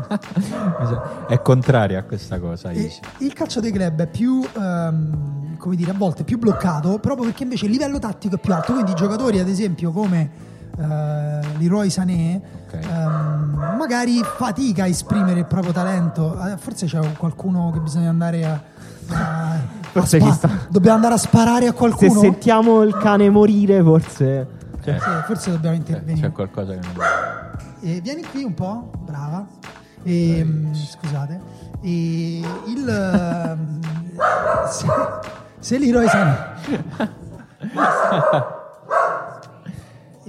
[1.28, 5.96] È contraria a questa cosa, il calcio dei club è più, ehm, come dire, a
[5.96, 8.74] volte più bloccato, proprio perché invece il livello tattico è più alto.
[8.74, 12.74] Quindi i giocatori, ad esempio, come eh, Leroy Sané, Ok.
[12.74, 16.38] ehm, magari fatica a esprimere il proprio talento.
[16.46, 18.62] Eh, forse c'è qualcuno che bisogna andare a.
[19.10, 19.60] a- a
[19.92, 20.50] Forse spa- ci sta.
[20.70, 22.20] Dobbiamo andare a sparare a Se qualcuno.
[22.20, 24.48] sentiamo il cane morire, forse.
[24.84, 24.94] Sì,
[25.26, 26.28] forse dobbiamo Eh, intervenire.
[26.28, 26.94] C'è qualcosa che non
[27.82, 29.46] E vieni qui un po', brava.
[30.04, 31.42] E, mm, scusate.
[31.82, 33.80] E il ehm,
[34.70, 34.88] se,
[35.60, 36.36] se Leroy Sané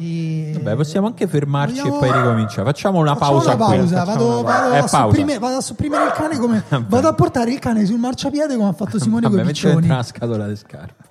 [0.00, 2.64] e Vabbè, possiamo anche fermarci Vogliamo- e poi ricominciare.
[2.64, 3.64] Facciamo una Facciamo pausa una
[4.04, 4.86] vado, a pausa.
[4.86, 8.68] sopprimere, vado a sopprimere il cane come vado a portare il cane sul marciapiede come
[8.68, 9.92] ha fatto Simone Vabbè, con i metti dentro piccioni.
[9.92, 11.06] una scatola di scarpe.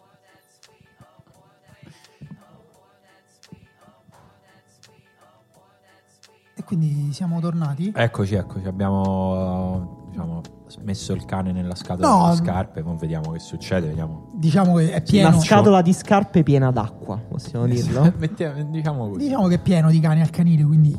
[6.55, 7.91] E quindi siamo tornati.
[7.95, 8.65] Eccoci, eccoci.
[8.67, 10.41] Abbiamo diciamo,
[10.83, 12.81] messo il cane nella scatola No, delle scarpe.
[12.81, 13.87] Poi vediamo che succede.
[13.87, 14.29] Vediamo.
[14.33, 15.29] Diciamo che è pieno.
[15.29, 18.11] Una scatola di scarpe piena d'acqua, possiamo dirlo.
[18.17, 19.25] Mettiamo- diciamo così.
[19.25, 20.97] Diciamo che è pieno di cani al canile, quindi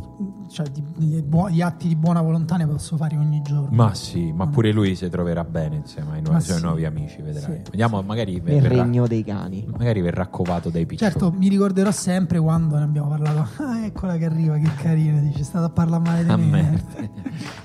[0.51, 3.69] cioè, di, di buo- di atti di buona volontà ne posso fare ogni giorno.
[3.71, 6.62] Ma sì, ma pure lui si troverà bene insieme ai Ma nuovi, suoi sì.
[6.64, 7.21] nuovi amici.
[7.23, 7.57] Vedrai.
[7.64, 7.71] Sì.
[7.71, 9.66] Vediamo, magari Nel verrà, regno dei cani.
[9.77, 11.11] magari verrà covato dai piccioni.
[11.11, 13.47] Certo, mi ricorderò sempre quando ne abbiamo parlato.
[13.69, 16.47] Ah, eccola che arriva, che carina, dice, è stata a parlare male di A me.
[16.47, 17.11] me.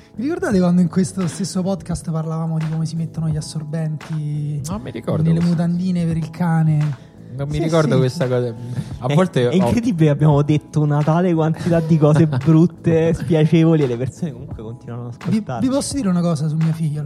[0.16, 4.80] Vi ricordate quando in questo stesso podcast parlavamo di come si mettono gli assorbenti Non
[4.84, 7.13] mi ricordo nelle mutandine per il cane?
[7.36, 8.00] Non mi Sì, ricordo sì.
[8.00, 8.54] questa cosa.
[9.00, 13.84] A È- volte è, ho- incredibile, abbiamo detto una tale quantità di cose brutte, spiacevoli,
[13.84, 15.68] e le persone comunque continuano ad Vi, ascoltarci.
[15.68, 17.02] vi posso dire una cosa su mia figlia?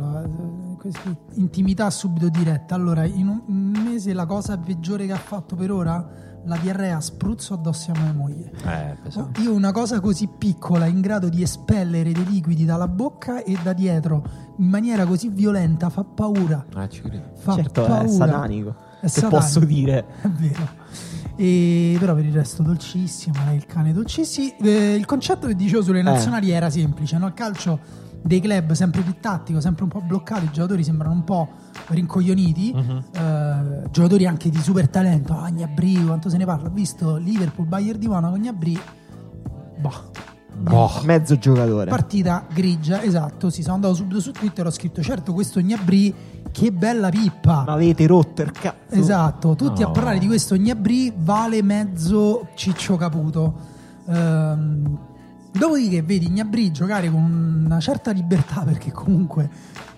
[1.34, 2.76] intimità subito diretta.
[2.76, 6.08] Allora, in un mese la cosa peggiore che ha fatto per ora,
[6.46, 8.52] la diarrea spruzzo addosso a mia moglie.
[8.66, 9.42] Eh, pesante.
[9.42, 13.74] Io una cosa così piccola in grado di espellere dei liquidi dalla bocca e da
[13.74, 14.24] dietro
[14.58, 16.66] in maniera così violenta fa paura.
[16.74, 17.24] Ah, ci credo.
[17.36, 18.04] Fa certo, paura.
[18.04, 18.76] è satanico.
[19.10, 20.06] Che posso dire?
[20.22, 20.70] È vero.
[21.36, 24.56] E, però per il resto dolcissima, il cane dolcissimo.
[24.62, 27.28] Eh, il concetto che dicevo sulle nazionali era semplice, no?
[27.28, 27.80] Il calcio
[28.24, 31.48] dei club sempre più tattico, sempre un po' bloccato, i giocatori sembrano un po'
[31.88, 37.16] rincoglioniti, eh, giocatori anche di super talento, ah, Gnabry, quanto se ne parla, ho visto
[37.18, 38.78] Liverpool, Bayern di Monaco, Gnabry,
[39.80, 40.12] boh,
[40.58, 41.02] Boh.
[41.04, 41.90] Mezzo giocatore.
[41.90, 46.14] partita grigia, esatto, sì, sono andato subito su Twitter, ho scritto, certo questo Gnabry,
[46.52, 47.64] che bella pippa.
[47.66, 48.96] Ma avete rotto il cazzo.
[48.96, 49.90] Esatto, tutti No.
[49.90, 53.54] a parlare di questo Gnabry vale mezzo Ciccio Caputo.
[54.08, 54.98] Ehm,
[55.52, 59.50] dopodiché vedi Gnabry giocare con una certa libertà perché comunque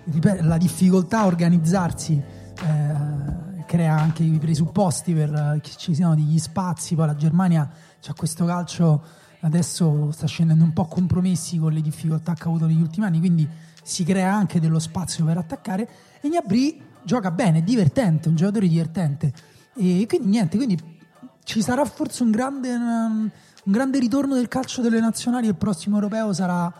[0.05, 2.13] ripeto, la difficoltà a organizzarsi
[2.61, 6.95] eh, crea anche i presupposti per eh, che ci siano degli spazi.
[6.95, 7.69] Poi la Germania
[8.01, 9.01] c'ha questo calcio
[9.41, 13.19] adesso sta scendendo un po' compromessi con le difficoltà che ha avuto negli ultimi anni,
[13.19, 13.47] quindi
[13.83, 15.89] si crea anche dello spazio per attaccare.
[16.21, 19.33] E Gnabry gioca bene, è divertente, un giocatore divertente.
[19.75, 20.97] E quindi niente, quindi
[21.43, 23.29] ci sarà forse un grande, um,
[23.63, 26.71] un grande ritorno del calcio delle nazionali il prossimo europeo sarà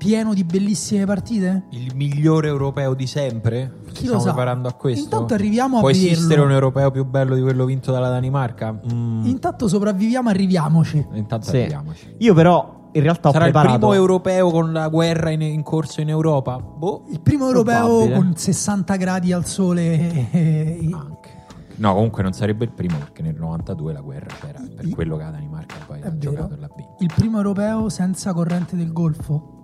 [0.00, 1.64] pieno di bellissime partite?
[1.72, 3.80] Il migliore europeo di sempre?
[3.88, 4.26] Ci Chi lo stiamo sa?
[4.32, 5.04] preparando a questo?
[5.04, 6.10] Intanto arriviamo a Può vederlo.
[6.12, 8.80] esistere un europeo più bello di quello vinto dalla Danimarca?
[8.92, 11.06] Mm, Intanto sopravviviamo, arriviamoci.
[11.12, 11.58] intanto Sì.
[11.58, 12.14] arriviamoci.
[12.18, 15.62] Io però in realtà ho Sarà il preparato primo europeo con la guerra in, in
[15.62, 16.58] corso in Europa?
[16.58, 17.04] Boh.
[17.10, 18.14] Il primo europeo Probabile.
[18.16, 20.30] con 60 gradi al sole.
[20.32, 21.38] e- Anche.
[21.76, 24.60] No, comunque non sarebbe il primo perché nel 92 la guerra c'era.
[24.76, 26.18] Per quello che la Danimarca poi È ha vero.
[26.18, 26.96] giocato e l'ha vinto.
[27.00, 29.58] Il primo europeo senza corrente del Golfo.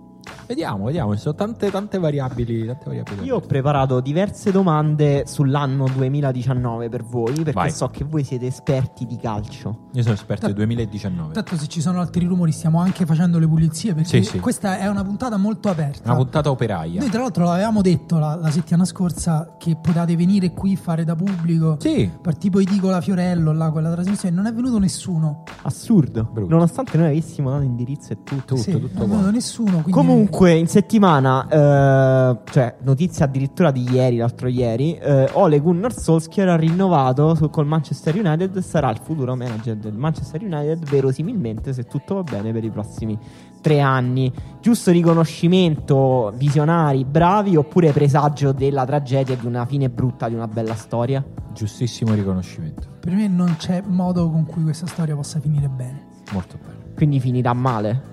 [0.47, 2.65] Vediamo, vediamo, ci sono tante, tante variabili.
[2.65, 7.71] Tante variabili Io ho preparato diverse domande sull'anno 2019 per voi, perché Vai.
[7.71, 9.87] so che voi siete esperti di calcio.
[9.93, 11.33] Io sono esperto del 2019.
[11.33, 14.39] Tanto se ci sono altri rumori stiamo anche facendo le pulizie perché Sì, sì.
[14.39, 16.09] questa è una puntata molto aperta.
[16.11, 16.99] Una puntata operaia.
[17.01, 21.15] Noi tra l'altro l'avevamo detto la, la settimana scorsa che potevate venire qui fare da
[21.15, 21.75] pubblico.
[21.79, 22.09] Sì.
[22.21, 25.43] Per tipo Edicola Fiorello, là, quella trasmissione, non è venuto nessuno.
[25.63, 26.27] Assurdo.
[26.31, 26.49] Brutto.
[26.53, 28.35] Nonostante noi avessimo dato indirizzo e tutto.
[28.55, 29.31] Tutto, Sì, tutto non è venuto qua.
[29.31, 29.71] nessuno.
[29.81, 35.93] quindi- Comunque, in settimana, eh, cioè, notizia addirittura di ieri, l'altro ieri, eh, Ole Gunnar
[35.93, 40.89] Solskjaer ha rinnovato su- col Manchester United e sarà il futuro manager del Manchester United,
[40.89, 43.15] verosimilmente, se tutto va bene, per i prossimi
[43.61, 44.33] tre anni.
[44.59, 50.73] Giusto riconoscimento, visionari, bravi, oppure presagio della tragedia di una fine brutta di una bella
[50.73, 51.23] storia?
[51.53, 52.87] Giustissimo riconoscimento.
[52.99, 56.05] Per me non c'è modo con cui questa storia possa finire bene.
[56.31, 56.95] Molto bello.
[56.95, 58.06] Quindi finirà male.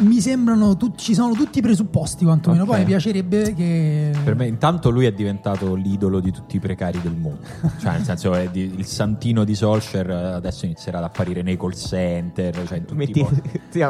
[0.00, 2.64] Mi sembrano, tut- ci sono tutti i presupposti quantomeno.
[2.64, 2.68] Ok.
[2.70, 4.10] Poi mi piacerebbe che...
[4.24, 7.38] Per me, intanto, lui è diventato l'idolo di tutti i precari del mondo.
[7.80, 11.74] cioè, nel senso, è di- il santino di Solskjaer adesso inizierà ad apparire nei call
[11.74, 12.66] center.
[12.66, 13.60] Cioè, in tutti i Metti- posti.
[13.70, 13.80] sì,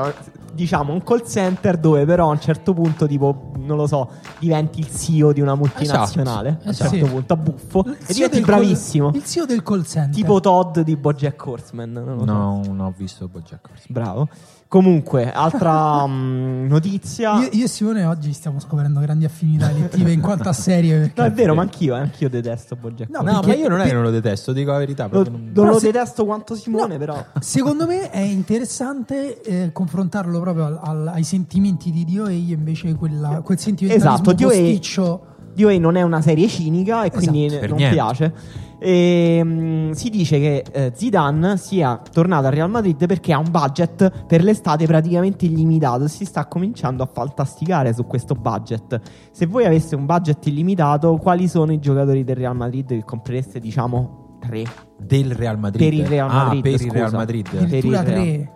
[0.55, 4.81] diciamo un call center dove però a un certo punto tipo non lo so diventi
[4.81, 7.13] il CEO di una multinazionale Esatto, a un certo sì.
[7.13, 10.15] punto a buffo Il e diventi bravissimo il CEO del call center.
[10.15, 12.25] tipo Todd di Bojack Horseman non lo so.
[12.25, 13.87] No, non ho visto Bojack Horseman.
[14.05, 14.29] bravo
[14.69, 20.21] comunque altra mm, notizia Io, io e Simone oggi stiamo scoprendo grandi affinità elettive in
[20.21, 20.99] quanto a serie.
[20.99, 23.63] perché- no è vero ma anch'io eh, anch'io detesto Bojack No, Horseman No, perché- ma
[23.63, 25.09] io non è che non lo detesto, dico la verità.
[25.11, 30.39] lo, non- non lo se- detesto quanto Simone però Secondo me è interessante eh, confrontarlo
[30.45, 34.59] proprio al- al- ai sentimenti di Dio e invece quella, quel sentimentalismo Esatto, Dio e-
[34.61, 35.27] posticcio.
[35.55, 37.61] DOA non è una serie cinica e quindi Esatto.
[37.61, 37.95] Per non niente.
[37.95, 38.35] piace.
[38.81, 43.51] E, mm, si dice che eh, Zidane sia tornato al Real Madrid perché ha un
[43.51, 49.01] budget per l'estate praticamente illimitato e si sta cominciando a fantasticare su questo budget.
[49.31, 53.61] Se voi aveste un budget illimitato, quali sono i giocatori del Real Madrid che comprereste,
[53.61, 54.65] diciamo, tre?
[54.99, 55.85] Del Real Madrid.
[55.89, 56.93] Per il Real Madrid, Ah, per il scusa.
[56.95, 57.49] Real Madrid.
[57.49, 58.23] Per il Addirittura Real.
[58.23, 58.53] tre.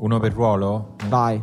[0.00, 0.94] Uno per ruolo?
[1.08, 1.42] Vai.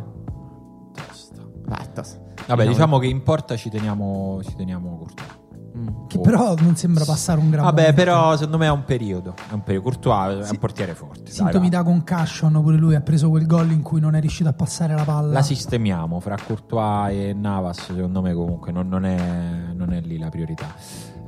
[1.66, 5.44] Vai, tos- Vabbè, diciamo che in porta ci teniamo, ci teniamo Courtois.
[5.76, 6.06] Mm.
[6.06, 8.02] Che però non sembra passare un gran Vabbè, momento.
[8.02, 9.34] però secondo me è un periodo.
[9.50, 9.84] È un periodo.
[9.90, 11.30] Courtois è un portiere forte.
[11.30, 14.52] Sintomi da concussion, pure lui ha preso quel gol in cui non è riuscito a
[14.54, 15.32] passare la palla.
[15.32, 17.82] La sistemiamo fra Courtois e Navas.
[17.82, 20.68] Secondo me, comunque, non, non è, non è lì la priorità.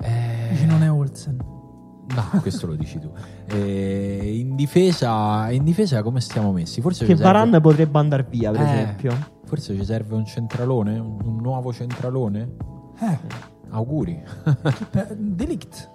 [0.01, 1.57] Eh, Dici, non è Olsen.
[2.15, 3.11] No, questo lo dici tu.
[3.47, 6.81] Eh, in, difesa, in difesa come stiamo messi?
[6.81, 9.17] Forse Che ci serve- potrebbe andare via, per Eh, esempio.
[9.45, 12.55] Forse ci serve un centralone, un, un nuovo centralone.
[13.01, 13.19] Eh,
[13.71, 14.21] Auguri.
[15.17, 15.91] Delict.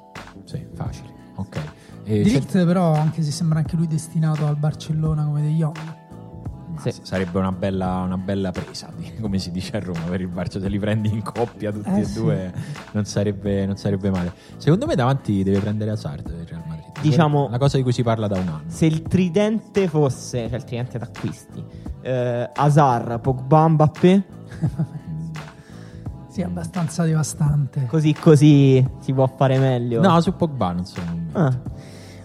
[0.46, 1.12] sì, facile.
[1.36, 1.58] Ok.
[2.04, 5.78] E Delict cent- però, anche se sembra anche lui destinato al Barcellona come De Jong.
[6.74, 6.94] Ma Sì.
[7.04, 8.90] Sarebbe una bella, una bella presa,
[9.22, 10.60] come si dice a Roma, per il Barça.
[10.60, 12.20] Se li prendi in coppia tutti Eh, e sì.
[12.20, 12.54] due,
[12.92, 14.34] non sarebbe, non sarebbe male.
[14.58, 16.82] Secondo me davanti deve prendere Hazard il Real Madrid.
[17.02, 18.62] Diciamo- La cosa di cui si parla da un anno.
[18.68, 21.64] Se il tridente fosse, cioè il tridente d'acquisti,
[22.02, 24.24] eh, Hazard, Pogba, Mbappé,
[26.30, 27.86] Sì, è abbastanza devastante.
[27.86, 30.02] così così si può fare meglio.
[30.02, 31.16] No, su Pogba non sono.
[31.34, 31.54] Ah.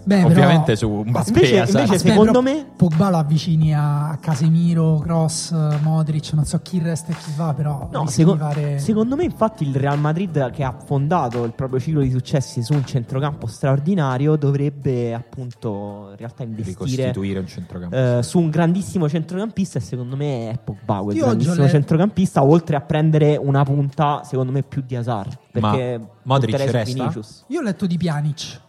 [0.03, 4.99] Beh, Ovviamente però- su Mbappé Invece- invece Aspetta, secondo me- Pogba lo avvicini a Casemiro,
[4.99, 9.23] Cross, Modric, non so chi resta e chi va, però No, seco- fare- secondo me
[9.23, 13.45] infatti il Real Madrid che ha fondato il proprio ciclo di successi su un centrocampo
[13.47, 17.95] straordinario dovrebbe appunto in realtà investire un centrocampo.
[17.95, 22.43] eh, su un grandissimo centrocampista e secondo me è Pogba quel Io grandissimo letto- centrocampista
[22.43, 26.93] oltre a prendere una punta secondo me più di Hazard perché Modric punterei su resta?
[27.01, 27.43] Vinicius.
[27.47, 28.61] Io ho letto di Pjanic.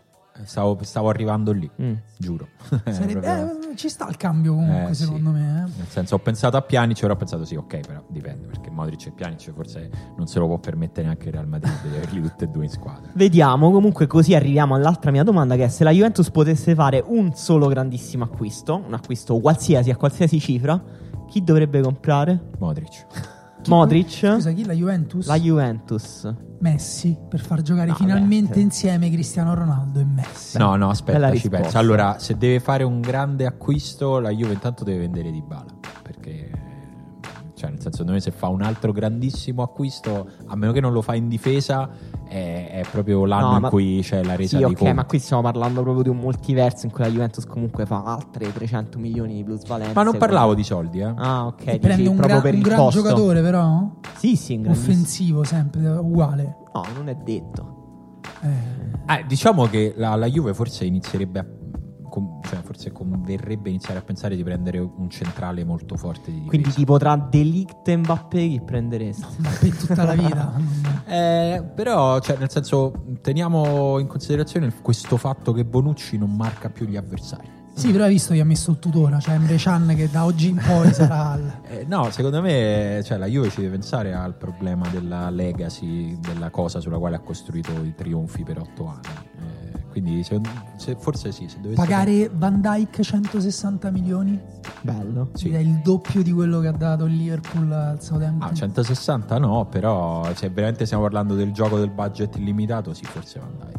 [0.44, 1.92] Stavo, stavo arrivando lì, Mm.
[2.18, 2.48] giuro.
[2.90, 3.26] Sarebbe-
[3.72, 5.04] eh, ci sta il cambio comunque, Eh, sì.
[5.04, 5.64] secondo me.
[5.68, 5.78] eh.
[5.78, 9.06] Nel senso, ho pensato a Pjanic, ora ho pensato sì, ok, però dipende, perché Modric
[9.06, 12.44] e Pjanic forse non se lo può permettere neanche il Real Madrid di averli tutti
[12.44, 13.10] e due in squadra.
[13.14, 17.32] Vediamo, comunque così arriviamo all'altra mia domanda che è se la Juventus potesse fare un
[17.34, 20.82] solo grandissimo acquisto, un acquisto qualsiasi a qualsiasi cifra,
[21.28, 22.38] chi dovrebbe comprare?
[22.58, 23.06] Modric.
[23.62, 24.08] Chi- Modric?
[24.10, 25.26] Scusa, chi la Juventus?
[25.26, 26.34] La Juventus.
[26.60, 30.58] Messi per far giocare No, finalmente beh, insieme Cristiano Ronaldo e Messi.
[30.58, 31.78] No, no, aspetta, ci penso.
[31.78, 36.50] Allora, se deve fare un grande acquisto, la Juve intanto deve vendere Di Bala, perché
[37.60, 40.92] cioè nel senso, secondo me se fa un altro grandissimo acquisto, a meno che non
[40.92, 41.88] lo fa in difesa,
[42.26, 44.92] è, è proprio l'anno No, in ma- cui c'è la resa Sì, ok, conti.
[44.94, 48.50] ma qui stiamo parlando proprio di un multiverso in cui la Juventus comunque fa altre
[48.50, 49.92] 300 milioni di plusvalenza.
[49.94, 51.12] Ma non parlavo di soldi, eh.
[51.14, 53.02] Ah, ok, E dici prende un, per un il gran costo.
[53.02, 53.90] giocatore, però.
[54.16, 54.68] Sì, sì, un.
[54.68, 56.56] Offensivo sempre, uguale.
[56.72, 57.76] No, non è detto.
[58.42, 58.48] Eh,
[59.14, 61.44] Eh, diciamo che la, la Juve forse inizierebbe a
[62.10, 66.48] com- cioè, forse converrebbe iniziare a pensare di prendere un centrale molto forte di difesa.
[66.48, 69.36] Quindi tipo tra Delict e Mbappé chi prenderesti?
[69.60, 70.52] per tutta la vita.
[71.10, 76.86] Eh, però, cioè, nel senso, teniamo in considerazione questo fatto che Bonucci non marca più
[76.86, 77.48] gli avversari.
[77.74, 80.50] Sì, però hai visto che ha messo il tutore, cioè Emre Can che da oggi
[80.50, 81.30] in poi sarà...
[81.30, 86.16] al- Eh, no, secondo me cioè, la Juve ci deve pensare al problema della legacy,
[86.20, 89.39] della cosa sulla quale ha costruito i trionfi per otto anni.
[89.90, 90.40] Quindi se-
[90.76, 94.38] se- forse sì, se dovesse Pagare Van Dyke 160 milioni
[94.82, 95.30] Bello.
[95.34, 95.50] Sì.
[95.50, 98.48] è il doppio di quello che ha dato il Liverpool al Southampton.
[98.48, 103.40] Ah, 160 no, però se veramente stiamo parlando del gioco del budget illimitato, sì, forse
[103.40, 103.78] Van Dijk.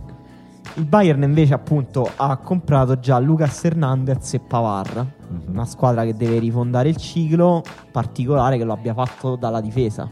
[0.75, 5.41] Il Bayern invece appunto ha comprato già Lucas Hernandez e Pavar, Mhm.
[5.47, 10.07] una squadra che deve rifondare il ciclo, particolare che lo abbia fatto dalla difesa,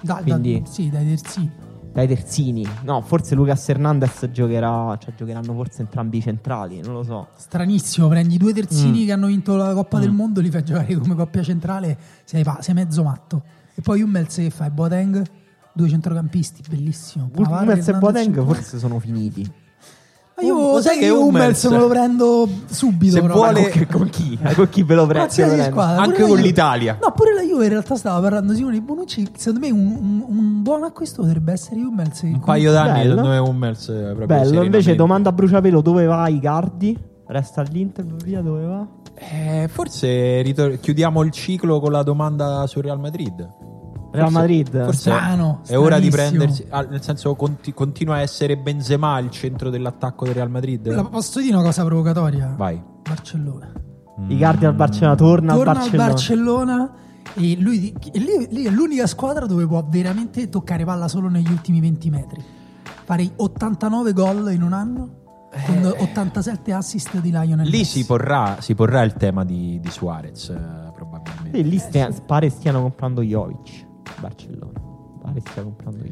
[0.00, 1.50] Da- da- quindi- sì, dai terzini.
[1.92, 2.66] Dai terzini.
[2.82, 7.28] No, forse Lucas Hernandez giocherà, cioè giocheranno forse entrambi i centrali, non lo so.
[7.36, 9.06] Stranissimo, prendi due terzini Mm.
[9.06, 10.00] che hanno vinto la Coppa Mm.
[10.00, 13.42] del Mondo, li fai giocare come coppia centrale, sei, pa- sei mezzo matto.
[13.74, 14.70] E poi Hummels che fai?
[14.70, 15.22] Boateng,
[15.72, 17.30] due centrocampisti, bellissimo.
[17.34, 19.50] Hummels e Boateng forse sono finiti.
[20.40, 23.14] Ma io Lo sai che Hummels me lo prendo subito.
[23.14, 23.34] Se però.
[23.34, 24.38] vuole- con, con chi?
[24.54, 25.80] Con chi ve lo pre- Qualsiasi ve lo prendo?
[25.80, 26.42] squadra, pure Anche con Juve.
[26.42, 26.98] l'Italia.
[27.02, 29.28] No, pure la Juve in realtà stava parlando Simone di Bonucci.
[29.36, 32.22] Secondo me un, un- un buon acquisto potrebbe essere Hummels.
[32.22, 33.08] Un paio d'anni, Bello.
[33.16, 36.98] secondo me Hummels eh, proprio Bello, invece domanda a bruciapelo, dove va Icardi?
[37.26, 38.86] Resta all'Inter, via dove va?
[39.14, 43.48] Eh, forse ritor- chiudiamo il ciclo con la domanda sul Real Madrid.
[44.12, 44.84] Real Forse- Madrid?
[44.84, 46.66] Forse Strano, è ora di prendersi.
[46.70, 50.86] ah, nel senso, conti- continua a essere Benzema il centro dell'attacco del Real Madrid?
[50.88, 52.54] La- Posso dire una cosa provocatoria?
[52.56, 52.82] Vai.
[53.02, 53.72] Barcellona.
[54.28, 56.04] Icardi al Barcellona, torna, Torna al Barcellona.
[56.04, 56.92] al Barcellona
[57.34, 61.50] e lui, e lì, lì è l'unica squadra dove può veramente toccare palla solo negli
[61.50, 62.44] ultimi 20 metri.
[63.04, 65.18] Fare 89 gol in un anno
[65.66, 70.50] con 87 assist di Lionel Lì si porrà, si porrà il tema di, di Suarez,
[70.50, 71.58] eh, probabilmente.
[71.58, 73.88] E lì stia- pare stiano comprando Jovic.
[74.18, 74.80] Barcellona.
[75.22, 76.02] Pare stia comprando.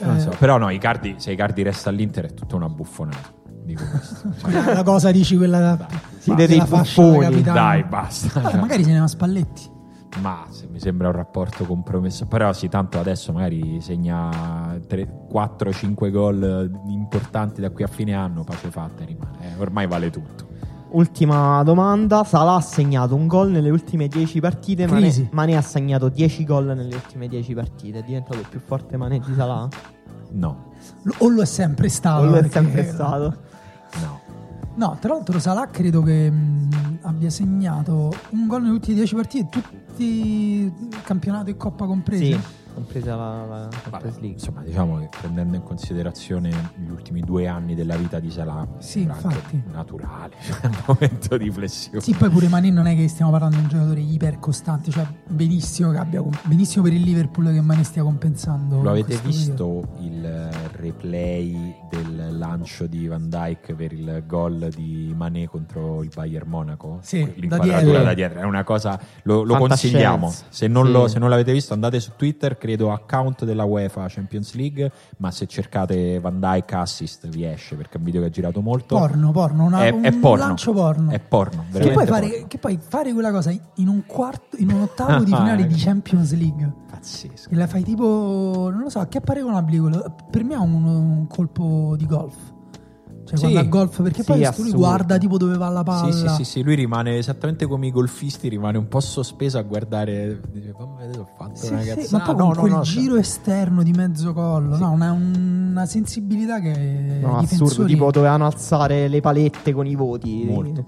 [0.00, 0.30] Non Eh, so.
[0.38, 3.32] Però no, Icardi, se Icardi resta all'Inter è tutta una buffonata.
[3.64, 4.28] Dico questo.
[4.42, 5.76] Quella- la cosa dici quella
[6.18, 7.42] Siete della dei da buffoni.
[7.42, 8.40] Dai, basta.
[8.40, 9.74] Vabbè, magari se ne va a Spalletti.
[10.20, 12.26] Ma se mi sembra un rapporto compromesso.
[12.26, 14.30] Però sì, tanto adesso magari segna
[14.78, 19.36] 4-5 gol importanti da qui a fine anno, pace fatta e rimane.
[19.56, 20.46] Eh, ormai vale tutto.
[20.96, 22.24] Ultima domanda.
[22.24, 24.86] Salah ha segnato un gol nelle ultime 10 partite.
[24.86, 25.28] Mane, Crisi.
[25.32, 27.98] Mané ha segnato 10 gol nelle ultime 10 partite.
[27.98, 29.68] È diventato il più forte Mané di Salah?
[30.30, 30.72] No,
[31.02, 32.22] Lo- O lo è sempre stato.
[32.24, 33.36] Non lo è sempre stato.
[34.00, 34.20] no.
[34.76, 39.48] No, tra l'altro Salah credo che mh, abbia segnato un gol nelle ultime 10 partite,
[39.50, 40.72] tutti
[41.02, 42.32] campionato e coppa compresi.
[42.32, 42.40] Sì,
[42.76, 44.32] compresa la, la Champions League.
[44.38, 49.02] insomma, diciamo che prendendo in considerazione gli ultimi due anni della vita di Salah, Sì,
[49.02, 49.62] infatti.
[49.72, 52.00] naturale, cioè un momento di flessione.
[52.00, 55.06] Sì, poi pure Mané non è che stiamo parlando di un giocatore iper costante, cioè
[55.26, 58.82] benissimo che abbia benissimo per il Liverpool che Mané stia compensando.
[58.82, 65.12] Lo avete visto il eh, replay del lancio di Van Dyke per il gol di
[65.16, 66.98] Mané contro il Bayern Monaco?
[67.02, 68.04] Sì, L'inquadratura da dietro.
[68.04, 68.38] da dietro.
[68.40, 70.32] È una cosa, lo, lo consigliamo.
[70.48, 70.92] Se non, Sì.
[70.92, 74.90] lo- se non l'avete visto, andate su Twitter, credo account della UEFA Champions League.
[75.18, 78.60] Ma se cercate Van Dyke assist, vi esce perché è un video che ha girato
[78.60, 78.96] molto.
[78.96, 80.44] Porno, porno, una- è, un è porno.
[80.44, 81.10] lancio porno.
[81.12, 81.64] È porno.
[81.72, 82.46] Che poi, fare, porno.
[82.48, 86.34] che poi fare quella cosa in un quarto, in un ottavo di finale di Champions
[86.34, 86.72] League.
[86.90, 87.48] Pazzesco.
[87.48, 90.14] Che la fai tipo, non lo so, che è paragonabile quello.
[90.28, 92.54] Per me è un, un colpo di golf.
[93.26, 93.42] Cioè, Sì.
[93.42, 94.76] quando a golf, perché Sì, poi lui assurdo.
[94.76, 96.12] guarda tipo dove va la palla.
[96.12, 99.62] Sì, sì, sì, sì, lui rimane esattamente come i golfisti, rimane un po' sospeso a
[99.62, 100.40] guardare.
[100.52, 102.72] Dice, "Fammi vedere, ho fatto Sì, una sì, cazzata." ma poi No, con no, quel
[102.72, 108.46] no, giro esterno di mezzo collo, no, una, una sensibilità che No, assurdo, tipo dovevano
[108.46, 110.44] alzare le palette con i voti.
[110.48, 110.84] Molto.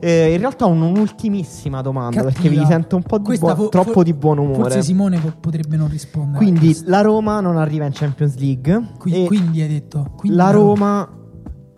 [0.00, 2.32] Eh, in realtà un- un'ultimissima domanda Cattiva.
[2.42, 4.60] perché vi sento un po' di buon- fo- troppo for- di buon umore.
[4.64, 6.36] Forse Simone po- potrebbe non rispondere.
[6.36, 11.08] Quindi la Roma non arriva in Champions League Qui- quindi hai detto quindi la Roma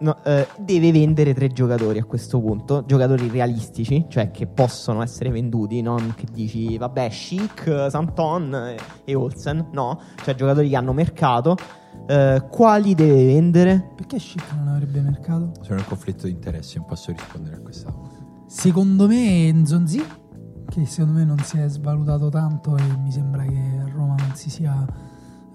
[0.01, 5.30] no, eh, deve vendere tre giocatori a questo punto, giocatori realistici, cioè che possono essere
[5.30, 11.57] venduti, non che dici vabbè Chic, Santon e, Olsen, no, cioè giocatori che hanno mercato.
[12.07, 13.92] Eh, quali deve vendere?
[13.94, 15.53] Perché Schick non avrebbe mercato?
[15.61, 18.16] Sono in conflitto di interessi, non posso rispondere a questa cosa.
[18.46, 20.03] Secondo me Nzonzi,
[20.68, 24.32] che secondo me non si è svalutato tanto e mi sembra che a Roma non
[24.34, 24.84] si sia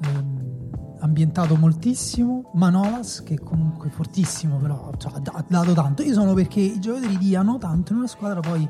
[0.03, 0.64] ehm,
[1.05, 2.49] ambientato moltissimo.
[2.53, 6.01] Manolas, che comunque è fortissimo, però cioè, ha, ha dato tanto.
[6.03, 8.67] Io sono perché i giocatori diano tanto in una squadra, poi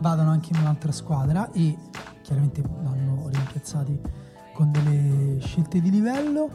[0.00, 1.76] vadano anche in un'altra squadra e
[2.22, 4.00] chiaramente vanno rimpiazzati
[4.52, 6.50] con delle scelte di livello.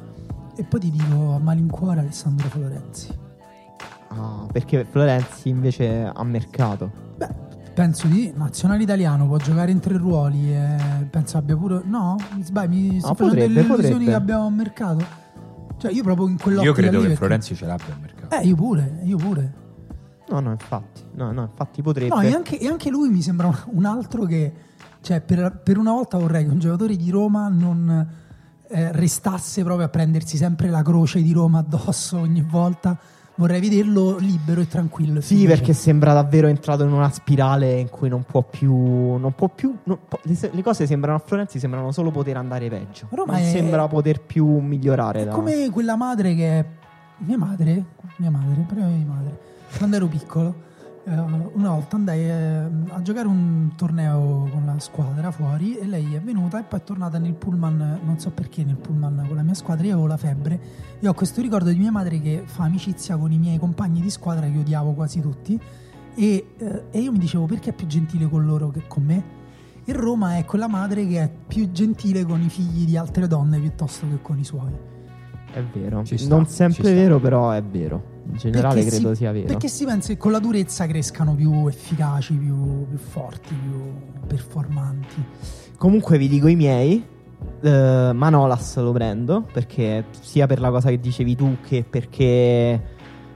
[0.56, 3.18] E poi ti dico a malincuore Alessandro Florenzi.
[4.10, 6.92] Ah, perché Florenzi invece ha mercato.
[7.16, 7.41] Beh,
[7.74, 10.54] penso di nazionale italiano, può giocare in tre ruoli.
[10.54, 10.76] E
[11.10, 11.82] penso abbia pure.
[11.86, 14.06] No, mi sbaglio, mi sto facendo potrebbe, delle illusioni potrebbe.
[14.12, 15.06] che abbiamo al mercato.
[15.78, 18.36] Cioè, io proprio in quell'ottica Io credo che perché- Florenzi ce l'abbia al mercato.
[18.36, 19.54] Eh, io pure, io pure.
[20.30, 21.02] No, no, infatti.
[21.14, 22.14] No, no, infatti potrebbe.
[22.14, 24.54] No, e anche, e anche lui mi sembra un- un altro che,
[25.02, 28.08] cioè, per, per una volta vorrei che un giocatore di Roma non
[28.74, 32.98] eh, restasse proprio a prendersi sempre la croce di Roma addosso ogni volta.
[33.36, 35.22] Vorrei vederlo libero e tranquillo.
[35.22, 39.16] Sì, perché sembra davvero entrato in una spirale in cui non può più.
[39.18, 39.76] Non può più.
[39.86, 43.08] non può- le, le cose sembrano a Florenzi sembrano solo poter andare peggio.
[43.10, 45.22] Roma non è- sembra poter più migliorare.
[45.22, 46.66] È da- come quella madre che è
[47.20, 47.84] mia madre,
[48.18, 49.40] mia madre, prima mia madre.
[49.78, 50.56] Quando ero piccolo,
[51.06, 56.22] una volta andai eh, a giocare un torneo con la squadra fuori e lei è
[56.22, 59.56] venuta e poi è tornata nel pullman, non so perché nel pullman con la mia
[59.56, 60.60] squadra, io avevo la febbre
[61.00, 64.10] e ho questo ricordo di mia madre che fa amicizia con i miei compagni di
[64.10, 65.60] squadra che odiavo quasi tutti
[66.14, 69.40] e, eh, e io mi dicevo perché è più gentile con loro che con me?
[69.84, 73.60] E Roma è quella madre che è più gentile con i figli di altre donne
[73.60, 74.72] piuttosto che con i suoi.
[75.52, 76.04] È vero.
[76.28, 78.11] Non sempre vero, però è vero.
[78.30, 79.48] In generale Perché credo si- sia vero.
[79.48, 85.24] Perché si pensa che con la durezza crescano più efficaci, più, più forti, più performanti.
[85.78, 87.04] Comunque vi dico i miei.
[87.62, 92.82] Eh, Manolas lo prendo perché sia per la cosa che dicevi tu che perché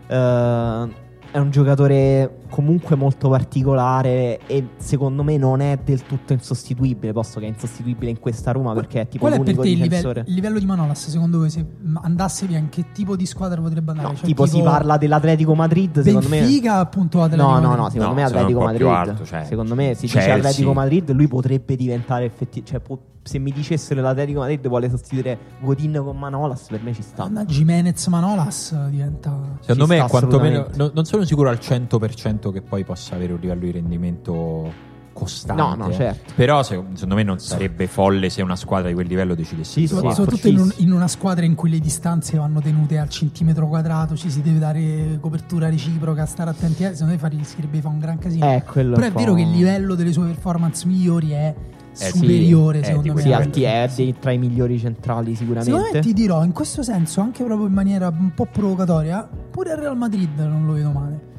[0.08, 0.90] eh,
[1.32, 7.39] è un giocatore comunque molto particolare e secondo me non è del tutto insostituibile, posto
[7.39, 9.74] che è insostituibile in questa Roma perché è tipo Qual è per l'unico te il
[9.76, 10.24] livello, difensore.
[10.28, 11.10] il livello di Manolas?
[11.10, 11.66] Secondo voi, se
[12.02, 14.10] andasse via, in che tipo di squadra potrebbe andare?
[14.10, 17.89] No, Cioè, tipo, si parla dell'Atletico Madrid, secondo me Benfica, appunto, Atletico No, no, no,
[17.89, 18.88] secondo No, me Atletico Madrid.
[18.88, 20.36] alto, cioè, secondo me si dice Chelsea.
[20.36, 22.72] Atletico Madrid, lui potrebbe diventare effettivamente.
[22.72, 27.02] Cioè, può- se mi dicessero l'Atletico Madrid vuole sostituire Godin con Manolas, per me ci
[27.02, 27.24] sta.
[27.24, 29.58] Anna Jimenez Manolas diventa...
[29.62, 33.62] Secondo Ci me, quantomeno, non sono sicuro al 100% che poi possa avere un livello
[33.62, 35.62] di rendimento costante.
[35.62, 36.34] No, no, certo.
[36.36, 39.80] Però se- secondo me non sarebbe folle se una squadra di quel livello decidesse Sì,
[39.82, 43.08] di sì, soprattutto in, un- in una squadra in cui le distanze vanno tenute al
[43.08, 46.84] centimetro quadrato, ci si deve dare copertura reciproca, stare attenti.
[46.84, 48.52] Eh, secondo me fare- rischirebbe di fare un gran casino.
[48.52, 51.56] Eh, quello Però è vero che il livello delle sue performance migliori è
[51.94, 53.22] sì, superiore, è secondo di me.
[53.22, 56.00] Sì, alti è dei- tra i migliori centrali Secondo me sicuramente.
[56.02, 59.96] ti dirò, in questo senso, anche proprio in maniera un po' provocatoria, pure al Real
[59.96, 61.34] Madrid non lo vedo male.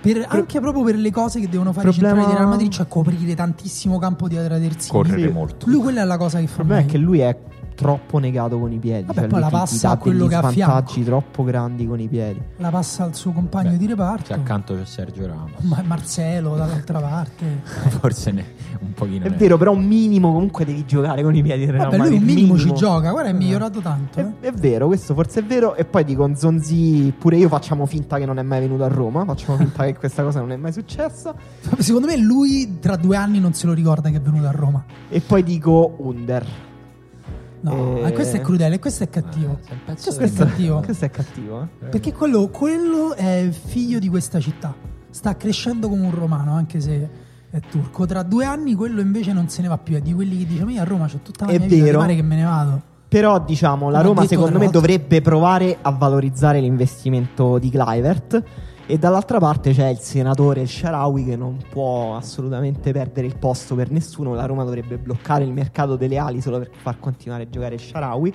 [0.00, 2.72] Per- anche proprio per le cose che devono fare Problema- i centrali del Real Madrid,
[2.72, 4.88] cioè coprire tantissimo campo di terzini.
[4.88, 5.28] Correre Sì.
[5.32, 5.66] molto.
[5.68, 7.36] Lui quella è la cosa che Il fa problema è che lui è
[7.80, 9.06] troppo negato con i piedi.
[9.06, 11.00] Vabbè, cioè poi la passa a quello che ha fianco.
[11.02, 12.40] troppo grandi con i piedi.
[12.58, 14.26] La passa al suo compagno Beh, di reparto.
[14.26, 15.60] Se accanto c'è Sergio Ramos.
[15.62, 17.62] Ma Marcelo dall'altra parte.
[18.00, 18.44] Forse ne,
[18.80, 19.24] un pochino.
[19.24, 21.98] È ne- vero, però un minimo comunque devi giocare con i piedi Vabbè, lui un
[21.98, 23.10] Madrid, minimo, ci gioca.
[23.10, 23.36] Guarda, è Eh.
[23.36, 24.18] migliorato tanto.
[24.20, 24.48] È, eh.
[24.48, 25.74] è vero, questo forse è vero.
[25.74, 29.24] E poi dico Zonzi, pure io facciamo finta che non è mai venuto a Roma.
[29.24, 31.34] Facciamo finta che questa cosa non è mai successa.
[31.78, 34.84] Secondo me lui tra due anni non se lo ricorda che è venuto a Roma.
[35.08, 36.44] E poi dico Under.
[37.62, 39.58] No, Eh, eh, questo è crudele, questo è cattivo.
[39.84, 40.80] pezzo Questo di- è cattivo.
[40.84, 41.86] Questo è cattivo, eh?
[41.88, 44.74] Perché quello, quello è figlio di questa città.
[45.10, 47.08] Sta crescendo come un romano, anche se
[47.50, 48.06] è turco.
[48.06, 49.96] Tra due anni quello invece non se ne va più.
[49.96, 51.84] È di quelli che dice: Ma io a Roma c'ho tutta la È mia vita,
[51.84, 51.98] vero.
[51.98, 52.80] mi pare che me ne vado.
[53.08, 58.42] Però diciamo, la L'ha Roma detto secondo me dovrebbe provare a valorizzare l'investimento di Clivert.
[58.90, 63.90] E dall'altra parte c'è il senatore Sharawi che non può assolutamente perdere il posto per
[63.92, 64.34] nessuno.
[64.34, 68.34] La Roma dovrebbe bloccare il mercato delle ali solo per far continuare a giocare Sharawi.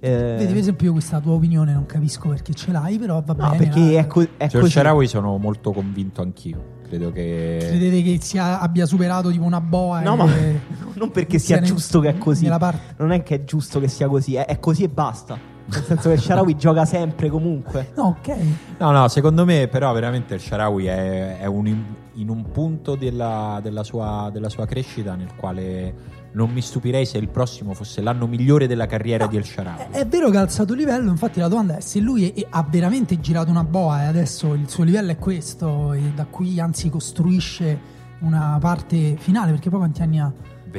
[0.00, 3.34] Eh, Vedi, per esempio, io questa tua opinione non capisco perché ce l'hai, però va
[3.38, 3.56] no, bene.
[3.56, 3.98] perché va.
[4.00, 4.70] è, co- è Cioè, il così.
[4.72, 6.72] Sharawi sono molto convinto anch'io.
[6.88, 7.58] Credo che.
[7.60, 10.00] Credete che sia- abbia superato tipo una boa?
[10.00, 10.26] No, e- ma
[10.94, 12.48] non perché sia nel- giusto che è così.
[12.96, 15.52] Non è che è giusto che sia così, è, è così e basta.
[15.66, 17.92] Nel senso che il Sharawi gioca sempre comunque.
[17.96, 18.36] No, ok.
[18.78, 21.84] No, no, secondo me, però, veramente il Sharawi è, è un-
[22.16, 27.18] in un punto della, della sua, della sua crescita nel quale non mi stupirei se
[27.18, 29.82] il prossimo fosse l'anno migliore della carriera di El Sharawi.
[29.90, 32.46] È, è vero che ha alzato il livello, infatti la domanda è se lui è-
[32.50, 36.60] ha veramente girato una boa e adesso il suo livello è questo e da qui
[36.60, 40.32] anzi costruisce una parte finale, perché poi quanti anni ha?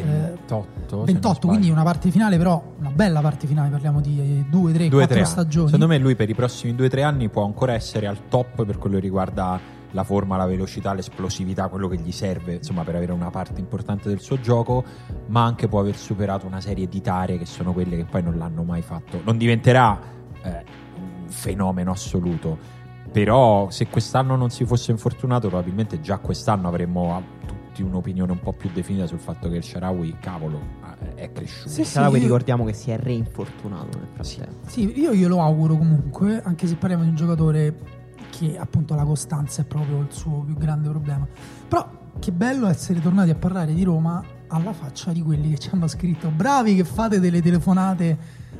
[0.03, 1.47] 28, se non 28, sbaglio.
[1.47, 5.07] quindi una parte finale però, una bella parte finale, parliamo di 2, 3, Due, 4
[5.07, 5.25] tre anni.
[5.25, 5.65] stagioni.
[5.67, 8.95] Secondo me lui per i prossimi 2-3 anni può ancora essere al top per quello
[8.95, 9.59] che riguarda
[9.91, 14.09] la forma, la velocità, l'esplosività, quello che gli serve insomma per avere una parte importante
[14.09, 14.83] del suo gioco,
[15.27, 18.37] ma anche può aver superato una serie di tare che sono quelle che poi non
[18.37, 19.21] l'hanno mai fatto.
[19.23, 19.97] Non diventerà
[20.41, 20.63] eh,
[20.97, 22.57] un fenomeno assoluto,
[23.09, 27.23] però se quest'anno non si fosse infortunato probabilmente già quest'anno avremmo
[27.75, 30.61] tutti un'opinione un po' più definita sul fatto che il Sharawi, cavolo,
[31.15, 31.69] eh, è cresciuto.
[31.69, 34.69] Sì, sì, io- ricordiamo che si è reinfortunato nel frattempo.
[34.69, 37.75] Sì, io glielo auguro comunque, anche se parliamo di un giocatore
[38.29, 41.27] che appunto la costanza è proprio il suo più grande problema.
[41.67, 45.69] Però che bello essere tornati a parlare di Roma alla faccia di quelli che ci
[45.73, 48.17] hanno scritto bravi che fate delle telefonate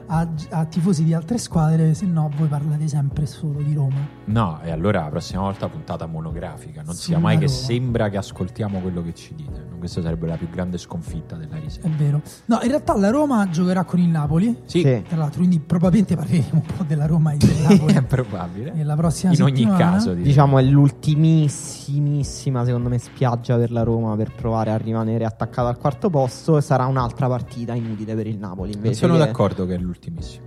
[0.08, 4.08] a, a tifosi di altre squadre, se no voi parlate sempre solo di Roma.
[4.26, 6.82] No, e allora la prossima volta puntata monografica.
[6.84, 7.58] Non sia Sulla mai che Roma.
[7.58, 9.64] sembra che ascoltiamo quello che ci dite.
[9.80, 11.90] Questa sarebbe la più grande sconfitta della È riserva.
[11.98, 12.22] vero.
[12.46, 14.62] No, in realtà la Roma giocherà con il Napoli.
[14.66, 14.82] Sì.
[14.82, 18.72] Tra l'altro, quindi probabilmente parleremo un po' della Roma e del Napoli è probabile.
[18.74, 19.78] nella prossima In ogni settimana.
[19.92, 20.24] caso, direi.
[20.24, 25.78] Diciamo è l'ultimissimissima secondo me spiaggia per la Roma per provare a rimanere attaccata al
[25.78, 29.66] quarto posto e sarà un'altra partita inutile per il Napoli non invece sono che- d'accordo
[29.66, 30.44] che è l'ultimissimo.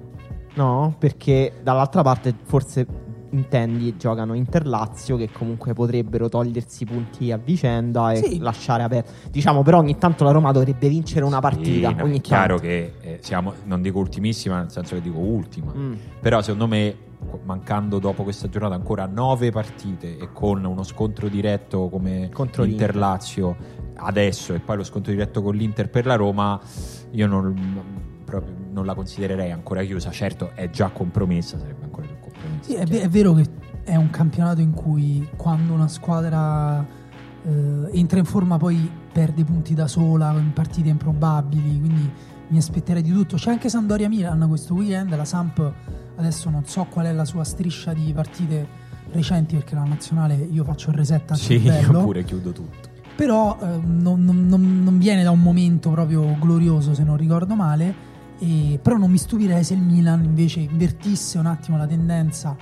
[0.55, 2.87] No, perché dall'altra parte forse
[3.31, 8.39] intendi giocano Inter-Lazio che comunque potrebbero togliersi punti a vicenda e Sì.
[8.39, 9.13] lasciare aperto.
[9.31, 12.63] Diciamo però ogni tanto la Roma dovrebbe vincere una partita, Sì, no, è chiaro tanto.
[12.63, 15.73] che eh, siamo, non dico ultimissima, nel senso che dico ultima.
[15.77, 15.93] Mm.
[16.21, 16.97] Però secondo me,
[17.45, 22.95] mancando dopo questa giornata ancora nove partite e con uno scontro diretto come Contro Inter
[22.95, 22.97] l'Inter.
[22.97, 23.57] Lazio
[23.97, 26.59] adesso e poi lo scontro diretto con l'Inter per la Roma,
[27.11, 27.83] io non,
[28.25, 30.11] proprio non la considererei ancora chiusa.
[30.11, 32.63] Certo, è già compromessa, sarebbe ancora più compromessa.
[32.71, 33.45] Sì, è, ve- è vero che
[33.85, 36.85] è un campionato in cui quando una squadra
[37.45, 42.11] eh, entra in forma poi perde punti da sola in partite improbabili, quindi
[42.49, 43.37] mi aspetterei di tutto.
[43.37, 45.73] C'è anche Sampdoria Milan questo weekend, la Samp
[46.17, 48.67] adesso non so qual è la sua striscia di partite
[49.13, 52.03] recenti perché la nazionale io faccio il reset al Sì, io cervello.
[52.05, 52.89] pure chiudo tutto.
[53.17, 57.95] però eh, non- non- non viene da un momento proprio glorioso se non ricordo male
[58.39, 62.57] e- però non mi stupirei se il Milan invece invertisse un attimo la tendenza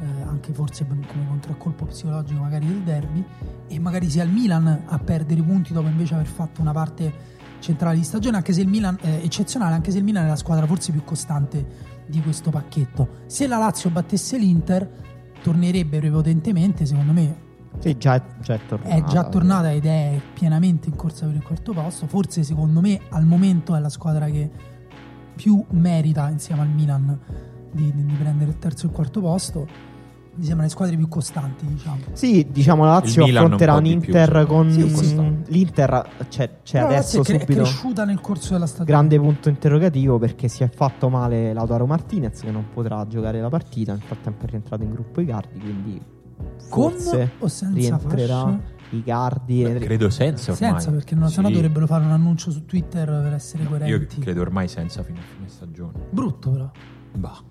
[0.00, 3.24] eh, anche forse come contraccolpo psicologico magari del derby
[3.68, 7.96] e magari sia il Milan a perdere punti dopo invece aver fatto una parte centrale
[7.96, 10.66] di stagione anche se il Milan è eccezionale anche se il Milan è la squadra
[10.66, 14.90] forse più costante di questo pacchetto se la Lazio battesse l'Inter
[15.42, 17.36] tornerebbe prepotentemente secondo me
[17.78, 18.94] Sì, già è, già è tornata.
[18.94, 22.06] è già tornata ed è pienamente in corsa per il quarto posto.
[22.06, 24.50] Forse, secondo me, al momento è la squadra che
[25.34, 27.18] più merita insieme al Milan
[27.70, 29.66] di, di- di prendere il terzo e il quarto posto.
[30.34, 31.98] Mi sembrano le squadre più costanti, diciamo.
[32.12, 34.70] Sì, diciamo la Lazio Il Milan affronterà un più, Inter secondo con.
[34.72, 35.52] Sì, sì.
[35.52, 38.88] l'Inter c'è, c'è adesso è cre- è subito cresciuta nel corso della stagione.
[38.88, 43.50] grande punto interrogativo perché si è fatto male Lautaro Martinez che non potrà giocare la
[43.50, 46.00] partita, nel frattempo è rientrato in gruppo Icardi, quindi
[46.70, 48.60] Con forse o senza rientrerà fascia?
[48.96, 50.70] Icardi Beh, credo senza ormai.
[50.72, 51.34] Senza, perché non, Sì.
[51.34, 54.20] sennò dovrebbero fare un annuncio su Twitter per essere Io coerenti.
[54.20, 55.98] credo ormai senza fine, fine stagione.
[56.10, 56.70] Brutto, però.
[57.14, 57.42] Bah.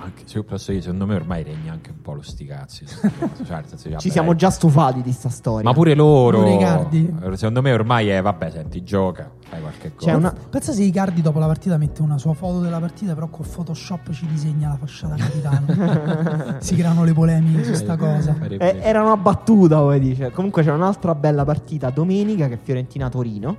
[0.00, 2.86] Anche se io posso dire, secondo me ormai regna anche un po' lo sti cazzi.
[2.86, 5.64] Cioè, senso, ci vabbè, siamo già stufati di sta storia.
[5.68, 6.42] Ma pure loro.
[6.42, 7.36] Pure.
[7.36, 10.10] Secondo me ormai è, vabbè, senti, gioca, fai qualche cosa.
[10.10, 13.26] C'è una- Pensa se Icardi dopo la partita mette una sua foto della partita, però
[13.28, 16.56] col Photoshop ci disegna la fascia da capitano.
[16.62, 18.36] si creano le polemiche su sta cosa.
[18.40, 20.30] Eh, era una battuta, poi dice.
[20.30, 23.56] Comunque c'è un'altra bella partita domenica che è Fiorentina-Torino.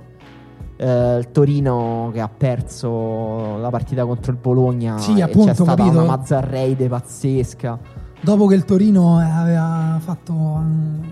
[0.82, 4.96] Eh, il Torino che ha perso la partita contro il Bologna.
[4.96, 5.98] Sì, appunto, c'è stata capito.
[5.98, 7.78] una Mazzarreide pazzesca.
[8.22, 11.02] Dopo che il Torino aveva fatto un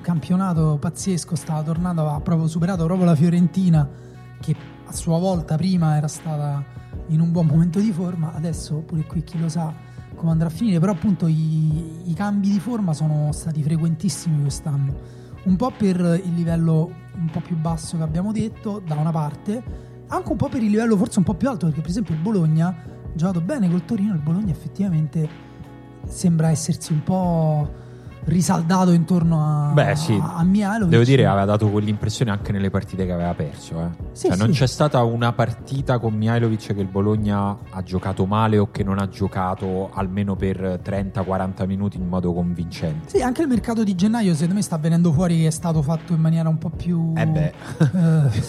[0.00, 3.88] campionato pazzesco, stava tornando, aveva proprio superato proprio la Fiorentina,
[4.40, 6.64] che a sua volta prima era stata
[7.08, 9.72] in un buon momento di forma, adesso pure qui chi lo sa
[10.16, 14.94] come andrà a finire, però appunto i, i cambi di forma sono stati frequentissimi quest'anno,
[15.44, 19.62] un po' per il livello un po' più basso che abbiamo detto, da una parte,
[20.08, 22.20] anche un po' per il livello forse un po' più alto, perché per esempio il
[22.20, 22.74] Bologna ha
[23.14, 25.28] giocato bene col Torino, il Bologna effettivamente
[26.06, 27.70] sembra essersi un po'
[28.24, 30.20] risaldato intorno a, Beh, sì.
[30.22, 30.88] a Mihailovic.
[30.90, 33.80] Devo dire, aveva dato quell'impressione anche nelle partite che aveva perso.
[33.80, 33.88] eh.
[34.12, 34.60] Sì, Cioè, non sì.
[34.60, 38.98] c'è stata una partita con Mihailovic che il Bologna ha giocato male o che non
[38.98, 43.08] ha giocato almeno per 30-40 minuti in modo convincente.
[43.08, 46.12] Sì, anche il mercato di gennaio secondo me sta venendo fuori che è stato fatto
[46.12, 47.12] in maniera un po' più...
[47.16, 47.52] Eh beh,
[48.30, 48.40] che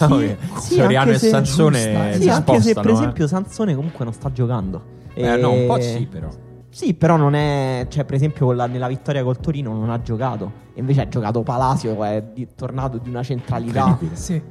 [0.60, 2.94] sì, Soriano anche e se- Sansone giusta, si Sì, anche se spostano, per eh.
[2.94, 4.82] esempio Sansone comunque non sta giocando.
[5.14, 6.28] Eh, no, un po' sì, però.
[6.74, 7.86] Sì, però non è.
[7.88, 10.50] Cioè, per esempio, la- nella vittoria col Torino non ha giocato.
[10.74, 13.96] E invece ha giocato Palacio, è di- tornato di una centralità.
[14.12, 14.42] Sì.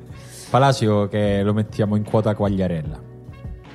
[0.50, 3.12] Palacio che lo mettiamo in quota Quagliarella.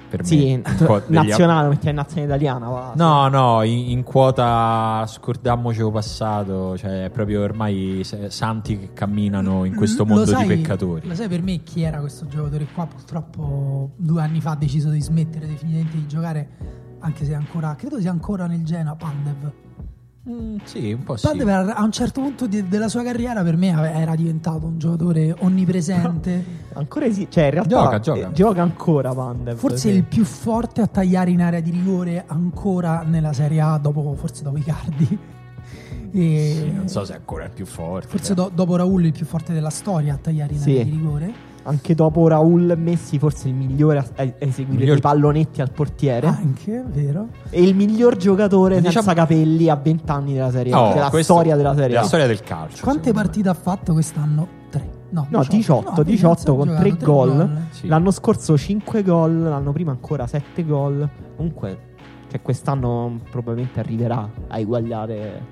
[0.08, 0.62] Per Sì, me.
[0.62, 2.68] Degli- nazionale, lo mettiamo in nazionale italiana.
[2.70, 3.04] Palacio.
[3.04, 9.64] No, no, in, in quota scordammoci il passato, cioè è proprio ormai santi che camminano
[9.66, 11.06] in questo Lo mondo sai- di peccatori.
[11.06, 12.86] Lo sai per me chi era questo giocatore qua?
[12.86, 16.48] Purtroppo due anni fa ha deciso di smettere definitivamente di giocare,
[17.00, 19.52] anche se ancora, credo sia ancora nel Genoa, Pandev.
[20.28, 21.26] Mm, sì, un po' sì.
[21.26, 24.78] Pandev a a un certo punto di- della sua carriera per me era diventato un
[24.78, 26.66] giocatore onnipresente.
[26.78, 27.30] Ancora esiste.
[27.30, 27.68] Cioè, in realtà.
[27.82, 28.28] Gioca, gioca.
[28.28, 29.56] eh, gioca ancora Pandev.
[29.56, 29.96] Forse sì.
[29.96, 34.42] il più forte a tagliare in area di rigore ancora nella Serie A, dopo, forse
[34.42, 35.18] dopo Icardi.
[36.12, 38.08] E Sì, non so se è ancora il più forte.
[38.08, 38.48] Forse però.
[38.48, 40.70] do- dopo Raul il più forte della storia a tagliare in Sì.
[40.72, 41.32] area di rigore.
[41.68, 46.26] Anche dopo Raul Messi forse il migliore a, a eseguire Miglior- i pallonetti al portiere.
[46.26, 47.28] Anche, vero?
[47.50, 50.82] E il miglior giocatore Diciamo- senza capelli a 20 anni della Serie A.
[50.82, 52.04] Oh, della questo- storia della Serie della A.
[52.04, 52.82] storia del calcio.
[52.82, 53.12] Quante secondo me.
[53.24, 54.48] partite ha fatto quest'anno?
[54.70, 54.88] Tre.
[55.10, 57.60] No, No, 18, 18 con 3 tre gol.
[57.70, 57.86] Sì.
[57.86, 61.08] L'anno scorso 5 gol, l'anno prima ancora 7 gol.
[61.36, 61.78] Comunque,
[62.30, 65.42] cioè quest'anno probabilmente arriverà a eguagliare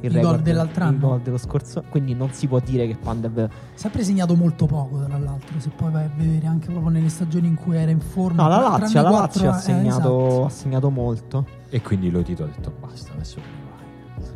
[0.00, 1.08] il I record gol dell'altro il anno.
[1.08, 1.82] gol dello scorso.
[1.88, 5.58] Quindi non si può dire che Pandev Sempre segnato molto poco, tra l'altro.
[5.58, 8.42] Se poi vai a vedere anche proprio nelle stagioni in cui era in forma.
[8.42, 9.88] No, la Lazio, la Lazio ha, eh, segnato,
[10.26, 10.44] esatto.
[10.44, 11.46] ha segnato molto.
[11.70, 13.64] E quindi Lotito ha detto basta, adesso.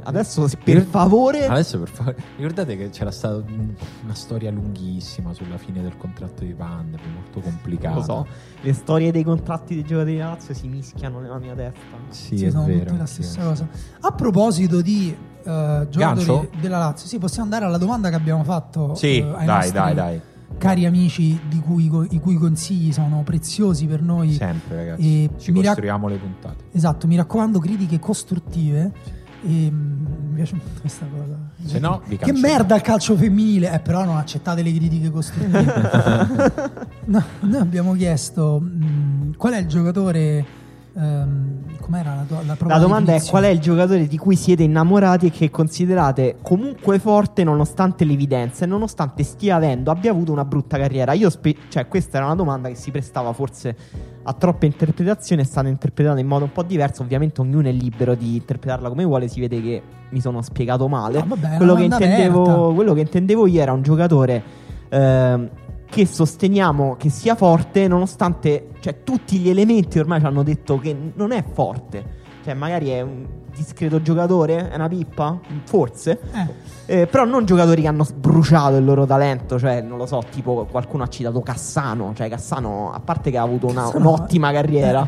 [0.03, 3.74] Adesso, per favore, Adesso per favore, ricordate che c'era stata un-
[4.05, 7.97] una storia lunghissima sulla fine del contratto di Pandev, molto complicata.
[7.97, 8.27] lo so,
[8.62, 11.81] le storie dei contratti dei giocatori di Lazio si mischiano nella mia testa.
[12.09, 12.85] Sì, Sì, è sono vero.
[12.85, 13.47] tutte la stessa sì.
[13.47, 13.69] cosa.
[14.01, 15.15] A proposito di
[15.45, 19.47] eh, giocatori della Lazio, sì, possiamo andare alla domanda che abbiamo fatto Sì, eh, ai
[19.47, 20.21] dai, dai, dai.
[20.59, 24.33] cari amici di cui, i cui consigli sono preziosi per noi.
[24.33, 25.25] Sempre, ragazzi.
[25.25, 26.65] E Ci mi rac- costruiamo le puntate.
[26.73, 28.93] Esatto, mi raccomando, critiche costruttive.
[29.43, 31.39] E, mm, mi piace molto questa cosa.
[31.65, 36.89] Se no, vi che merda il calcio femminile, eh, però non accettate le critiche costruttive.
[37.11, 40.45] No, noi abbiamo chiesto mm, qual è il giocatore.
[40.95, 45.27] Ehm, com'era la, la, La domanda è qual è il giocatore di cui siete innamorati
[45.27, 50.79] e che considerate comunque forte nonostante l'evidenza e nonostante stia avendo, abbia avuto una brutta
[50.79, 51.12] carriera.
[51.12, 53.77] Io spe- cioè, questa era una domanda che si prestava forse
[54.23, 57.03] a troppe interpretazioni, è stata interpretata in modo un po' diverso.
[57.03, 61.19] Ovviamente ognuno è libero di interpretarla come vuole, si vede che mi sono spiegato male.
[61.19, 64.43] No, vabbè, è una quello, che quello che intendevo io era un giocatore
[64.89, 65.49] ehm,
[65.91, 70.97] che sosteniamo che sia forte nonostante cioè, tutti gli elementi ormai ci hanno detto che
[71.15, 72.19] non è forte.
[72.43, 76.19] Cioè, magari è un discreto giocatore, è una pippa, forse.
[76.87, 80.23] Eh, Eh, però non giocatori che hanno sbruciato il loro talento, cioè non lo so,
[80.31, 84.51] tipo qualcuno ha citato Cassano, cioè Cassano, a parte che ha avuto una- Cassano- un'ottima
[84.53, 85.07] carriera,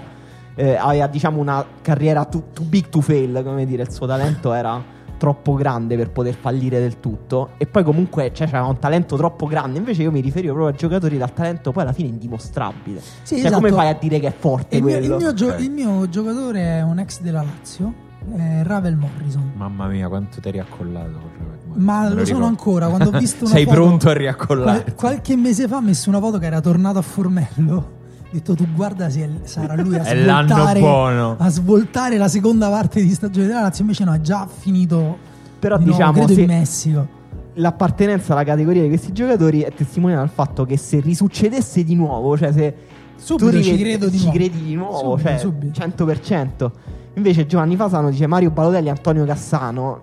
[0.54, 4.52] eh, aveva diciamo una carriera too, too big to fail, come dire, il suo talento
[4.52, 4.80] era
[5.22, 9.46] troppo grande per poter fallire del tutto e poi comunque cioè, c'era un talento troppo
[9.46, 12.98] grande, invece io mi riferivo proprio a giocatori dal talento poi alla fine indimostrabile.
[13.00, 13.54] Sì, cioè esatto.
[13.54, 15.14] come fai a dire che è forte il, mio, quello?
[15.14, 17.94] il mio gio- il mio giocatore è un ex della Lazio,
[18.36, 19.52] è Ravel Morrison.
[19.54, 21.10] Mamma mia, quanto ti eri accollato.
[21.12, 21.30] con
[21.68, 21.84] Morris.
[21.84, 22.88] Ma Me lo sono ancora.
[22.88, 24.82] Quando ho visto una Sei foto- pronto a riaccollarti.
[24.82, 28.00] Qual- qualche mese fa ha messo una foto che era tornato a Formello.
[28.32, 31.36] Ho detto tu guarda se sarà lui a svoltare, buono.
[31.38, 33.82] a svoltare la seconda parte di stagione della Lazio.
[33.82, 35.18] Invece no, è già finito.
[35.59, 37.09] Però di nuovo, diciamo credo se, in Messico.
[37.54, 42.36] l'appartenenza alla categoria di questi giocatori è testimoniata dal fatto che se risuccedesse di nuovo,
[42.38, 42.74] cioè se
[43.16, 44.38] Subito tu ci rivedi- credo di ci nuovo.
[44.38, 46.04] credi di nuovo, Subito, cioè subito.
[46.06, 46.70] 100%.
[47.14, 50.00] Invece Giovanni Fasano dice Mario Balotelli e Antonio Cassano.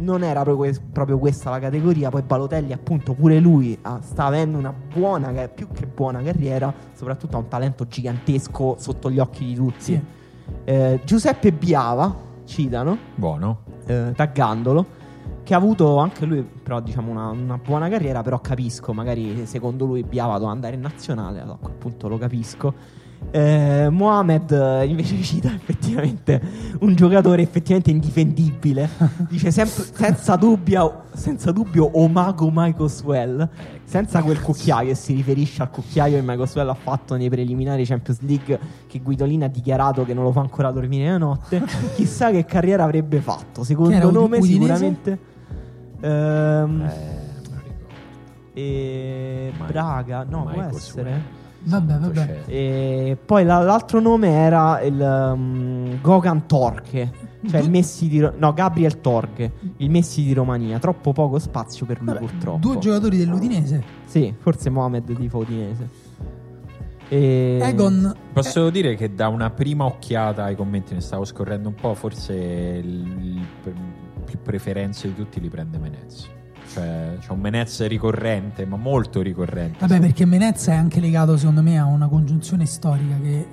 [0.00, 4.56] Non era proprio, proprio questa la categoria, poi Balotelli appunto pure lui ah, sta avendo
[4.56, 9.54] una buona, più che buona carriera, soprattutto ha un talento gigantesco sotto gli occhi di
[9.54, 9.82] tutti.
[9.82, 10.00] Sì.
[10.64, 12.14] Eh, Giuseppe Biava,
[12.44, 13.58] citano, Buono.
[13.86, 14.86] eh, taggandolo,
[15.42, 18.22] che ha avuto anche lui, però, diciamo, una, una buona carriera.
[18.22, 22.16] Però capisco, magari secondo lui Biava doveva andare in nazionale, allora a quel punto lo
[22.16, 22.74] capisco.
[23.32, 26.40] Eh, Mohamed eh, invece cita effettivamente
[26.80, 28.88] un giocatore effettivamente indifendibile.
[29.28, 33.48] Dice sempre, senza dubbio, senza dubbio Omago Michael
[33.84, 38.20] senza quel cucchiaio che si riferisce al cucchiaio che Michael ha fatto nei preliminari Champions
[38.22, 41.62] League che Guidolin ha dichiarato che non lo fa ancora dormire la notte.
[41.94, 43.62] Chissà che carriera avrebbe fatto.
[43.64, 44.58] Secondo nome Udinese?
[44.58, 45.18] sicuramente
[46.00, 46.90] Ehm,
[48.54, 51.10] Eh, e Braga, no, mai può essere.
[51.10, 51.39] eh.
[51.62, 52.42] Vabbè, vabbè.
[52.46, 57.12] E poi la- l'altro nome era il um, Gogan Torche,
[57.48, 60.78] cioè il Messi di Ro- no, Gabriel Torche, il Messi di Romania.
[60.78, 62.58] Troppo poco spazio per lui, Vabbè, purtroppo.
[62.58, 63.82] Due giocatori dell'Udinese.
[64.06, 65.88] Sì, forse Mohamed di Udinese.
[67.08, 67.58] E...
[67.62, 68.14] Egon.
[68.32, 72.32] Posso dire che da una prima occhiata ai commenti ne stavo scorrendo un po', forse
[72.34, 73.74] il, il pre-
[74.24, 76.28] più preferenze di tutti li prende Menez.
[76.72, 79.78] Cioè, c'è un Menez ricorrente, ma molto ricorrente.
[79.80, 83.46] Vabbè, perché Menezza è anche legato, secondo me, a una congiunzione storica che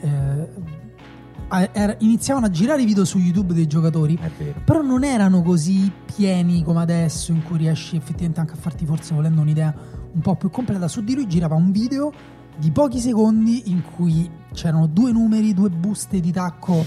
[1.49, 4.61] eh, iniziavano a girare i video su YouTube dei giocatori, È vero.
[4.63, 9.15] però non erano così pieni come adesso, in cui riesci effettivamente anche a farti, forse
[9.15, 9.73] volendo un'idea
[10.11, 10.87] un po' più completa.
[10.87, 12.11] Su di lui girava un video
[12.57, 16.83] di pochi secondi in cui c'erano due numeri, due buste di tacco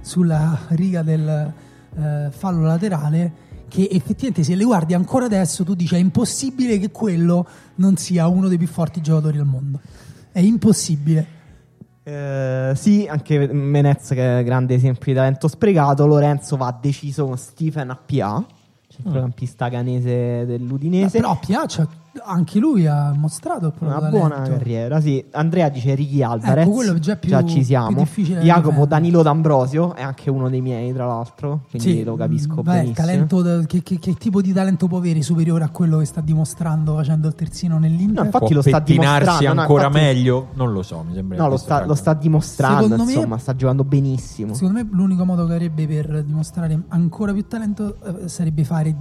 [0.00, 1.52] sulla riga del
[1.96, 3.48] eh, fallo laterale.
[3.70, 8.26] Che effettivamente, se le guardi ancora adesso, tu dici è impossibile che quello non sia
[8.26, 9.80] uno dei più forti giocatori al mondo.
[10.32, 11.38] È impossibile.
[12.02, 16.04] Eh, sì, anche Menez che è grande esempio di talento sprecato.
[16.04, 18.44] Lorenzo va deciso con Stephen Appia,
[18.88, 21.18] centrocampista canese dell'Udinese.
[21.18, 21.88] Però Piaccia
[22.24, 24.18] anche lui ha mostrato il proprio Una talento.
[24.28, 25.24] buona carriera, sì.
[25.32, 26.64] Andrea dice Ricky Alvarez.
[26.66, 27.88] Ecco, quello già più- Già ci siamo.
[27.88, 28.86] più difficile da Jacopo.
[28.86, 31.62] Danilo D'Ambrosio è anche uno dei miei, tra l'altro.
[31.70, 35.68] Quindi lo capisco Beh, talento che, che- che tipo di talento può avere superiore a
[35.70, 38.18] quello che sta dimostrando facendo il terzino nell'Inter?
[38.20, 40.48] No, infatti Può lo sta dimostrando, no, ancora infatti- meglio?
[40.54, 43.54] Non lo so, mi sembra No, lo sta, lo sta dimostrando, Secondo me- insomma, sta
[43.54, 44.54] giocando benissimo.
[44.54, 48.94] Secondo me l'unico modo che avrebbe per dimostrare ancora più talento eh, sarebbe fare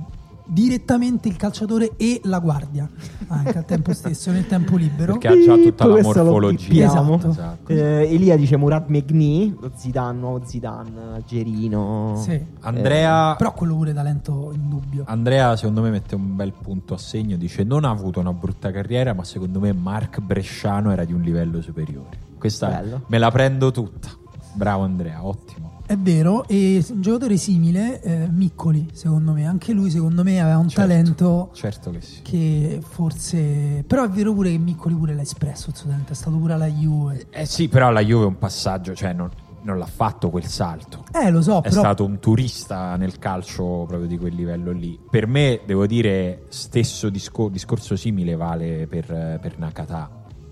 [0.50, 2.90] direttamente il calciatore e la guardia
[3.28, 6.86] anche al tempo stesso nel tempo libero Perché ha già tutta la morfologia.
[6.86, 7.30] Esatto.
[7.30, 7.72] Esatto.
[7.72, 12.20] Eh, Elia dice Murad Megni, lo Zidane, nuovo Zidane, algerino.
[12.24, 12.44] Sì.
[12.62, 17.38] Andrea, però quello pure talento indubbio Andrea, secondo me, mette un bel punto a segno.
[17.38, 21.22] Dice: Non ha avuto una brutta carriera, ma secondo me Mark Bresciano era di un
[21.22, 22.28] livello superiore.
[22.38, 23.02] Questa Bello.
[23.08, 24.10] me la prendo tutta.
[24.54, 25.69] Bravo, Andrea, ottimo.
[25.90, 30.60] È vero, e un giocatore simile, eh, Miccoli, secondo me, anche lui secondo me aveva
[30.60, 32.22] un Certo, talento Certo che sì.
[32.22, 33.84] che forse...
[33.88, 36.54] Però è vero pure che Miccoli pure l'ha espresso il suo talento, è stato pure
[36.54, 37.26] alla Juve.
[37.32, 39.32] Eh sì, però la Juve è un passaggio, cioè non,
[39.64, 41.06] non l'ha fatto quel salto.
[41.12, 41.82] Eh, lo so, È però...
[41.82, 45.00] stato un turista nel calcio proprio di quel livello lì.
[45.10, 49.08] Per me, devo dire, stesso discor- discorso simile vale per,
[49.42, 50.08] per Nakata.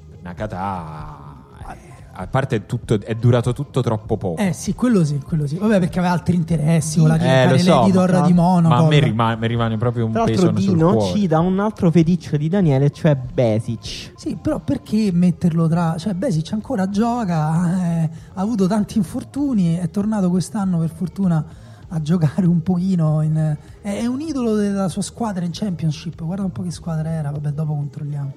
[0.09, 1.26] Per Nakata,
[2.19, 4.41] a parte è, tutto, è durato tutto troppo poco.
[4.41, 5.57] Eh sì, quello sì, quello sì.
[5.57, 8.73] Vabbè, perché aveva altri interessi, voleva Eh, diventare lo so, l'editor ma- di Monaco.
[8.73, 11.13] Ma a me rimane, mi rimane proprio un peso sul Dino cuore.
[11.13, 14.13] ci dà un altro feticcio di Daniele, cioè Besic.
[14.15, 15.95] Sì, però perché metterlo tra...
[15.97, 21.45] Cioè, Besic ancora gioca, eh, ha avuto tanti infortuni, è tornato quest'anno per fortuna
[21.89, 23.21] a giocare un pochino.
[23.21, 26.23] In, è, è un idolo della sua squadra in Championship.
[26.23, 28.33] Guarda un po' che squadra era, vabbè, dopo controlliamo.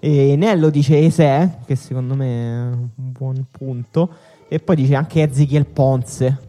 [0.00, 4.10] E Nello dice Ese, che secondo me è un buon punto.
[4.48, 6.46] E poi dice anche Ezechiel Ponce.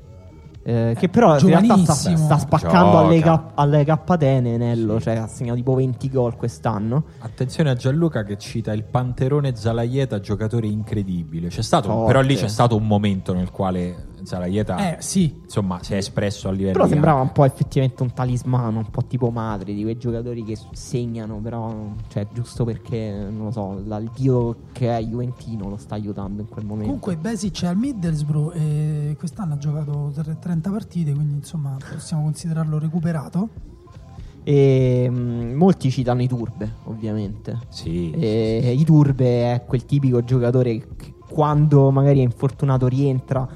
[0.61, 2.99] eh, che però in realtà sta, sta spaccando Gioca.
[2.99, 7.05] alle, K- alle K-Tene Nello, cioè ha segnato tipo 20 gol quest'anno.
[7.19, 11.47] Attenzione a Gianluca che cita il Panterone Zalaieta, giocatore incredibile.
[11.47, 12.05] C'è stato, Forte.
[12.05, 15.39] però lì c'è stato un momento nel quale Zalaieta Eh, sì.
[15.43, 18.89] insomma, si è espresso a livello Però di sembrava un po' effettivamente un talismano, un
[18.89, 21.73] po' tipo madre di quei giocatori che segnano, però,
[22.07, 26.41] cioè, giusto perché, non lo so, la- il dio che è Juventino lo sta aiutando
[26.41, 26.85] in quel momento.
[26.87, 32.23] Comunque Besic è al Middlesbrough e quest'anno ha giocato tre- 30 partite, quindi insomma possiamo
[32.23, 33.49] considerarlo recuperato.
[34.43, 37.59] E mm, molti citano i Turbe, ovviamente.
[37.69, 38.09] Sì.
[38.11, 43.47] E i Turbe è quel tipico giocatore che quando magari è infortunato rientra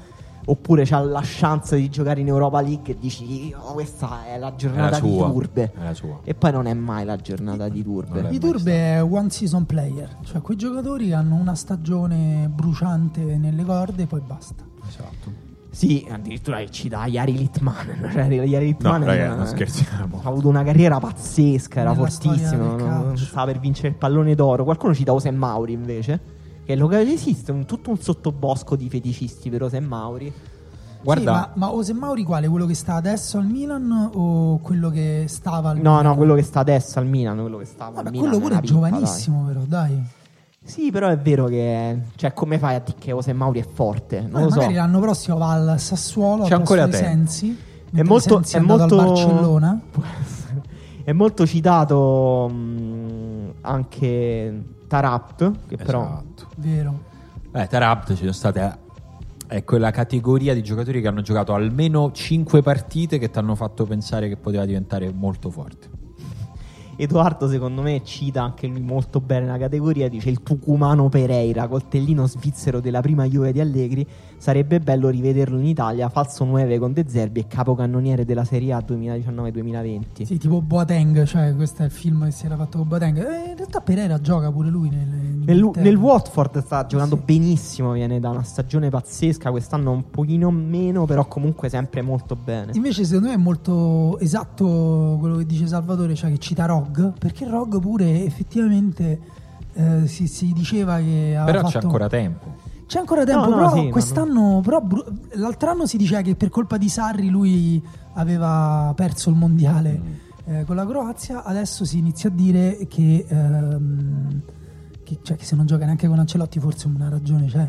[0.46, 4.48] oppure ha la chance di giocare in Europa League e dici "Oh, questa è la
[4.48, 5.16] È la giornata di.
[5.16, 5.72] Turbe.
[5.72, 6.20] È la sua.
[6.24, 8.20] E poi non è mai la giornata di Turbe.
[8.20, 12.50] Non è I mai Turbe è one season player, cioè quei giocatori hanno una stagione
[12.52, 14.64] bruciante nelle corde e poi basta.
[14.88, 15.42] Esatto.
[15.70, 18.08] Sì, addirittura che cita Yari Litmanen.
[18.12, 20.20] Cioè, Yari No, Litmanen ragazzi, non scherziamo.
[20.22, 23.16] Ha avuto una carriera pazzesca, era Nella fortissimo.
[23.16, 24.62] Stava per vincere il pallone d'oro.
[24.62, 26.20] Qualcuno cita Ose Mauri invece.
[26.64, 30.32] Che lo esiste un, tutto un sottobosco di feticisti per Ose Mauri.
[31.02, 31.22] Guarda,
[31.52, 32.48] Sì, ma, ma Ose Mauri quale?
[32.48, 36.04] Quello che sta adesso al Milan o quello che stava al No, Milan?
[36.06, 38.28] no, quello che sta adesso al Milan, quello che stava Vabbè, al Milan.
[38.30, 39.90] quello pure è giovanissimo però, dai.
[39.90, 40.04] dai.
[40.66, 41.98] Sì, però è vero che.
[42.16, 44.22] Cioè, come fai a dire che Ose Mauri è forte?
[44.22, 44.56] Non Eh, lo so.
[44.56, 46.96] magari l'anno prossimo va al Sassuolo C'è ancora tempo.
[46.96, 47.58] Sensi.
[47.92, 49.80] È molto, Sensi è molto al Barcellona.
[51.04, 56.33] È molto citato mh, anche Tarapt, che però esatto.
[56.56, 57.12] Vero.
[57.52, 58.82] Eh, Tarabt ci sono state.
[59.46, 63.84] È quella categoria di giocatori che hanno giocato almeno 5 partite che ti hanno fatto
[63.84, 66.02] pensare che poteva diventare molto forte.
[66.96, 72.26] Edoardo secondo me cita anche lui molto bene la categoria, dice il Tucumano Pereira, coltellino
[72.26, 74.06] svizzero della prima Juve di Allegri,
[74.44, 78.84] sarebbe bello rivederlo in Italia, falso 9 con De Zerbi e capocannoniere della Serie A
[78.86, 80.24] 2019-2020.
[80.24, 83.16] Sì, tipo Boateng, cioè questo è il film che si era fatto con Boateng.
[83.16, 85.08] Eh, in realtà Pereira gioca pure lui nel,
[85.46, 87.22] Nel, nel Watford sta giocando Sì.
[87.24, 92.72] benissimo, viene da una stagione pazzesca, quest'anno un pochino meno, però comunque sempre molto bene.
[92.74, 97.48] Invece secondo me è molto esatto quello che dice Salvatore, cioè che cita Rog, perché
[97.48, 99.18] Rog pure effettivamente
[99.72, 101.78] eh, si, si diceva che Però fatto...
[101.78, 102.63] c'è ancora tempo.
[102.86, 104.82] C'è ancora tempo, No, no, però sì, quest'anno, però
[105.32, 107.82] l'altro anno si diceva che per colpa di Sarri lui
[108.14, 110.54] aveva perso il mondiale Mm.
[110.54, 114.40] eh, con la Croazia, adesso si inizia a dire che, ehm,
[115.02, 117.68] che, cioè, che se non gioca neanche con Ancelotti forse una ragione c'è.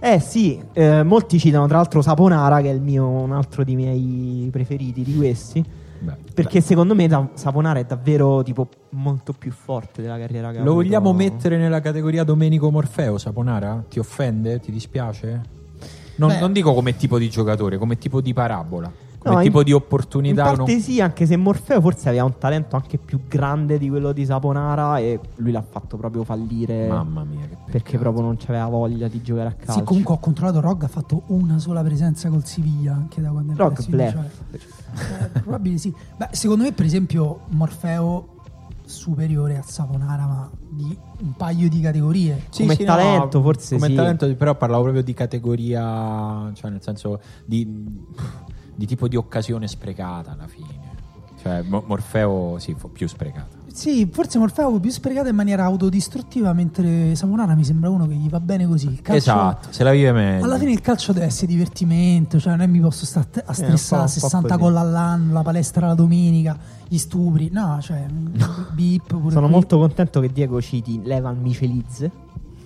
[0.00, 3.74] Eh sì, eh, molti citano tra l'altro Saponara, che è il mio, un altro dei
[3.74, 5.64] miei preferiti di questi.
[6.00, 10.58] Beh, Perché secondo me da- Saponara è davvero tipo molto più forte della carriera che
[10.58, 10.84] ha Lo avuto.
[10.84, 13.82] vogliamo mettere nella categoria Domenico Morfeo, Saponara?
[13.88, 14.60] Ti offende?
[14.60, 15.56] Ti dispiace?
[16.16, 16.40] Non, Beh.
[16.40, 18.90] non dico come tipo di giocatore, come tipo di parabola.
[19.20, 20.48] come No, tipo in- di opportunità.
[20.48, 23.88] In parte non- sì, anche se Morfeo forse aveva un talento anche più grande di
[23.88, 27.70] quello di Saponara e lui l'ha fatto proprio fallire Mamma mia, che peccato.
[27.72, 29.72] perché proprio non c'aveva voglia di giocare a calcio.
[29.72, 33.54] Sì, comunque ho controllato Rog ha fatto una sola presenza col Siviglia anche da quando
[33.54, 34.12] è Rog andato in blef.
[34.12, 34.58] Cioè,
[34.94, 35.92] eh, probabile sì.
[36.16, 38.36] Beh, secondo me, per esempio, Morfeo
[38.84, 42.46] superiore a Savonara, ma di un paio di categorie.
[42.50, 43.94] Sì, come sì, no, talento forse come sì.
[43.94, 47.66] talento però parlavo proprio di categoria cioè nel senso di,
[48.74, 50.96] di tipo di occasione sprecata alla fine
[51.42, 56.52] cioè Mo- Morfeo sì fu più sprecata Sì, forse Morfeo più sprecata in maniera autodistruttiva,
[56.52, 58.88] mentre Savonara mi sembra uno che gli va bene così.
[58.88, 62.50] Il calcio- esatto se la vive meglio Alla fine il calcio deve essere divertimento, cioè
[62.56, 64.60] non è mi posso stare a po'- stressare po' 60 così.
[64.60, 67.50] gol all'anno, la palestra la domenica, gli stupri.
[67.52, 68.04] No, cioè
[68.72, 69.54] beep pure Sono qui.
[69.54, 72.10] molto contento che Diego citi Levan Michelizze,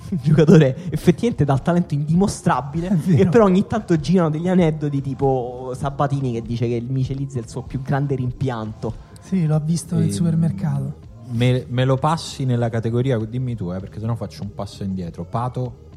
[0.09, 6.32] un giocatore effettivamente dal talento indimostrabile, che però ogni tanto girano degli aneddoti tipo Sabatini
[6.32, 9.10] che dice che il Michelizze è il suo più grande rimpianto.
[9.20, 11.01] Sì, l'ho visto nel Ehm, supermercato.
[11.32, 15.24] Me, me lo passi nella categoria dimmi tu eh, perché sennò faccio un passo indietro
[15.24, 15.90] Pato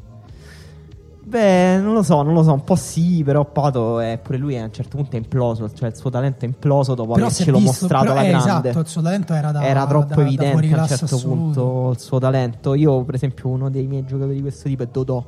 [1.28, 4.56] Beh, non lo so, non lo so, un po' sì, però Pato è pure lui
[4.56, 7.58] a un certo punto è imploso, cioè il suo talento è imploso dopo Però avercelo
[7.58, 8.68] visto, mostrato alla eh, grande.
[8.68, 11.04] esatto, il suo talento era da Era troppo da- da evidente fuori a un certo
[11.16, 11.34] assoluto.
[11.64, 12.74] punto il suo talento.
[12.74, 15.24] Io, per esempio, uno dei miei giocatori di questo tipo è Dodò.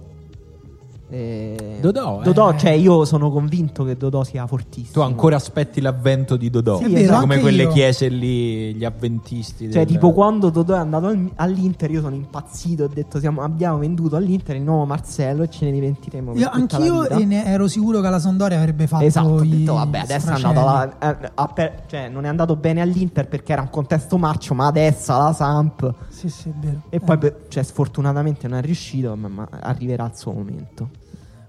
[1.10, 2.24] Eh, Dodò, eh.
[2.24, 4.92] Dodò, cioè io sono convinto che Dodò sia fortissimo.
[4.92, 7.68] tu ancora aspetti l'avvento di Dodò Sì, vero, come quelle io.
[7.70, 12.14] chiese lì gli avventisti Cioè, del- tipo, quando Dodò è andato al- all'Inter, io sono
[12.14, 12.84] impazzito.
[12.84, 16.34] Ho detto: siamo- abbiamo venduto all'Inter il nuovo Marcello e ce ne diventeremo.
[16.34, 20.28] Io, la anch'io ero sicuro che alla Sampdoria avrebbe fatto Esatto, ho detto vabbè, adesso
[20.28, 23.70] è andato alla- eh, a per- cioè, non è andato bene all'Inter perché era un
[23.70, 25.94] contesto marcio, ma adesso alla Samp.
[26.08, 26.82] Sì, sì, è vero.
[26.90, 30.88] E Eh, poi, cioè, sfortunatamente non è riuscito, ma, ma arriverà il suo momento.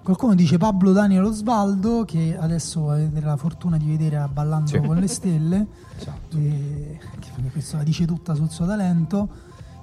[0.09, 4.79] Qualcuno dice Pablo Daniel Osvaldo, che adesso avete la fortuna di vedere a Ballando Sì.
[4.79, 5.67] con le stelle.
[5.99, 6.35] Esatto.
[6.35, 9.29] E- che questo la dice tutta sul suo talento.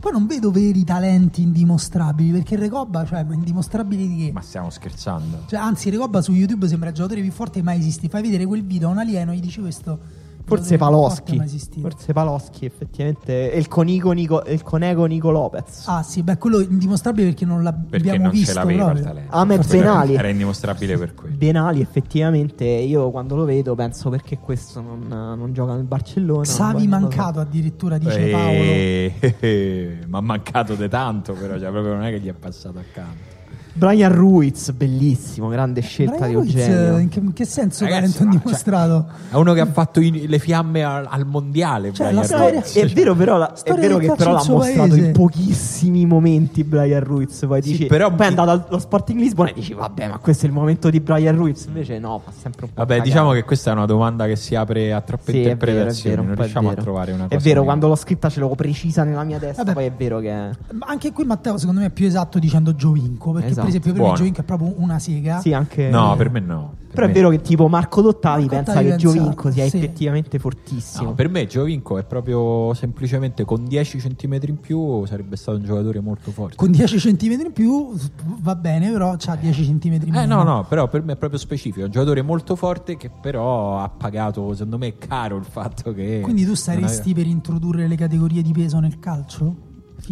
[0.01, 4.33] Poi non vedo veri talenti indimostrabili, perché Recoba, cioè, ma indimostrabili di che?
[4.33, 7.79] ma stiamo scherzando Cioè, anzi, Recoba su YouTube sembra il giocatore più forte che mai
[7.79, 8.09] esisti.
[8.09, 10.25] Fai vedere quel video a un alieno e gli dici questo.
[10.47, 11.43] Forse Paloschi.
[11.81, 13.51] Forse Paloschi, effettivamente.
[13.53, 15.85] E il conico Nico, il conego Nico Lopez.
[15.89, 19.01] Ah, sì, beh, quello è indimostrabile perché non perché l'abbiamo non visto ce l'aveva il
[19.03, 20.15] talento A me Forse Benali.
[20.15, 25.53] era indimostrabile per quello Benali, effettivamente, io quando lo vedo penso perché questo non, non
[25.53, 26.45] gioca nel Barcellona.
[26.45, 29.37] Savi Non mancato addirittura, dice Eh, Paolo.
[29.41, 32.79] eh, ma ha mancato di tanto però cioè, proprio non è che gli è passato
[32.79, 33.35] accanto
[33.77, 36.99] Brian Ruiz, bellissimo, grande scelta Brian di Ruiz, Eugenio.
[36.99, 39.07] in che, in che senso Ragazzi, talento ma- indimostrato?
[39.31, 42.51] è uno che ha fatto i- le fiamme al, al mondiale Cioè, Brian la storia-
[42.61, 42.75] Ruiz.
[42.77, 44.99] È vero, però, la- è vero che però l'ha mostrato paese.
[45.07, 47.45] in pochissimi momenti Brian Ruiz.
[47.47, 50.47] Poi Sì, dici, però- poi è andato allo Sporting Lisbona e dici, vabbè, ma questo
[50.47, 51.67] è il momento di Brian Ruiz.
[51.67, 52.81] Invece, no, fa sempre un po'.
[52.81, 53.09] Vabbè, cagare.
[53.11, 55.53] diciamo che questa è una domanda che si apre a troppe Sì, è vero, è
[55.53, 56.11] interpretazioni.
[56.17, 56.83] vero, non è riusciamo a vero.
[56.83, 57.41] trovare una È cosa.
[57.47, 59.63] vero, che- quando l'ho scritta ce l'avevo precisa nella mia testa.
[59.65, 59.75] Vabbè.
[59.75, 60.33] Poi è vero che.
[60.73, 63.66] Ma anche qui Matteo secondo me è più esatto dicendo Giovinco, perché Esatto.
[63.71, 64.17] Per esempio per me.
[64.17, 65.41] Giovinco è proprio una sega.
[65.41, 65.89] Sì, anche.
[65.89, 66.75] No, per me no.
[66.87, 69.51] Per Però è me- vero che tipo Marco Dottavi Marco pensa Dottavi che pensa- Giovinco
[69.51, 69.77] sia sì.
[69.77, 71.09] effettivamente fortissimo.
[71.09, 75.65] No, per me Giovinco è proprio semplicemente con 10 cm in più sarebbe stato un
[75.65, 76.57] giocatore molto forte.
[76.57, 77.93] Con 10 cm in più
[78.41, 80.21] va bene, però c'ha 10 cm in meno.
[80.23, 83.11] Eh no, no, però per me è proprio specifico, è un giocatore molto forte che
[83.11, 86.21] però ha pagato, secondo me, caro il fatto che...
[86.23, 89.66] Quindi tu non saresti per introdurre le categorie di peso nel calcio?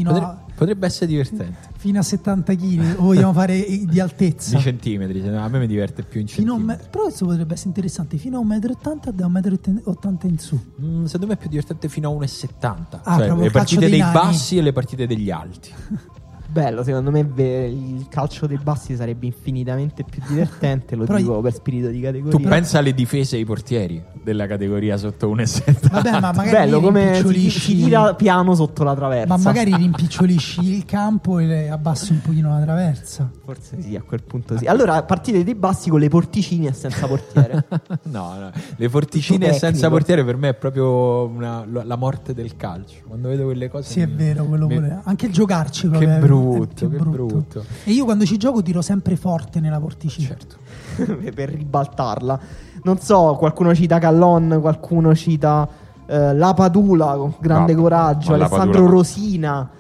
[0.07, 1.69] Aveva- a, Potrebbe, potrebbe essere divertente.
[1.77, 2.95] fino a 70 kg?
[2.99, 4.57] O vogliamo fare di altezza?
[4.57, 6.63] Di centimetri, no, a me mi diverte più in centimetri.
[6.65, 8.17] me- però questo potrebbe essere interessante.
[8.17, 10.59] Fino a 1,80 m da 1,80 m in su.
[10.81, 13.01] Mm, secondo me è più divertente fino a 1,70.
[13.05, 15.73] Ah, cioè le partite dei dei bassi e le partite degli alti.
[16.55, 20.95] Bello, secondo me ve- il calcio dei bassi sarebbe infinitamente più divertente.
[20.95, 22.39] Lo Però dico io- per spirito di categoria.
[22.39, 25.89] Tu pensa alle difese e ai portieri della categoria sotto 1,70.
[25.91, 29.37] Vabbè, ma magari Bello li come si, rimpicciolisci- si tira piano sotto la traversa.
[29.37, 33.29] Ma magari rimpicciolisci il campo e le abbassi un pochino la traversa.
[33.45, 34.67] Forse sì, a quel punto sì.
[34.67, 37.65] Allora, partite dei bassi con le porticine e senza portiere.
[38.05, 39.91] No, no, le porticine Tutto senza tecnico.
[39.91, 42.99] portiere per me è proprio una- la morte del calcio.
[43.09, 43.91] Quando vedo quelle cose.
[43.91, 45.01] Sì, è mi- vero, quello mi- pure.
[45.03, 47.65] Anche il giocarci Che proprio è- è brutto, che brutto.
[47.85, 50.29] E io quando ci gioco tiro sempre forte nella porticina.
[50.29, 50.57] Certo.
[51.35, 52.39] per ribaltarla.
[52.85, 55.67] Non so, qualcuno cita Callon, qualcuno cita
[56.07, 59.71] eh, La Padula con grande No, coraggio, Alessandro Padula- Rosina.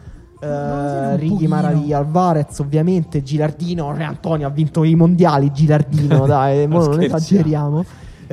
[0.41, 1.49] eh, pochino.
[1.49, 7.85] Maraviglia, Alvarez ovviamente, Gilardino, Re Antonio ha vinto i mondiali, Gilardino dai, non esageriamo.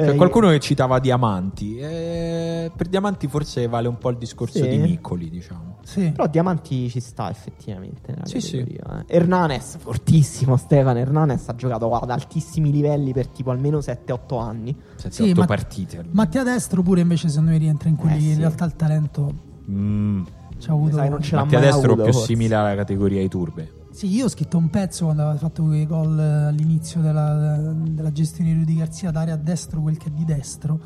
[0.04, 1.78] C'è Eh, qualcuno che citava Diamanti.
[1.78, 4.68] Eh, per Diamanti forse vale un po' il discorso Sì.
[4.68, 5.78] di Miccoli, diciamo.
[5.84, 6.12] Sì.
[6.12, 8.12] Però Diamanti ci sta effettivamente.
[8.12, 8.58] nella Sì, sì.
[8.60, 8.80] eh.
[9.08, 11.00] Hernanes, fortissimo Stefano.
[11.00, 14.76] Hernanes ha giocato ad altissimi livelli per tipo almeno 7-8 anni.
[14.96, 15.96] 7-8 Sì, ma- partite.
[15.98, 16.14] almeno.
[16.16, 18.40] Mattia Destro pure invece secondo me rientra in quelli Eh, che in sì.
[18.40, 19.34] realtà il talento
[19.70, 20.24] Mm.
[20.58, 20.96] ci ha avuto.
[20.96, 22.28] Sai, non ce l'ha Mattia mai Destro avuto, più forse.
[22.28, 23.72] simile alla categoria ai turbe.
[23.92, 28.12] Sì, io ho scritto un pezzo quando aveva fatto quei gol eh, all'inizio della, della
[28.12, 30.80] gestione di Rudy Garzia, dare a destro quel che è di destro,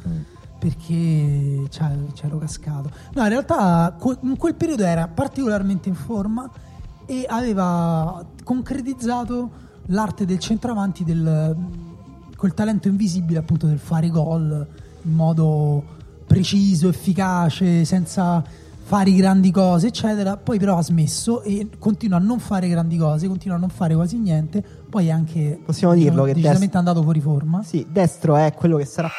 [0.60, 2.90] perché c'è- c'ero cascato.
[3.14, 6.50] No, in realtà in quel periodo era particolarmente in forma
[7.06, 11.56] e aveva concretizzato l'arte del centravanti, del,
[12.36, 14.68] quel talento invisibile appunto del fare gol
[15.04, 15.84] in modo
[16.26, 18.44] preciso, efficace, senza
[18.88, 20.38] fare grandi cose, eccetera.
[20.38, 23.96] Poi però ha smesso e continua a non fare grandi cose, continua a non fare
[23.96, 24.64] quasi niente.
[24.88, 27.64] Poi è anche Possiamo dirlo che decisamente Dest- andato fuori forma.
[27.64, 29.10] Sì, destro è quello che sarà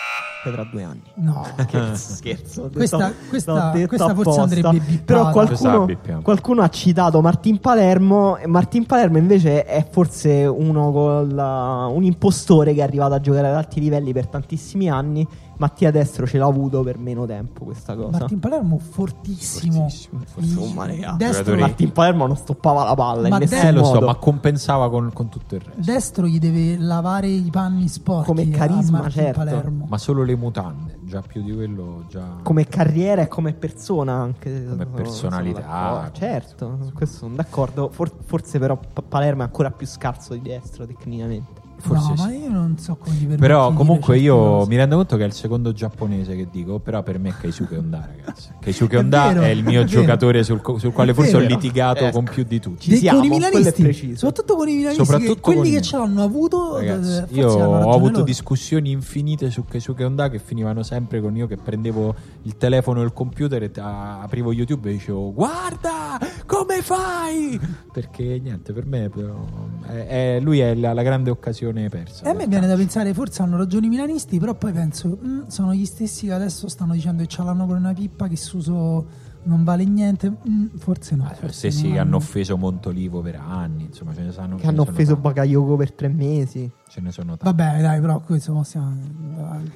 [0.44, 1.02] tra due anni.
[1.16, 2.70] No, Scherzo, scherzo.
[2.72, 5.02] Questa- detto- questa- questa forse andrebbe bippata.
[5.04, 5.88] Però qualcuno,
[6.22, 8.36] qualcuno ha citato Martin Palermo.
[8.36, 13.20] e Martin Palermo invece è forse uno con la- un impostore che è arrivato a
[13.20, 15.26] giocare ad alti livelli per tantissimi anni.
[15.58, 18.18] Mattia Destro ce l'ha avuto per meno tempo questa cosa.
[18.18, 19.88] Martin Palermo fortissimo.
[19.88, 20.20] Fortissimo,
[20.62, 21.12] Insomma, raga.
[21.16, 23.92] Destro, Giocatori- Martin Palermo non stoppava la palla Ma in nessun Destro- Eh, lo so,
[23.94, 24.06] modo.
[24.06, 25.80] ma compensava con, con tutto il resto.
[25.90, 29.38] Destro gli deve lavare i panni sporchi Come carisma, certo.
[29.38, 29.86] Palermo.
[29.88, 32.24] Ma solo le mutande, già più di quello, già.
[32.42, 36.10] come carriera e come persona anche Come Sono- personalità.
[36.12, 40.42] certo su questo sono d'accordo For- forse però Pa- Palermo è ancora più scarso di
[40.42, 42.22] destro tecnicamente Forse no, sì.
[42.22, 44.68] ma io non so come permetti Però comunque io cose.
[44.70, 47.76] mi rendo conto che è il secondo giapponese che dico, però per me è Keisuke
[47.76, 48.48] Honda, ragazzi.
[48.60, 51.40] Keisuke È Honda vero, è il mio è giocatore sul, sul quale È forse ho
[51.40, 52.12] litigato Ecco.
[52.12, 52.80] con più di tutti.
[52.84, 55.80] Ci Dei- siamo, con i è milanisti, soprattutto con i milanisti, Soprattutto che quelli che
[55.82, 58.24] ce l'hanno avuto, Ragazzi, eh, io ho avuto loro.
[58.24, 63.04] discussioni infinite su Keisuke Honda che finivano sempre con io che prendevo il telefono e
[63.04, 66.18] il computer e aprivo YouTube e dicevo guarda
[66.66, 67.60] come fai
[67.92, 69.46] perché niente per me però,
[69.86, 73.14] è- è- lui è la, la grande occasione persa E a me viene da pensare,
[73.14, 76.92] forse hanno ragione i milanisti, però poi penso, "Mm, sono gli stessi che adesso stanno
[76.92, 79.06] dicendo che ce l'hanno con una pippa, che Suso
[79.44, 80.28] non vale niente.
[80.48, 81.24] Mm, forse no.
[81.24, 84.82] Ah, forse stessi che hanno offeso Montolivo per anni insomma ce ne sanno che hanno
[84.82, 85.76] offeso tanti.
[85.76, 88.96] Per tre mesi ce ne sono tanti Vabbè, dai, però questo possiamo-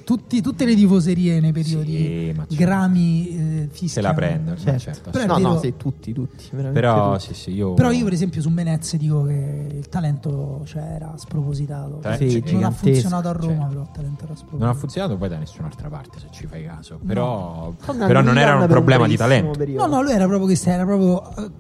[0.05, 3.89] tutti- tutte le tifoserie nei periodi Sì, c'è- grami eh, fischiano.
[3.89, 7.27] se la prendono certo, certo, Però no vero- no sì, tutti tutti però tutti.
[7.27, 11.13] sì sì io Però io per esempio su Menez dico che il talento cioè, era
[11.17, 11.99] spropositato.
[12.01, 13.69] Ta- Sì, c'è- non ha funzionato a Roma, cioè.
[13.69, 14.57] però il talento era spropositato.
[14.59, 18.39] non ha funzionato poi da nessun'altra parte se ci fai caso però, Stanno però non
[18.39, 19.87] era un problema di talento periodo.
[19.87, 21.51] No, no, lui era proprio questo, era proprio eh,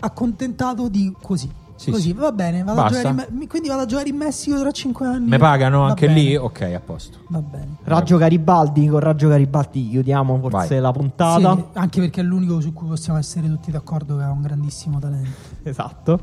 [0.00, 1.48] accontentato di così.
[1.80, 2.12] Sì, così, sì.
[2.12, 5.06] va bene, vado a giocare in Me- quindi vado a giocare in Messico tra 5
[5.06, 5.28] anni.
[5.30, 7.76] mi pagano Va anche bene, lì ok a posto Va bene.
[7.84, 10.80] Raggio Garibaldi con Raggio Garibaldi chiudiamo forse Vai.
[10.80, 14.30] la puntata Sì, anche perché è l'unico su cui possiamo essere tutti d'accordo che ha
[14.30, 15.30] un grandissimo talento.
[15.62, 16.20] esatto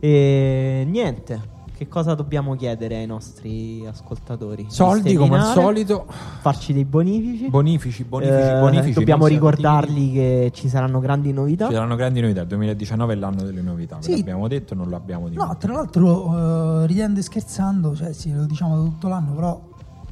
[0.00, 6.06] e niente che cosa dobbiamo chiedere ai nostri ascoltatori soldi come al solito
[6.40, 11.74] farci dei bonifici bonifici bonifici Eh, bonifici dobbiamo ricordargli che ci saranno grandi novità Ci
[11.74, 12.40] saranno grandi novità.
[12.40, 13.94] Il 2019 è l'anno delle novità.
[13.98, 14.16] Ve Sì.
[14.16, 15.58] l'abbiamo detto, non l'abbiamo No, dimenticato.
[15.66, 19.60] tra l'altro, eh, ridendo e scherzando, cioè sì, lo diciamo da tutto l'anno, però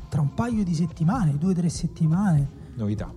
[0.08, 3.10] tra un paio di settimane, due o tre settimane, Novità,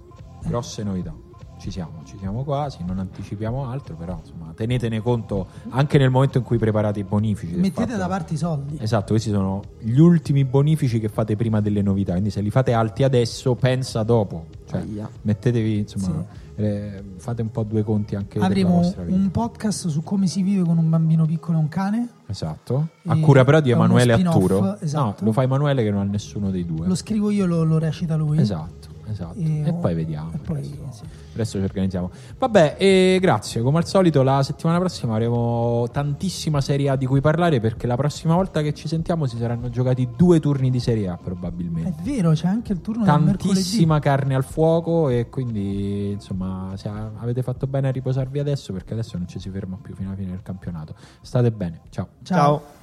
[0.48, 1.14] grosse novità.
[1.60, 2.80] Ci siamo, ci siamo quasi.
[2.86, 7.54] Non anticipiamo altro, però insomma, tenetene conto anche nel momento in cui preparate i bonifici.
[7.56, 8.78] mettete fatto- da parte i soldi.
[8.80, 12.14] Esatto, questi sono gli ultimi bonifici che fate prima delle novità.
[12.14, 14.46] Quindi, se li fate alti adesso, pensa dopo.
[14.70, 15.10] Cioè, Aia.
[15.24, 16.26] mettetevi, insomma,
[16.56, 20.78] eh, fate un po' due conti anche Avremo un podcast su come si vive con
[20.78, 22.10] un bambino piccolo e un cane.
[22.28, 22.88] Esatto.
[23.08, 24.78] A cura però di Emanuele Atturo.
[24.80, 25.22] esatto.
[25.22, 26.88] No, lo fa Emanuele che non ha nessuno dei due.
[26.88, 28.40] Lo scrivo io, lo, lo recita lui.
[28.40, 28.79] Esatto,
[29.12, 29.38] esatto.
[29.40, 30.32] E, E- poi vediamo.
[30.34, 31.04] e poi, adesso, sì.
[31.34, 32.10] adesso ci organizziamo.
[32.38, 33.62] Vabbè, e grazie.
[33.62, 37.96] Come al solito, la settimana prossima avremo tantissima Serie A di cui parlare perché la
[37.96, 42.02] prossima volta che ci sentiamo si saranno giocati due turni di Serie A È probabilmente.
[42.04, 43.54] vero, c'è anche il turno del mercoledì.
[43.54, 46.74] Tantissima carne al fuoco e quindi insomma
[47.20, 50.18] avete fatto bene a riposarvi adesso perché adesso non ci si ferma più fino alla
[50.18, 50.96] fine del campionato.
[51.22, 52.08] State bene, ciao.
[52.24, 52.38] Ciao.
[52.38, 52.78] ciao.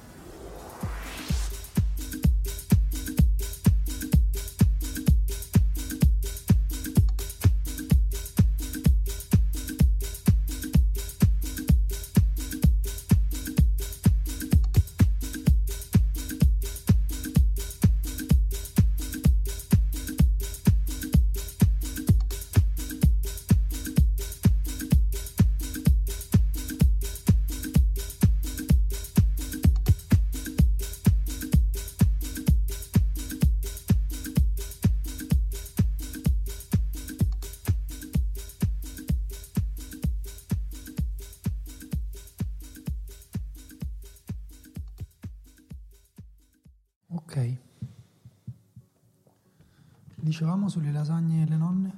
[50.37, 51.91] Dicevamo sulle lasagne e le nonne?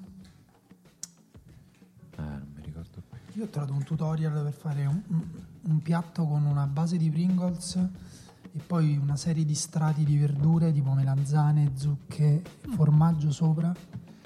[2.15, 3.17] Eh, non mi ricordo più.
[3.33, 5.01] Io ho trovato un tutorial per fare un,
[5.63, 7.75] un- piatto con una base di Pringles
[8.53, 13.75] e poi una serie di strati di verdure tipo melanzane, zucche, formaggio sopra,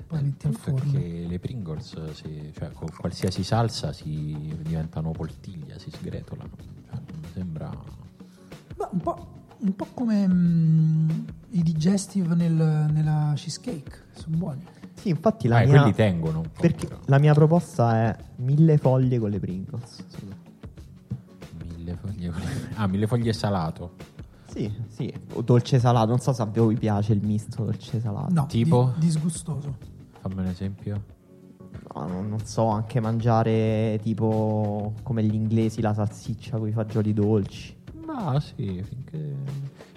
[0.06, 0.92] poi metti al forno.
[0.92, 6.52] Perché le Pringles, si- cioè, con qualsiasi salsa si diventano poltiglia, si sgretolano.
[6.88, 7.68] Cioè, mi sembra.
[8.76, 11.10] Beh, un, po', un po' come mm,
[11.54, 14.64] i digestive nel- nella cheesecake, sono buoni.
[14.94, 15.80] Sì, infatti la Eh, mia...
[15.80, 16.62] quelli tengono un po'.
[16.62, 17.00] Perché però.
[17.06, 20.06] la mia proposta è mille foglie con le Pringles.
[21.76, 22.30] Mille foglie.
[22.30, 23.96] con le- Ah, mille foglie salato.
[24.48, 25.12] Sì, sì.
[25.34, 26.08] O dolce salato.
[26.10, 28.34] Non so se a voi piace il misto dolce salato.
[28.34, 28.94] No, Tipo?
[28.98, 29.76] di- disgustoso.
[30.20, 31.04] Fammi un esempio.
[31.96, 37.14] No, non, non so, anche mangiare tipo come gli inglesi la salsiccia con i fagioli
[37.14, 37.76] dolci.
[38.06, 39.36] No, sì, finché,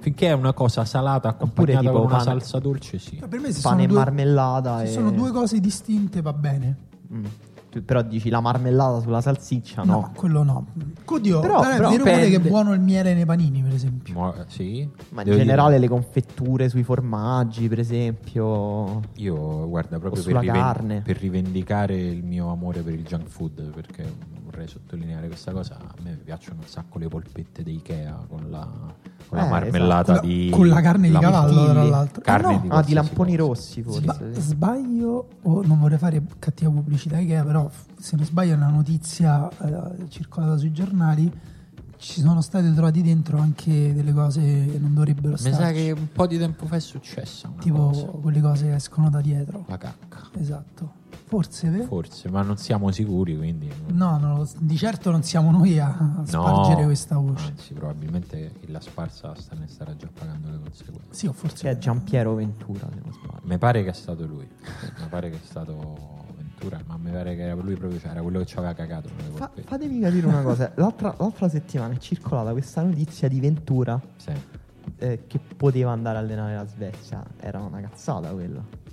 [0.07, 3.16] finché è una cosa salata Oppure accompagnata tipo con una pane- salsa dolce, sì.
[3.28, 4.78] Per me se Pane sono e due, marmellata.
[4.78, 4.87] se e...
[4.93, 6.77] sono due cose distinte va bene.
[7.12, 7.24] Mm.
[7.69, 10.12] Tu però dici la marmellata sulla salsiccia, No, no?
[10.15, 10.66] quello no.
[11.05, 13.74] Oddio, Però- però, però è vero pure che è buono il miele nei panini, per
[13.74, 14.33] esempio.
[14.35, 14.89] Eh, sì.
[15.11, 19.01] Ma in Devo generale dire- le confetture sui formaggi, per esempio.
[19.16, 21.01] Io, guarda, proprio per, sulla riven- carne.
[21.03, 24.05] per rivendicare il mio amore per il junk food, perché
[24.57, 28.66] vorrei sottolineare questa cosa, a me piacciono un sacco le polpette di Ikea con la,
[29.28, 30.27] con la Eh, marmellata esatto.
[30.27, 30.49] di...
[30.51, 32.23] Con la carne di cavallo, tra l'altro.
[32.23, 33.49] Carne Ah, no, di Ah, di lamponi cosa.
[33.49, 34.01] rossi forse.
[34.01, 34.41] Sba- sì.
[34.41, 39.47] sbaglio, o non vorrei fare cattiva pubblicità Ikea, però se non sbaglio è una notizia
[39.49, 41.31] eh, circolata sui giornali.
[41.99, 45.55] Ci sono state trovati dentro anche delle cose che non dovrebbero Mi stare.
[45.57, 48.07] sa che un po' di tempo fa è successa una tipo cosa.
[48.07, 49.65] quelle cose che escono da dietro.
[49.66, 50.28] La cacca.
[50.39, 50.93] Esatto.
[51.28, 51.85] Forse, vero?
[51.85, 53.69] Forse, ma non siamo sicuri, quindi...
[53.89, 57.48] No, lo- di certo non siamo noi a, a spargere questa voce.
[57.48, 61.09] Anzi, probabilmente chi l'ha sparsa sta- ne starà già pagando le conseguenze.
[61.11, 63.40] Sì, o forse Che è Giampiero Ventura, se non sbaglio.
[63.43, 64.47] Mi pare che è stato lui.
[65.01, 68.23] mi pare che è stato Ventura, ma mi pare che era lui proprio, cioè, era
[68.23, 69.09] quello che ci aveva cagato.
[69.35, 70.70] Fa- fatemi capire una cosa.
[70.77, 74.31] L'altra, l'altra settimana è circolata questa notizia di Ventura Sì.
[74.98, 77.24] eh, che poteva andare a allenare la Svezia.
[77.40, 78.85] Era una cazzata quella.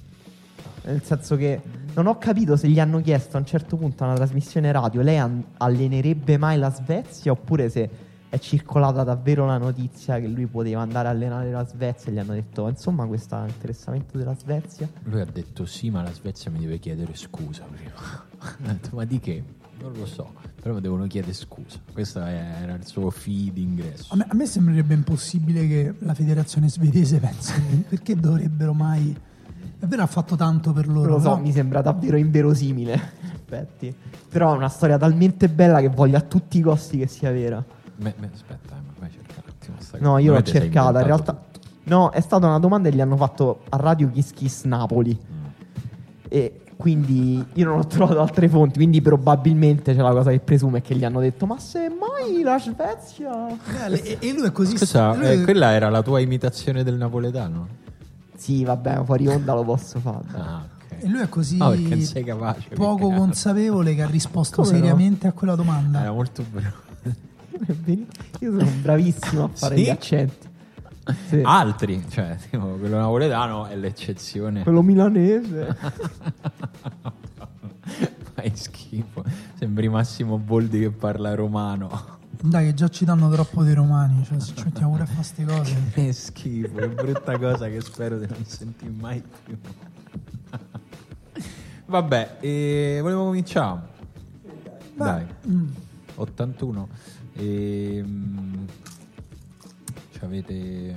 [0.85, 1.61] Nel senso che
[1.95, 5.01] non ho capito se gli hanno chiesto a un certo punto a una trasmissione radio
[5.01, 7.89] lei an- allenerebbe mai la Svezia oppure se
[8.29, 12.17] è circolata davvero la notizia che lui poteva andare a allenare la Svezia e gli
[12.17, 16.59] hanno detto insomma questo interessamento della Svezia Lui ha detto sì, ma la Svezia mi
[16.59, 17.91] deve chiedere scusa prima.
[18.41, 19.43] Ho detto, ma di che?
[19.79, 21.79] Non lo so, però mi devono chiedere scusa.
[21.91, 24.13] Questo era il suo fee d'ingresso.
[24.13, 27.53] A me, a me sembrerebbe impossibile che la federazione svedese pensi
[27.89, 29.15] perché dovrebbero mai.
[29.83, 31.09] È vero, ha fatto tanto per non loro.
[31.15, 31.41] lo so no?
[31.41, 33.93] mi sembra davvero inverosimile in effetti
[34.29, 37.61] però è una storia talmente bella che voglio a tutti i costi che sia vera
[37.97, 40.99] Me- me- aspetta, eh, ma fai cercare un attimo sta No, io l'ho cercata.
[41.01, 41.41] In realtà,
[41.83, 45.17] no, è stata una domanda e gli hanno fatto a radio Kiss Kiss Napoli.
[45.19, 45.45] Mm.
[46.29, 48.77] E quindi io non ho trovato altre fonti.
[48.77, 52.41] Quindi probabilmente c'è la cosa che presume è che gli hanno detto: Ma se mai
[52.41, 53.47] la Svezia.
[54.19, 54.75] E lui è così.
[54.75, 57.81] Scusa, lui- eh, quella era la tua imitazione del napoletano?
[58.43, 60.25] Sì, vabbè, fuori onda lo posso fare.
[60.33, 61.09] Ah, E ok.
[61.09, 63.19] lui è così sei capace, che poco cazzo.
[63.21, 64.77] consapevole che ha risposto Come no?
[64.83, 66.01] seriamente a quella domanda.
[66.01, 66.81] Era molto bravo.
[68.39, 69.83] Io sono bravissimo a fare Sì?
[69.83, 70.47] gli accenti.
[71.29, 71.41] Sì.
[71.43, 74.63] Altri, cioè, tipo, quello napoletano è l'eccezione.
[74.63, 75.75] Quello milanese.
[78.33, 79.23] Fai schifo.
[79.57, 82.19] Sembri Massimo Boldi che parla romano.
[82.45, 84.21] Dai, che già ci danno troppo dei romani.
[84.25, 85.75] Cioè, se ci mettiamo pure a fare queste cose.
[85.93, 89.57] Che schifo, che brutta cosa che spero di non sentire mai più.
[91.85, 93.81] Vabbè, e volevo cominciare.
[94.95, 95.67] Dai, Mm.
[96.15, 96.87] 81.
[97.33, 98.67] Ehm,
[100.11, 100.95] ci avete,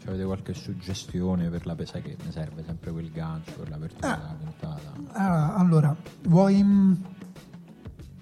[0.00, 4.12] ci avete qualche suggestione per la pesa che mi serve sempre quel gancio per l'apertura
[4.12, 4.16] Ah.
[4.16, 4.92] della puntata?
[5.12, 7.16] Ah, allora, vuoi.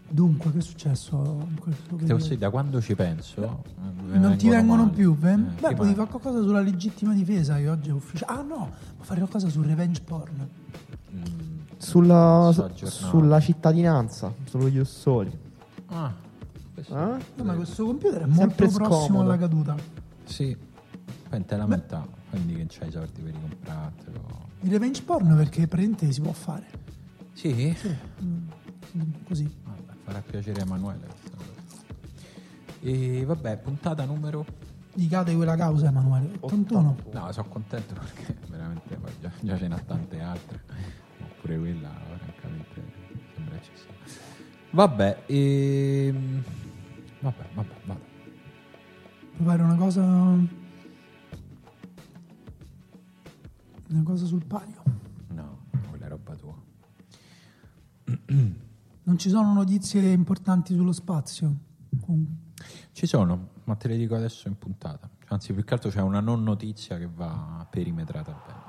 [0.09, 1.47] Dunque, che è successo
[1.99, 3.63] dire, da quando ci penso
[4.13, 4.95] eh, Non ti vengono male.
[4.95, 5.15] più?
[5.15, 5.33] beh?
[5.33, 8.39] Eh, Beh, potevi fare qualcosa sulla legittima difesa che oggi è ufficiale.
[8.39, 10.49] Ah no, puoi fare qualcosa sul revenge porn.
[11.13, 11.23] Mm,
[11.79, 15.37] Sulla, so sulla cittadinanza, sullo Ius Soli.
[15.89, 16.13] Ah,
[16.73, 17.19] questo- Eh?
[17.37, 19.23] No, ma questo computer è Sempre molto prossimo scomodo.
[19.23, 19.75] alla caduta.
[20.25, 20.57] Sì,
[21.29, 24.21] poi te lamenta, quindi che c'hai i soldi per ricomprartelo.
[24.61, 26.67] Il revenge porn perché praticamente si può fare.
[27.33, 27.77] Sì?
[28.23, 28.47] Mm,
[29.27, 29.65] Così.
[30.07, 31.07] Vabbè, farà piacere a Emanuele.
[32.81, 34.47] E vabbè, puntata numero...
[34.95, 36.31] Gli cade quella causa, Emanuele.
[36.41, 36.97] 81.
[37.13, 40.63] No, sono contento perché veramente già, già ce n'ha tante altre.
[41.23, 42.83] Oppure quella, francamente,
[43.35, 43.93] sembra eccessiva.
[44.71, 46.43] Vabbè, ehm...
[47.21, 48.05] Vabbè, vabbè, vado.
[49.37, 50.03] Puoi fare una cosa.
[53.89, 54.83] Una cosa sul palio.
[55.29, 55.59] No,
[55.91, 56.55] quella è roba tua.
[59.07, 61.55] Non ci sono notizie importanti sullo spazio.
[62.91, 65.09] Ci sono, ma te le dico adesso in puntata.
[65.29, 68.66] Anzi, più che altro c'è una non notizia che va perimetrata bene.